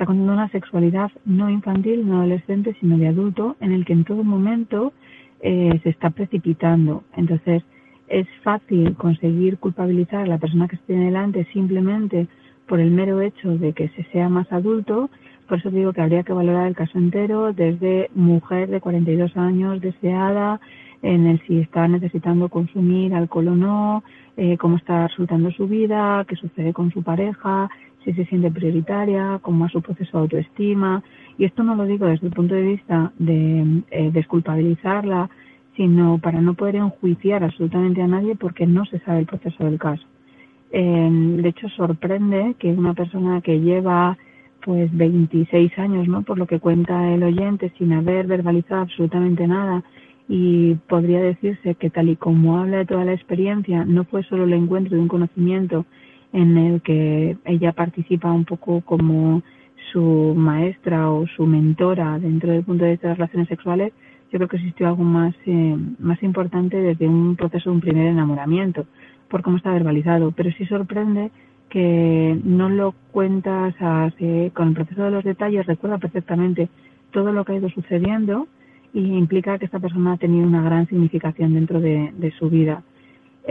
Está 0.00 0.06
contando 0.06 0.32
una 0.32 0.48
sexualidad 0.48 1.10
no 1.26 1.50
infantil, 1.50 2.08
no 2.08 2.20
adolescente, 2.20 2.74
sino 2.80 2.96
de 2.96 3.08
adulto, 3.08 3.56
en 3.60 3.72
el 3.72 3.84
que 3.84 3.92
en 3.92 4.04
todo 4.04 4.24
momento 4.24 4.94
eh, 5.42 5.78
se 5.82 5.90
está 5.90 6.08
precipitando. 6.08 7.04
Entonces, 7.18 7.62
es 8.08 8.26
fácil 8.42 8.96
conseguir 8.96 9.58
culpabilizar 9.58 10.20
a 10.20 10.26
la 10.26 10.38
persona 10.38 10.68
que 10.68 10.76
esté 10.76 10.94
delante 10.94 11.46
simplemente 11.52 12.28
por 12.66 12.80
el 12.80 12.90
mero 12.92 13.20
hecho 13.20 13.58
de 13.58 13.74
que 13.74 13.90
se 13.90 14.04
sea 14.04 14.30
más 14.30 14.50
adulto. 14.50 15.10
Por 15.46 15.58
eso 15.58 15.70
digo 15.70 15.92
que 15.92 16.00
habría 16.00 16.22
que 16.22 16.32
valorar 16.32 16.66
el 16.68 16.74
caso 16.74 16.96
entero, 16.96 17.52
desde 17.52 18.08
mujer 18.14 18.70
de 18.70 18.80
42 18.80 19.36
años 19.36 19.82
deseada, 19.82 20.62
en 21.02 21.26
el 21.26 21.42
si 21.46 21.58
está 21.58 21.86
necesitando 21.88 22.48
consumir 22.48 23.12
alcohol 23.12 23.48
o 23.48 23.54
no, 23.54 24.04
eh, 24.38 24.56
cómo 24.56 24.76
está 24.76 25.08
resultando 25.08 25.50
su 25.50 25.68
vida, 25.68 26.24
qué 26.26 26.36
sucede 26.36 26.72
con 26.72 26.90
su 26.90 27.02
pareja, 27.02 27.68
si 28.04 28.12
se 28.14 28.24
siente 28.26 28.50
prioritaria, 28.50 29.38
cómo 29.42 29.64
va 29.64 29.70
su 29.70 29.82
proceso 29.82 30.18
de 30.18 30.22
autoestima. 30.22 31.02
Y 31.38 31.44
esto 31.44 31.62
no 31.62 31.74
lo 31.74 31.84
digo 31.84 32.06
desde 32.06 32.26
el 32.26 32.32
punto 32.32 32.54
de 32.54 32.62
vista 32.62 33.12
de 33.18 33.82
eh, 33.90 34.10
desculpabilizarla, 34.12 35.30
sino 35.76 36.18
para 36.18 36.40
no 36.40 36.54
poder 36.54 36.76
enjuiciar 36.76 37.44
absolutamente 37.44 38.02
a 38.02 38.06
nadie 38.06 38.34
porque 38.36 38.66
no 38.66 38.84
se 38.84 38.98
sabe 39.00 39.20
el 39.20 39.26
proceso 39.26 39.64
del 39.64 39.78
caso. 39.78 40.04
de 40.72 41.48
hecho, 41.48 41.68
sorprende 41.70 42.54
que 42.58 42.68
una 42.72 42.94
persona 42.94 43.40
que 43.40 43.60
lleva 43.60 44.16
pues 44.64 44.94
26 44.94 45.78
años, 45.78 46.06
¿no? 46.06 46.22
Por 46.22 46.38
lo 46.38 46.46
que 46.46 46.60
cuenta 46.60 47.12
el 47.12 47.22
oyente, 47.22 47.72
sin 47.78 47.92
haber 47.92 48.26
verbalizado 48.26 48.82
absolutamente 48.82 49.46
nada, 49.46 49.82
y 50.28 50.74
podría 50.88 51.20
decirse 51.20 51.74
que 51.74 51.90
tal 51.90 52.08
y 52.08 52.16
como 52.16 52.58
habla 52.58 52.78
de 52.78 52.86
toda 52.86 53.04
la 53.04 53.14
experiencia, 53.14 53.84
no 53.84 54.04
fue 54.04 54.22
solo 54.22 54.44
el 54.44 54.52
encuentro 54.52 54.94
de 54.94 55.02
un 55.02 55.08
conocimiento 55.08 55.86
en 56.32 56.56
el 56.56 56.80
que 56.82 57.36
ella 57.44 57.72
participa 57.72 58.30
un 58.30 58.44
poco 58.44 58.80
como 58.82 59.42
su 59.92 60.34
maestra 60.36 61.10
o 61.10 61.26
su 61.26 61.46
mentora 61.46 62.18
dentro 62.18 62.52
del 62.52 62.64
punto 62.64 62.84
de 62.84 62.92
vista 62.92 63.08
de 63.08 63.12
las 63.12 63.18
relaciones 63.18 63.48
sexuales, 63.48 63.92
yo 64.30 64.38
creo 64.38 64.48
que 64.48 64.56
existió 64.56 64.86
algo 64.86 65.02
más, 65.02 65.34
eh, 65.46 65.76
más 65.98 66.22
importante 66.22 66.76
desde 66.76 67.08
un 67.08 67.34
proceso 67.34 67.70
de 67.70 67.74
un 67.74 67.80
primer 67.80 68.06
enamoramiento, 68.06 68.86
por 69.28 69.42
cómo 69.42 69.56
está 69.56 69.72
verbalizado. 69.72 70.30
Pero 70.32 70.50
sí 70.52 70.66
sorprende 70.66 71.30
que 71.68 72.38
no 72.44 72.68
lo 72.68 72.94
cuentas 73.12 73.74
con 74.54 74.68
el 74.68 74.74
proceso 74.74 75.04
de 75.04 75.10
los 75.10 75.24
detalles, 75.24 75.66
recuerda 75.66 75.98
perfectamente 75.98 76.68
todo 77.12 77.32
lo 77.32 77.44
que 77.44 77.52
ha 77.52 77.56
ido 77.56 77.70
sucediendo 77.70 78.46
y 78.92 79.00
implica 79.00 79.58
que 79.58 79.66
esta 79.66 79.78
persona 79.78 80.12
ha 80.12 80.16
tenido 80.16 80.46
una 80.46 80.62
gran 80.62 80.88
significación 80.88 81.54
dentro 81.54 81.80
de, 81.80 82.32
su 82.38 82.50
vida. 82.50 82.82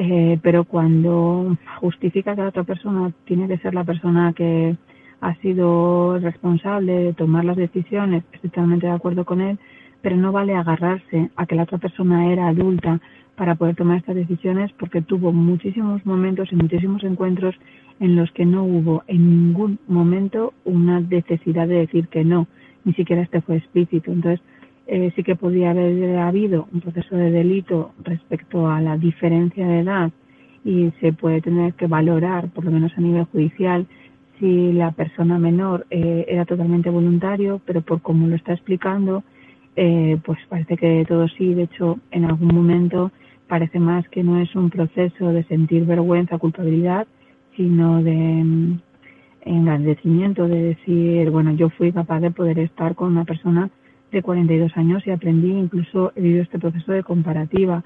Eh, 0.02 0.40
pero 0.42 0.64
cuando 0.64 1.58
justifica 1.82 2.34
que 2.34 2.42
la 2.42 2.48
otra 2.48 2.64
persona 2.64 3.12
tiene 3.26 3.50
que 3.50 3.58
ser 3.58 3.74
la 3.74 3.84
persona 3.84 4.32
que 4.32 4.78
ha 5.20 5.36
sido 5.42 6.18
responsable 6.20 6.94
de 6.94 7.14
tomar 7.14 7.44
las 7.44 7.58
decisiones, 7.58 8.24
estoy 8.32 8.50
totalmente 8.50 8.88
de 8.88 8.94
acuerdo 8.94 9.26
con 9.26 9.42
él, 9.42 9.60
pero 10.02 10.16
no 10.16 10.32
vale 10.32 10.56
agarrarse 10.56 11.32
a 11.36 11.46
que 11.46 11.56
la 11.56 11.64
otra 11.64 11.80
persona 11.80 12.32
era 12.32 12.48
adulta 12.48 13.02
para 13.36 13.56
poder 13.56 13.76
tomar 13.76 13.98
estas 13.98 14.16
decisiones 14.16 14.72
porque 14.80 15.02
tuvo 15.02 15.34
muchísimos 15.34 16.06
momentos 16.06 16.48
y 16.54 16.56
muchísimos 16.56 17.04
encuentros 17.04 17.56
en 18.00 18.16
los 18.16 18.32
que 18.32 18.46
no 18.46 18.64
hubo 18.64 19.04
en 19.08 19.48
ningún 19.48 19.80
momento 19.90 20.54
una 20.64 21.02
necesidad 21.02 21.68
de 21.68 21.80
decir 21.80 22.08
que 22.08 22.24
no, 22.24 22.48
ni 22.86 22.94
siquiera 22.94 23.22
este 23.22 23.42
fue 23.42 23.58
explícito. 23.58 24.14
Entonces, 24.14 24.40
eh, 24.92 25.12
sí 25.16 25.24
que 25.24 25.36
podría 25.36 25.70
haber 25.70 26.18
habido 26.18 26.68
un 26.74 26.82
proceso 26.82 27.16
de 27.16 27.30
delito 27.30 27.92
respecto 28.04 28.68
a 28.68 28.82
la 28.82 28.98
diferencia 28.98 29.68
de 29.68 29.82
edad 29.82 30.12
y 30.66 30.92
se 31.00 31.14
puede 31.14 31.42
tener 31.42 31.76
que 31.76 31.86
valorar, 31.86 32.50
por 32.50 32.66
lo 32.66 32.72
menos 32.72 32.92
a 32.98 33.02
nivel 33.02 33.26
judicial, 33.26 33.86
si 34.40 34.74
la 34.74 34.90
persona 34.92 35.38
menor 35.38 35.86
eh, 35.92 36.26
era 36.28 36.44
totalmente 36.46 36.90
voluntario, 36.90 37.62
pero 37.66 37.82
por 37.82 38.02
cómo 38.02 38.28
lo 38.28 38.36
está 38.36 38.54
explicando, 38.54 39.24
eh, 39.76 40.18
pues 40.26 40.40
parece 40.50 40.76
que 40.76 41.06
todo 41.08 41.28
sí. 41.28 41.54
De 41.54 41.64
hecho, 41.64 42.00
en 42.10 42.26
algún 42.26 42.56
momento 42.56 43.12
parece 43.48 43.80
más 43.80 44.10
que 44.10 44.24
no 44.24 44.40
es 44.40 44.56
un 44.56 44.72
proceso 44.72 45.32
de 45.32 45.44
sentir 45.44 45.86
vergüenza, 45.86 46.40
culpabilidad, 46.40 47.06
sino 47.56 48.02
de 48.02 48.16
mm, 48.16 48.80
engrandecimiento, 49.42 50.48
de 50.48 50.64
decir, 50.64 51.30
bueno, 51.30 51.52
yo 51.52 51.70
fui 51.70 51.92
capaz 51.92 52.22
de 52.22 52.32
poder 52.32 52.58
estar 52.58 52.96
con 52.96 53.12
una 53.12 53.26
persona 53.26 53.70
de 54.12 54.22
42 54.22 54.76
años 54.76 55.06
y 55.06 55.12
aprendí, 55.12 55.52
incluso 55.52 56.12
he 56.16 56.22
vivido 56.22 56.44
este 56.44 56.60
proceso 56.60 56.92
de 56.92 57.04
comparativa. 57.04 57.84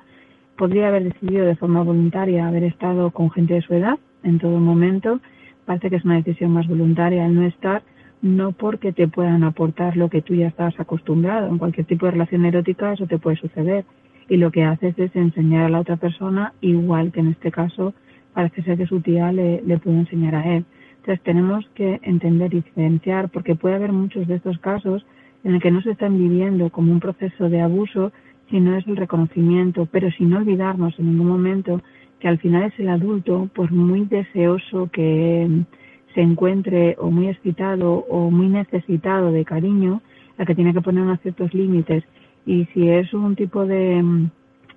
Podría 0.58 0.88
haber 0.88 1.06
decidido 1.06 1.46
de 1.46 1.56
forma 1.56 1.84
voluntaria 1.84 2.48
haber 2.48 2.64
estado 2.64 3.12
con 3.12 3.32
gente 3.32 3.56
de 3.56 3.62
su 3.62 3.74
edad 3.74 3.98
en 4.24 4.40
todo 4.40 4.60
momento. 4.60 5.20
Parece 5.66 5.90
que 5.90 5.98
es 5.98 6.06
una 6.06 6.16
decisión 6.16 6.52
más 6.52 6.68
voluntaria 6.68 7.26
el 7.26 7.36
no 7.36 7.44
estar, 7.44 7.84
no 8.22 8.52
porque 8.52 8.94
te 8.94 9.08
puedan 9.08 9.44
aportar 9.44 9.98
lo 9.98 10.10
que 10.10 10.22
tú 10.22 10.36
ya 10.36 10.48
estás 10.48 10.80
acostumbrado. 10.80 11.48
En 11.48 11.58
cualquier 11.58 11.86
tipo 11.86 12.06
de 12.06 12.14
relación 12.14 12.46
erótica 12.46 12.94
eso 12.94 13.08
te 13.08 13.18
puede 13.18 13.38
suceder. 13.38 13.86
Y 14.30 14.38
lo 14.38 14.52
que 14.52 14.64
haces 14.64 14.98
es 14.98 15.14
enseñar 15.16 15.66
a 15.66 15.70
la 15.70 15.82
otra 15.82 15.98
persona, 15.98 16.54
igual 16.62 17.12
que 17.12 17.20
en 17.20 17.28
este 17.28 17.52
caso 17.52 17.94
parece 18.34 18.64
ser 18.64 18.78
que 18.78 18.88
su 18.88 19.02
tía 19.02 19.32
le, 19.32 19.62
le 19.64 19.78
pudo 19.78 19.96
enseñar 19.96 20.36
a 20.36 20.56
él. 20.56 20.66
Entonces 20.98 21.22
tenemos 21.24 21.68
que 21.76 22.00
entender 22.04 22.54
y 22.54 22.62
diferenciar, 22.62 23.30
porque 23.30 23.56
puede 23.56 23.76
haber 23.76 23.92
muchos 23.92 24.26
de 24.28 24.36
estos 24.36 24.58
casos 24.60 25.06
en 25.44 25.56
el 25.56 25.62
que 25.62 25.72
no 25.72 25.82
se 25.82 25.92
están 25.92 26.18
viviendo 26.18 26.70
como 26.70 26.92
un 26.92 27.00
proceso 27.00 27.50
de 27.50 27.62
abuso, 27.62 28.12
sino 28.50 28.76
es 28.78 28.88
el 28.88 28.98
reconocimiento, 28.98 29.88
pero 29.92 30.12
sin 30.12 30.34
olvidarnos 30.34 30.98
en 31.00 31.08
ningún 31.08 31.28
momento 31.28 31.82
que 32.20 32.28
al 32.28 32.40
final 32.40 32.64
es 32.64 32.80
el 32.80 32.90
adulto, 32.90 33.50
por 33.54 33.72
muy 33.72 34.06
deseoso 34.06 34.90
que 34.92 35.66
se 36.14 36.22
encuentre 36.22 36.96
o 37.00 37.12
muy 37.12 37.28
excitado 37.28 38.06
o 38.10 38.32
muy 38.32 38.48
necesitado 38.48 39.32
de 39.32 39.44
cariño, 39.44 40.02
la 40.38 40.46
que 40.46 40.56
tiene 40.56 40.74
que 40.74 40.82
poner 40.82 41.04
unos 41.04 41.20
ciertos 41.22 41.54
límites. 41.54 42.04
Y 42.46 42.66
si 42.74 42.90
es 42.90 43.14
un 43.14 43.36
tipo 43.36 43.66
de 43.66 44.02
mm, 44.02 44.30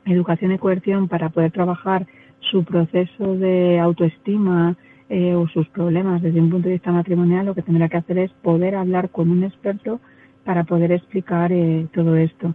educación 0.06 0.52
y 0.52 0.58
coerción 0.58 1.08
para 1.08 1.28
poder 1.28 1.52
trabajar 1.52 2.06
su 2.50 2.64
proceso 2.64 3.36
de 3.36 3.78
autoestima 3.78 4.76
eh, 5.08 5.34
o 5.34 5.46
sus 5.48 5.68
problemas 5.68 6.22
desde 6.22 6.40
un 6.40 6.50
punto 6.50 6.68
de 6.68 6.74
vista 6.74 6.92
matrimonial, 6.92 7.46
lo 7.46 7.54
que 7.54 7.62
tendrá 7.62 7.88
que 7.88 7.98
hacer 7.98 8.18
es 8.18 8.32
poder 8.42 8.74
hablar 8.74 9.10
con 9.10 9.30
un 9.30 9.44
experto 9.44 10.00
para 10.46 10.64
poder 10.64 10.92
explicar 10.92 11.52
eh, 11.52 11.88
todo 11.92 12.16
esto. 12.16 12.54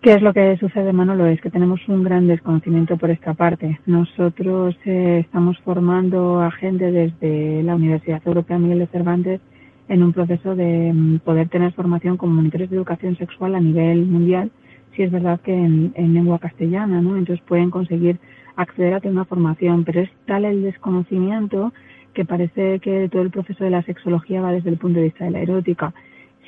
¿Qué 0.00 0.14
es 0.14 0.22
lo 0.22 0.32
que 0.32 0.56
sucede, 0.56 0.92
Manolo? 0.92 1.26
Es 1.26 1.40
que 1.40 1.50
tenemos 1.50 1.86
un 1.86 2.02
gran 2.02 2.26
desconocimiento 2.26 2.96
por 2.96 3.10
esta 3.10 3.34
parte. 3.34 3.78
Nosotros 3.84 4.74
eh, 4.84 5.18
estamos 5.24 5.58
formando 5.58 6.40
a 6.40 6.50
gente 6.50 6.90
desde 6.90 7.62
la 7.62 7.74
Universidad 7.74 8.22
Europea 8.24 8.58
Miguel 8.58 8.78
de 8.78 8.86
Cervantes 8.86 9.40
en 9.88 10.02
un 10.02 10.12
proceso 10.12 10.54
de 10.54 10.92
mm, 10.94 11.18
poder 11.18 11.48
tener 11.48 11.72
formación 11.72 12.16
como 12.16 12.34
monitores 12.34 12.70
de 12.70 12.76
educación 12.76 13.16
sexual 13.16 13.54
a 13.54 13.60
nivel 13.60 14.06
mundial, 14.06 14.50
si 14.94 15.02
es 15.02 15.10
verdad 15.10 15.40
que 15.40 15.52
en, 15.52 15.92
lengua 16.14 16.38
castellana, 16.38 17.02
¿no? 17.02 17.16
Entonces 17.16 17.44
pueden 17.46 17.70
conseguir 17.70 18.18
acceder 18.56 18.94
a 18.94 19.00
tener 19.00 19.14
una 19.14 19.24
formación, 19.24 19.84
pero 19.84 20.00
es 20.00 20.10
tal 20.26 20.44
el 20.44 20.62
desconocimiento 20.62 21.72
que 22.14 22.24
parece 22.24 22.80
que 22.80 23.08
todo 23.10 23.22
el 23.22 23.30
proceso 23.30 23.64
de 23.64 23.70
la 23.70 23.82
sexología 23.82 24.40
va 24.40 24.52
desde 24.52 24.70
el 24.70 24.78
punto 24.78 24.98
de 24.98 25.06
vista 25.06 25.24
de 25.24 25.32
la 25.32 25.40
erótica 25.40 25.92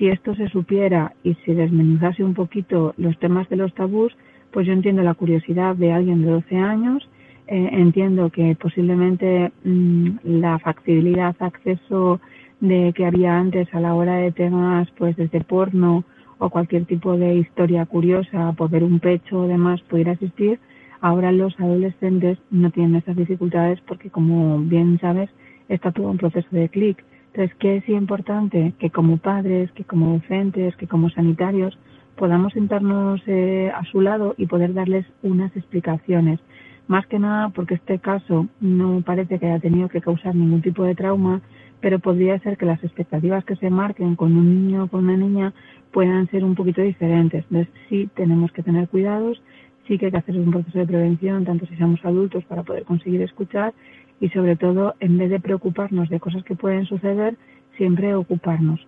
si 0.00 0.08
esto 0.08 0.34
se 0.34 0.48
supiera 0.48 1.12
y 1.22 1.34
si 1.44 1.52
desmenuzase 1.52 2.24
un 2.24 2.32
poquito 2.32 2.94
los 2.96 3.18
temas 3.18 3.46
de 3.50 3.56
los 3.56 3.74
tabús, 3.74 4.16
pues 4.50 4.66
yo 4.66 4.72
entiendo 4.72 5.02
la 5.02 5.12
curiosidad 5.12 5.76
de 5.76 5.92
alguien 5.92 6.22
de 6.22 6.30
12 6.30 6.56
años, 6.56 7.06
eh, 7.46 7.68
entiendo 7.72 8.30
que 8.30 8.56
posiblemente 8.58 9.52
mm, 9.62 10.08
la 10.24 10.58
factibilidad, 10.58 11.36
acceso 11.38 12.18
de 12.60 12.94
que 12.96 13.04
había 13.04 13.38
antes 13.38 13.72
a 13.74 13.80
la 13.80 13.94
hora 13.94 14.16
de 14.16 14.32
temas, 14.32 14.88
pues 14.96 15.16
desde 15.16 15.44
porno 15.44 16.04
o 16.38 16.48
cualquier 16.48 16.86
tipo 16.86 17.18
de 17.18 17.34
historia 17.34 17.84
curiosa, 17.84 18.54
por 18.56 18.70
ver 18.70 18.84
un 18.84 19.00
pecho 19.00 19.40
o 19.40 19.48
demás, 19.48 19.82
pudiera 19.82 20.12
existir. 20.12 20.58
Ahora 21.02 21.30
los 21.30 21.60
adolescentes 21.60 22.38
no 22.50 22.70
tienen 22.70 22.96
esas 22.96 23.16
dificultades 23.16 23.78
porque, 23.82 24.08
como 24.08 24.60
bien 24.60 24.98
sabes, 24.98 25.28
está 25.68 25.92
todo 25.92 26.10
un 26.10 26.16
proceso 26.16 26.48
de 26.52 26.70
clic. 26.70 27.04
Entonces, 27.32 27.56
¿qué 27.60 27.76
es 27.76 27.88
importante? 27.88 28.74
Que 28.78 28.90
como 28.90 29.18
padres, 29.18 29.70
que 29.72 29.84
como 29.84 30.14
docentes, 30.14 30.74
que 30.76 30.88
como 30.88 31.10
sanitarios 31.10 31.78
podamos 32.16 32.52
sentarnos 32.52 33.22
eh, 33.26 33.70
a 33.74 33.84
su 33.84 34.00
lado 34.00 34.34
y 34.36 34.46
poder 34.46 34.74
darles 34.74 35.06
unas 35.22 35.56
explicaciones. 35.56 36.40
Más 36.88 37.06
que 37.06 37.20
nada 37.20 37.50
porque 37.50 37.74
este 37.74 38.00
caso 38.00 38.48
no 38.60 39.00
parece 39.02 39.38
que 39.38 39.46
haya 39.46 39.60
tenido 39.60 39.88
que 39.88 40.00
causar 40.00 40.34
ningún 40.34 40.60
tipo 40.60 40.82
de 40.82 40.96
trauma, 40.96 41.40
pero 41.80 42.00
podría 42.00 42.38
ser 42.40 42.58
que 42.58 42.66
las 42.66 42.82
expectativas 42.82 43.44
que 43.44 43.56
se 43.56 43.70
marquen 43.70 44.16
con 44.16 44.36
un 44.36 44.66
niño 44.66 44.84
o 44.84 44.88
con 44.88 45.04
una 45.04 45.16
niña 45.16 45.54
puedan 45.92 46.28
ser 46.30 46.44
un 46.44 46.56
poquito 46.56 46.82
diferentes. 46.82 47.44
Entonces 47.48 47.72
sí 47.88 48.10
tenemos 48.14 48.50
que 48.50 48.64
tener 48.64 48.88
cuidados, 48.88 49.40
sí 49.86 49.98
que 49.98 50.06
hay 50.06 50.12
que 50.12 50.18
hacer 50.18 50.36
un 50.36 50.50
proceso 50.50 50.78
de 50.78 50.86
prevención, 50.86 51.44
tanto 51.44 51.64
si 51.66 51.76
somos 51.76 52.04
adultos 52.04 52.44
para 52.44 52.64
poder 52.64 52.84
conseguir 52.84 53.22
escuchar 53.22 53.72
y 54.20 54.28
sobre 54.30 54.56
todo, 54.56 54.94
en 55.00 55.18
vez 55.18 55.30
de 55.30 55.40
preocuparnos 55.40 56.08
de 56.08 56.20
cosas 56.20 56.44
que 56.44 56.54
pueden 56.54 56.84
suceder, 56.86 57.36
siempre 57.76 58.14
ocuparnos. 58.14 58.80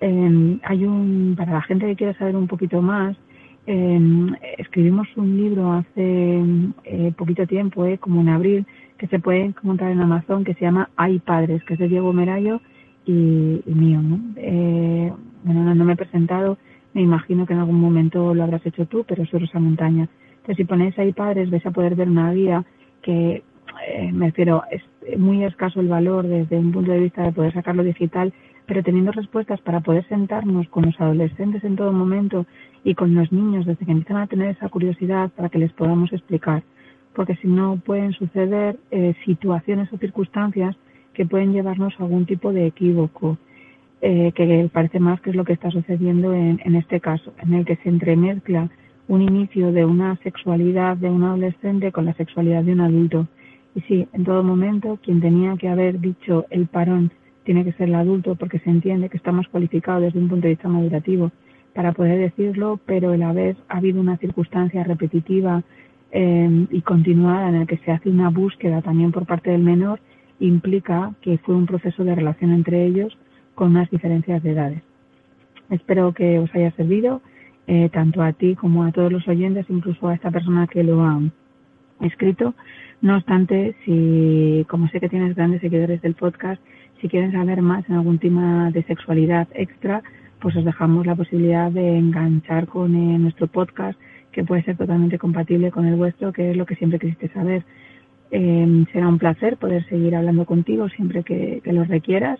Eh, 0.00 0.58
hay 0.64 0.84
un, 0.84 1.34
para 1.36 1.52
la 1.52 1.62
gente 1.62 1.86
que 1.86 1.96
quiera 1.96 2.18
saber 2.18 2.34
un 2.34 2.48
poquito 2.48 2.82
más, 2.82 3.16
eh, 3.66 4.00
escribimos 4.58 5.06
un 5.16 5.36
libro 5.36 5.72
hace 5.72 6.42
eh, 6.84 7.12
poquito 7.16 7.46
tiempo, 7.46 7.86
eh, 7.86 7.98
como 7.98 8.20
en 8.20 8.28
abril, 8.28 8.66
que 8.98 9.06
se 9.06 9.18
puede 9.18 9.40
encontrar 9.40 9.92
en 9.92 10.00
Amazon, 10.00 10.44
que 10.44 10.54
se 10.54 10.62
llama 10.62 10.90
Hay 10.96 11.18
Padres, 11.20 11.62
que 11.64 11.74
es 11.74 11.80
de 11.80 11.88
Diego 11.88 12.12
Merayo 12.12 12.60
y, 13.06 13.62
mío. 13.66 14.00
¿no? 14.00 14.20
Eh, 14.36 15.12
bueno, 15.44 15.74
no, 15.74 15.84
me 15.84 15.92
he 15.92 15.96
presentado, 15.96 16.58
me 16.94 17.02
imagino 17.02 17.46
que 17.46 17.52
en 17.52 17.60
algún 17.60 17.80
momento 17.80 18.34
lo 18.34 18.42
habrás 18.42 18.64
hecho 18.66 18.86
tú, 18.86 19.04
pero 19.06 19.24
soy 19.26 19.40
Rosa 19.40 19.58
Montaña. 19.58 20.08
Entonces, 20.30 20.56
si 20.56 20.64
ponéis 20.64 20.98
Hay 20.98 21.12
Padres, 21.12 21.50
vais 21.50 21.64
a 21.66 21.70
poder 21.70 21.94
ver 21.94 22.08
una 22.08 22.32
guía 22.32 22.64
que, 23.02 23.42
eh, 23.86 24.10
me 24.12 24.26
refiero, 24.26 24.62
es 24.70 24.82
muy 25.18 25.44
escaso 25.44 25.80
el 25.80 25.88
valor 25.88 26.26
desde 26.26 26.58
un 26.58 26.72
punto 26.72 26.92
de 26.92 27.00
vista 27.00 27.22
de 27.22 27.32
poder 27.32 27.52
sacarlo 27.52 27.82
digital, 27.82 28.32
pero 28.66 28.82
teniendo 28.82 29.12
respuestas 29.12 29.60
para 29.60 29.80
poder 29.80 30.06
sentarnos 30.08 30.68
con 30.68 30.86
los 30.86 31.00
adolescentes 31.00 31.64
en 31.64 31.76
todo 31.76 31.92
momento 31.92 32.46
y 32.84 32.94
con 32.94 33.14
los 33.14 33.32
niños 33.32 33.66
desde 33.66 33.84
que 33.84 33.92
empiezan 33.92 34.18
a 34.18 34.26
tener 34.26 34.50
esa 34.50 34.68
curiosidad 34.68 35.30
para 35.30 35.48
que 35.48 35.58
les 35.58 35.72
podamos 35.72 36.12
explicar. 36.12 36.62
Porque 37.14 37.36
si 37.36 37.48
no 37.48 37.76
pueden 37.84 38.12
suceder 38.12 38.78
eh, 38.90 39.14
situaciones 39.24 39.92
o 39.92 39.98
circunstancias 39.98 40.76
que 41.12 41.26
pueden 41.26 41.52
llevarnos 41.52 41.94
a 41.98 42.04
algún 42.04 42.24
tipo 42.24 42.52
de 42.52 42.66
equívoco, 42.66 43.36
eh, 44.00 44.32
que 44.34 44.68
parece 44.72 44.98
más 44.98 45.20
que 45.20 45.30
es 45.30 45.36
lo 45.36 45.44
que 45.44 45.52
está 45.52 45.70
sucediendo 45.70 46.32
en, 46.32 46.60
en 46.64 46.74
este 46.74 47.00
caso, 47.00 47.32
en 47.38 47.54
el 47.54 47.64
que 47.64 47.76
se 47.76 47.88
entremezcla 47.88 48.70
un 49.08 49.22
inicio 49.22 49.72
de 49.72 49.84
una 49.84 50.16
sexualidad 50.22 50.96
de 50.96 51.10
un 51.10 51.22
adolescente 51.24 51.92
con 51.92 52.06
la 52.06 52.14
sexualidad 52.14 52.62
de 52.64 52.72
un 52.72 52.80
adulto. 52.80 53.26
Y 53.74 53.80
sí, 53.82 54.08
en 54.12 54.24
todo 54.24 54.42
momento, 54.42 54.98
quien 55.02 55.20
tenía 55.20 55.56
que 55.56 55.68
haber 55.68 56.00
dicho 56.00 56.46
el 56.50 56.66
parón 56.66 57.10
tiene 57.44 57.64
que 57.64 57.72
ser 57.72 57.88
el 57.88 57.94
adulto 57.94 58.34
porque 58.36 58.58
se 58.60 58.70
entiende 58.70 59.08
que 59.08 59.16
está 59.16 59.32
más 59.32 59.48
cualificado 59.48 60.00
desde 60.00 60.18
un 60.18 60.28
punto 60.28 60.46
de 60.46 60.54
vista 60.54 60.68
madurativo 60.68 61.32
para 61.74 61.92
poder 61.92 62.18
decirlo, 62.18 62.78
pero 62.86 63.16
la 63.16 63.32
vez 63.32 63.56
ha 63.68 63.78
habido 63.78 64.00
una 64.00 64.18
circunstancia 64.18 64.84
repetitiva 64.84 65.62
eh, 66.12 66.66
y 66.70 66.82
continuada 66.82 67.48
en 67.48 67.54
el 67.56 67.66
que 67.66 67.78
se 67.78 67.90
hace 67.90 68.10
una 68.10 68.28
búsqueda 68.28 68.82
también 68.82 69.12
por 69.12 69.26
parte 69.26 69.50
del 69.50 69.62
menor, 69.62 70.00
implica 70.38 71.14
que 71.22 71.38
fue 71.38 71.54
un 71.54 71.66
proceso 71.66 72.04
de 72.04 72.14
relación 72.14 72.52
entre 72.52 72.84
ellos 72.84 73.16
con 73.54 73.70
unas 73.70 73.90
diferencias 73.90 74.42
de 74.42 74.50
edades. 74.50 74.82
Espero 75.70 76.12
que 76.12 76.38
os 76.38 76.54
haya 76.54 76.70
servido, 76.72 77.22
eh, 77.66 77.88
tanto 77.90 78.22
a 78.22 78.32
ti 78.32 78.54
como 78.56 78.84
a 78.84 78.92
todos 78.92 79.10
los 79.10 79.26
oyentes, 79.28 79.66
incluso 79.68 80.08
a 80.08 80.14
esta 80.14 80.30
persona 80.30 80.66
que 80.66 80.82
lo 80.82 81.02
ha 81.02 81.20
escrito. 82.00 82.54
No 83.02 83.16
obstante, 83.16 83.74
si, 83.84 84.64
como 84.68 84.88
sé 84.88 85.00
que 85.00 85.08
tienes 85.08 85.34
grandes 85.34 85.60
seguidores 85.60 86.00
del 86.02 86.14
podcast, 86.14 86.62
si 87.00 87.08
quieren 87.08 87.32
saber 87.32 87.60
más 87.60 87.86
en 87.88 87.96
algún 87.96 88.20
tema 88.20 88.70
de 88.70 88.84
sexualidad 88.84 89.48
extra, 89.54 90.02
pues 90.40 90.54
os 90.54 90.64
dejamos 90.64 91.04
la 91.04 91.16
posibilidad 91.16 91.70
de 91.72 91.98
enganchar 91.98 92.68
con 92.68 92.94
eh, 92.94 93.18
nuestro 93.18 93.48
podcast, 93.48 93.98
que 94.30 94.44
puede 94.44 94.62
ser 94.62 94.76
totalmente 94.76 95.18
compatible 95.18 95.72
con 95.72 95.84
el 95.86 95.96
vuestro, 95.96 96.32
que 96.32 96.52
es 96.52 96.56
lo 96.56 96.64
que 96.64 96.76
siempre 96.76 97.00
quisiste 97.00 97.28
saber. 97.32 97.64
Eh, 98.30 98.86
será 98.92 99.08
un 99.08 99.18
placer 99.18 99.58
poder 99.58 99.84
seguir 99.88 100.14
hablando 100.14 100.46
contigo 100.46 100.88
siempre 100.88 101.24
que, 101.24 101.60
lo 101.66 101.84
requieras. 101.84 102.38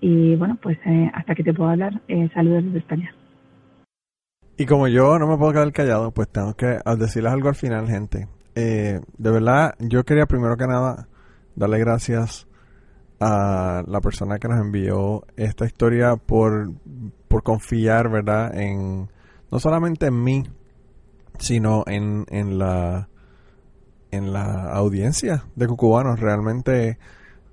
Y 0.00 0.36
bueno, 0.36 0.58
pues 0.62 0.78
eh, 0.86 1.10
hasta 1.12 1.34
que 1.34 1.42
te 1.42 1.52
pueda 1.52 1.72
hablar, 1.72 2.00
eh, 2.06 2.30
saludos 2.34 2.64
desde 2.64 2.78
España. 2.78 3.14
Y 4.56 4.66
como 4.66 4.86
yo 4.86 5.18
no 5.18 5.26
me 5.26 5.36
puedo 5.36 5.52
quedar 5.52 5.72
callado, 5.72 6.12
pues 6.12 6.28
tengo 6.28 6.54
que 6.54 6.78
decirles 6.98 7.32
algo 7.32 7.48
al 7.48 7.56
final, 7.56 7.88
gente. 7.88 8.28
De 8.54 9.30
verdad, 9.30 9.74
yo 9.78 10.04
quería 10.04 10.26
primero 10.26 10.56
que 10.56 10.66
nada 10.66 11.08
darle 11.56 11.78
gracias 11.78 12.46
a 13.20 13.82
la 13.86 14.00
persona 14.00 14.38
que 14.38 14.48
nos 14.48 14.60
envió 14.60 15.24
esta 15.36 15.64
historia 15.66 16.16
por, 16.16 16.72
por 17.28 17.42
confiar, 17.42 18.10
¿verdad? 18.10 18.54
En, 18.56 19.10
no 19.50 19.58
solamente 19.58 20.06
en 20.06 20.22
mí, 20.22 20.44
sino 21.38 21.84
en, 21.86 22.26
en 22.28 22.58
la 22.58 23.08
en 24.16 24.32
la 24.32 24.70
audiencia 24.72 25.44
de 25.56 25.66
Cucubanos. 25.66 26.20
Realmente 26.20 26.98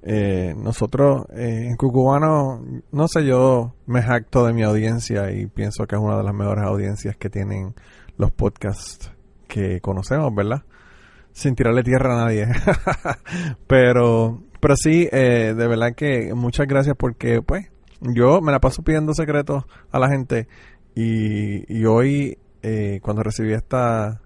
eh, 0.03 0.53
nosotros 0.57 1.25
eh, 1.31 1.67
en 1.69 1.75
Cucubano, 1.75 2.63
no 2.91 3.07
sé, 3.07 3.25
yo 3.25 3.73
me 3.85 4.01
jacto 4.01 4.45
de 4.45 4.53
mi 4.53 4.63
audiencia 4.63 5.31
y 5.31 5.47
pienso 5.47 5.85
que 5.85 5.95
es 5.95 6.01
una 6.01 6.17
de 6.17 6.23
las 6.23 6.33
mejores 6.33 6.63
audiencias 6.63 7.17
que 7.17 7.29
tienen 7.29 7.73
los 8.17 8.31
podcasts 8.31 9.11
que 9.47 9.81
conocemos, 9.81 10.33
¿verdad? 10.33 10.63
Sin 11.33 11.55
tirarle 11.55 11.83
tierra 11.83 12.13
a 12.13 12.25
nadie. 12.25 12.47
pero, 13.67 14.43
pero 14.59 14.75
sí, 14.75 15.07
eh, 15.11 15.53
de 15.55 15.67
verdad 15.67 15.93
que 15.95 16.33
muchas 16.33 16.67
gracias 16.67 16.95
porque, 16.97 17.41
pues, 17.41 17.69
yo 18.01 18.41
me 18.41 18.51
la 18.51 18.59
paso 18.59 18.83
pidiendo 18.83 19.13
secretos 19.13 19.65
a 19.91 19.99
la 19.99 20.09
gente 20.09 20.47
y, 20.95 21.73
y 21.73 21.85
hoy, 21.85 22.37
eh, 22.61 22.99
cuando 23.01 23.23
recibí 23.23 23.53
esta, 23.53 24.21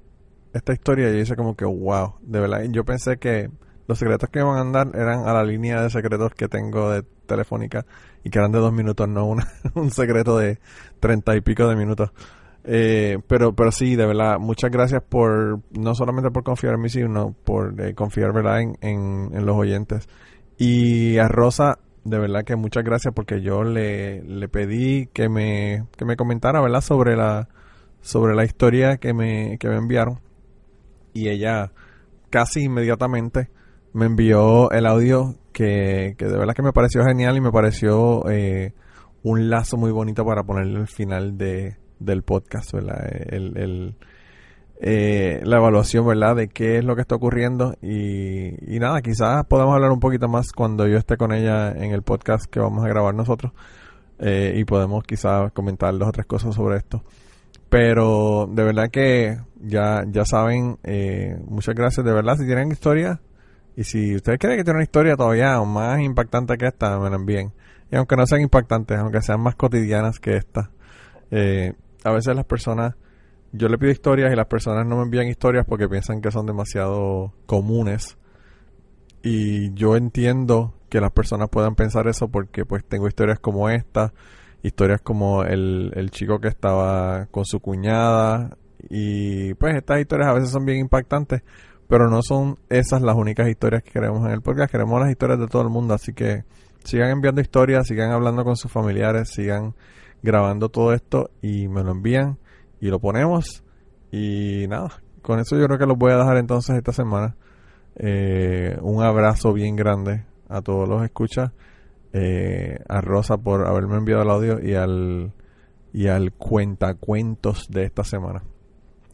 esta 0.53 0.73
historia, 0.73 1.11
yo 1.11 1.17
hice 1.17 1.35
como 1.35 1.55
que, 1.55 1.65
wow, 1.65 2.15
de 2.21 2.39
verdad, 2.39 2.63
yo 2.69 2.85
pensé 2.85 3.17
que 3.17 3.49
los 3.87 3.99
secretos 3.99 4.29
que 4.29 4.39
me 4.39 4.45
van 4.45 4.69
a 4.69 4.83
dar 4.83 4.95
eran 4.95 5.27
a 5.27 5.33
la 5.33 5.43
línea 5.43 5.81
de 5.81 5.89
secretos 5.89 6.33
que 6.33 6.47
tengo 6.47 6.89
de 6.91 7.03
Telefónica 7.27 7.85
y 8.23 8.29
que 8.29 8.39
eran 8.39 8.51
de 8.51 8.59
dos 8.59 8.73
minutos, 8.73 9.07
no 9.07 9.25
una, 9.25 9.47
un 9.75 9.91
secreto 9.91 10.37
de 10.37 10.59
treinta 10.99 11.35
y 11.35 11.41
pico 11.41 11.67
de 11.67 11.75
minutos. 11.75 12.11
Eh, 12.67 13.19
pero, 13.27 13.53
pero 13.55 13.71
sí, 13.71 13.95
de 13.95 14.07
verdad, 14.07 14.39
muchas 14.39 14.71
gracias 14.71 15.03
por, 15.07 15.59
no 15.71 15.93
solamente 15.93 16.31
por 16.31 16.43
confiar 16.43 16.73
en 16.73 16.81
mí, 16.81 16.89
sino 16.89 17.33
por 17.43 17.79
eh, 17.79 17.93
confiar, 17.93 18.33
¿verdad?, 18.33 18.61
en, 18.61 18.75
en, 18.81 19.45
los 19.45 19.55
oyentes. 19.55 20.09
Y 20.57 21.17
a 21.19 21.27
Rosa, 21.27 21.77
de 22.03 22.17
verdad 22.17 22.43
que 22.43 22.55
muchas 22.55 22.83
gracias 22.83 23.13
porque 23.13 23.41
yo 23.41 23.63
le, 23.63 24.23
le 24.23 24.47
pedí 24.47 25.07
que 25.07 25.29
me, 25.29 25.85
que 25.95 26.05
me 26.05 26.15
comentara, 26.15 26.59
¿verdad?, 26.59 26.81
sobre 26.81 27.15
la, 27.15 27.49
sobre 28.01 28.35
la 28.35 28.45
historia 28.45 28.97
que 28.97 29.13
me, 29.13 29.57
que 29.59 29.69
me 29.69 29.77
enviaron. 29.77 30.19
Y 31.13 31.29
ella 31.29 31.71
casi 32.31 32.63
inmediatamente 32.63 33.49
me 33.93 34.07
envió 34.07 34.71
el 34.71 34.87
audio 34.87 35.35
que, 35.53 36.15
que 36.17 36.25
de 36.25 36.37
verdad 36.37 36.55
que 36.55 36.63
me 36.63 36.73
pareció 36.73 37.05
genial 37.05 37.37
y 37.37 37.41
me 37.41 37.51
pareció 37.51 38.27
eh, 38.29 38.73
un 39.23 39.49
lazo 39.49 39.77
muy 39.77 39.91
bonito 39.91 40.25
para 40.25 40.43
ponerle 40.43 40.79
al 40.79 40.87
final 40.87 41.37
de, 41.37 41.77
del 41.99 42.23
podcast, 42.23 42.73
¿verdad? 42.73 43.07
Eh, 44.81 45.41
la 45.43 45.57
evaluación, 45.57 46.05
¿verdad? 46.05 46.35
De 46.35 46.49
qué 46.49 46.77
es 46.77 46.83
lo 46.83 46.95
que 46.95 47.01
está 47.01 47.15
ocurriendo 47.15 47.75
y, 47.81 48.75
y 48.75 48.79
nada, 48.79 49.01
quizás 49.01 49.45
podamos 49.45 49.73
hablar 49.73 49.91
un 49.91 50.01
poquito 50.01 50.27
más 50.27 50.51
cuando 50.51 50.85
yo 50.85 50.97
esté 50.97 51.15
con 51.15 51.31
ella 51.31 51.71
en 51.71 51.91
el 51.91 52.01
podcast 52.01 52.45
que 52.45 52.59
vamos 52.59 52.83
a 52.83 52.89
grabar 52.89 53.15
nosotros 53.15 53.53
eh, 54.19 54.53
y 54.55 54.65
podemos 54.65 55.03
quizás 55.03 55.51
comentar 55.51 55.97
dos 55.97 56.09
o 56.09 56.11
tres 56.11 56.25
cosas 56.25 56.55
sobre 56.55 56.77
esto. 56.77 57.03
Pero 57.69 58.47
de 58.51 58.63
verdad 58.63 58.89
que 58.89 59.39
ya, 59.61 60.03
ya 60.07 60.25
saben, 60.25 60.77
eh, 60.83 61.37
muchas 61.47 61.75
gracias 61.75 62.05
de 62.05 62.13
verdad. 62.13 62.37
Si 62.37 62.45
tienen 62.45 62.71
historia 62.71 63.21
y 63.75 63.83
si 63.83 64.15
ustedes 64.15 64.39
creen 64.39 64.57
que 64.57 64.63
tienen 64.63 64.77
una 64.77 64.83
historia 64.83 65.15
todavía 65.15 65.59
más 65.61 65.99
impactante 65.99 66.57
que 66.57 66.67
esta, 66.67 66.99
me 66.99 67.09
la 67.09 67.15
envíen. 67.15 67.51
Y 67.91 67.95
aunque 67.97 68.15
no 68.15 68.25
sean 68.25 68.41
impactantes, 68.41 68.97
aunque 68.97 69.21
sean 69.21 69.41
más 69.41 69.55
cotidianas 69.55 70.19
que 70.19 70.37
esta, 70.37 70.71
eh, 71.31 71.73
a 72.05 72.11
veces 72.11 72.35
las 72.35 72.45
personas, 72.45 72.93
yo 73.51 73.67
le 73.67 73.79
pido 73.79 73.91
historias 73.91 74.31
y 74.31 74.35
las 74.35 74.45
personas 74.45 74.85
no 74.85 74.97
me 74.97 75.03
envían 75.03 75.27
historias 75.27 75.65
porque 75.67 75.89
piensan 75.89 76.21
que 76.21 76.31
son 76.31 76.45
demasiado 76.45 77.33
comunes. 77.47 78.17
Y 79.23 79.73
yo 79.73 79.95
entiendo 79.95 80.75
que 80.87 81.01
las 81.01 81.11
personas 81.11 81.49
puedan 81.49 81.73
pensar 81.73 82.07
eso 82.07 82.27
porque 82.27 82.63
pues 82.63 82.85
tengo 82.85 83.07
historias 83.07 83.39
como 83.39 83.71
esta, 83.71 84.13
historias 84.61 85.01
como 85.01 85.43
el, 85.43 85.91
el 85.95 86.11
chico 86.11 86.39
que 86.39 86.47
estaba 86.47 87.25
con 87.31 87.43
su 87.43 87.59
cuñada 87.59 88.55
y 88.87 89.55
pues 89.55 89.75
estas 89.75 89.99
historias 89.99 90.29
a 90.29 90.33
veces 90.33 90.51
son 90.51 90.63
bien 90.63 90.77
impactantes, 90.77 91.41
pero 91.87 92.07
no 92.07 92.21
son 92.21 92.59
esas 92.69 93.01
las 93.01 93.15
únicas 93.15 93.49
historias 93.49 93.81
que 93.81 93.89
queremos 93.89 94.27
en 94.27 94.31
el 94.31 94.43
podcast, 94.43 94.71
queremos 94.71 95.01
las 95.01 95.09
historias 95.09 95.39
de 95.39 95.47
todo 95.47 95.63
el 95.63 95.69
mundo, 95.69 95.95
así 95.95 96.13
que 96.13 96.43
sigan 96.83 97.09
enviando 97.09 97.41
historias, 97.41 97.87
sigan 97.87 98.11
hablando 98.11 98.43
con 98.43 98.57
sus 98.57 98.71
familiares, 98.71 99.29
sigan 99.33 99.73
grabando 100.21 100.69
todo 100.69 100.93
esto 100.93 101.29
y 101.41 101.67
me 101.67 101.83
lo 101.83 101.91
envían 101.91 102.37
y 102.79 102.87
lo 102.87 102.99
ponemos. 102.99 103.63
Y 104.11 104.65
nada, 104.67 105.01
con 105.21 105.39
eso 105.39 105.57
yo 105.57 105.65
creo 105.65 105.77
que 105.77 105.85
los 105.85 105.97
voy 105.97 106.11
a 106.11 106.17
dejar 106.17 106.37
entonces 106.37 106.75
esta 106.75 106.91
semana. 106.91 107.35
Eh, 107.95 108.77
un 108.81 109.03
abrazo 109.03 109.53
bien 109.53 109.75
grande 109.75 110.25
a 110.49 110.61
todos 110.61 110.87
los 110.87 111.03
escuchas. 111.03 111.51
Eh, 112.13 112.79
a 112.87 113.01
Rosa 113.01 113.37
por 113.37 113.67
haberme 113.67 113.97
enviado 113.97 114.21
el 114.21 114.29
audio 114.29 114.59
y 114.63 114.73
al, 114.75 115.33
y 115.91 116.07
al 116.07 116.31
cuentacuentos 116.31 117.67
de 117.69 117.83
esta 117.83 118.03
semana. 118.03 118.43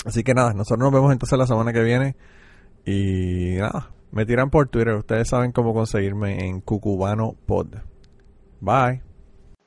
Así 0.06 0.24
que 0.24 0.34
nada, 0.34 0.54
nosotros 0.54 0.80
nos 0.80 0.91
vemos 0.91 1.12
entonces 1.12 1.38
la 1.38 1.47
semana 1.47 1.74
que 1.74 1.82
viene. 1.82 2.16
Y 2.86 3.56
nada, 3.58 3.91
me 4.12 4.26
tiran 4.26 4.49
por 4.49 4.68
Twitter. 4.68 4.95
Ustedes 4.95 5.30
saben 5.30 5.52
cómo 5.52 5.74
conseguirme 5.74 6.47
en 6.47 6.62
Cucubano 6.62 7.36
Pod. 7.45 7.76
Bye. 8.60 9.11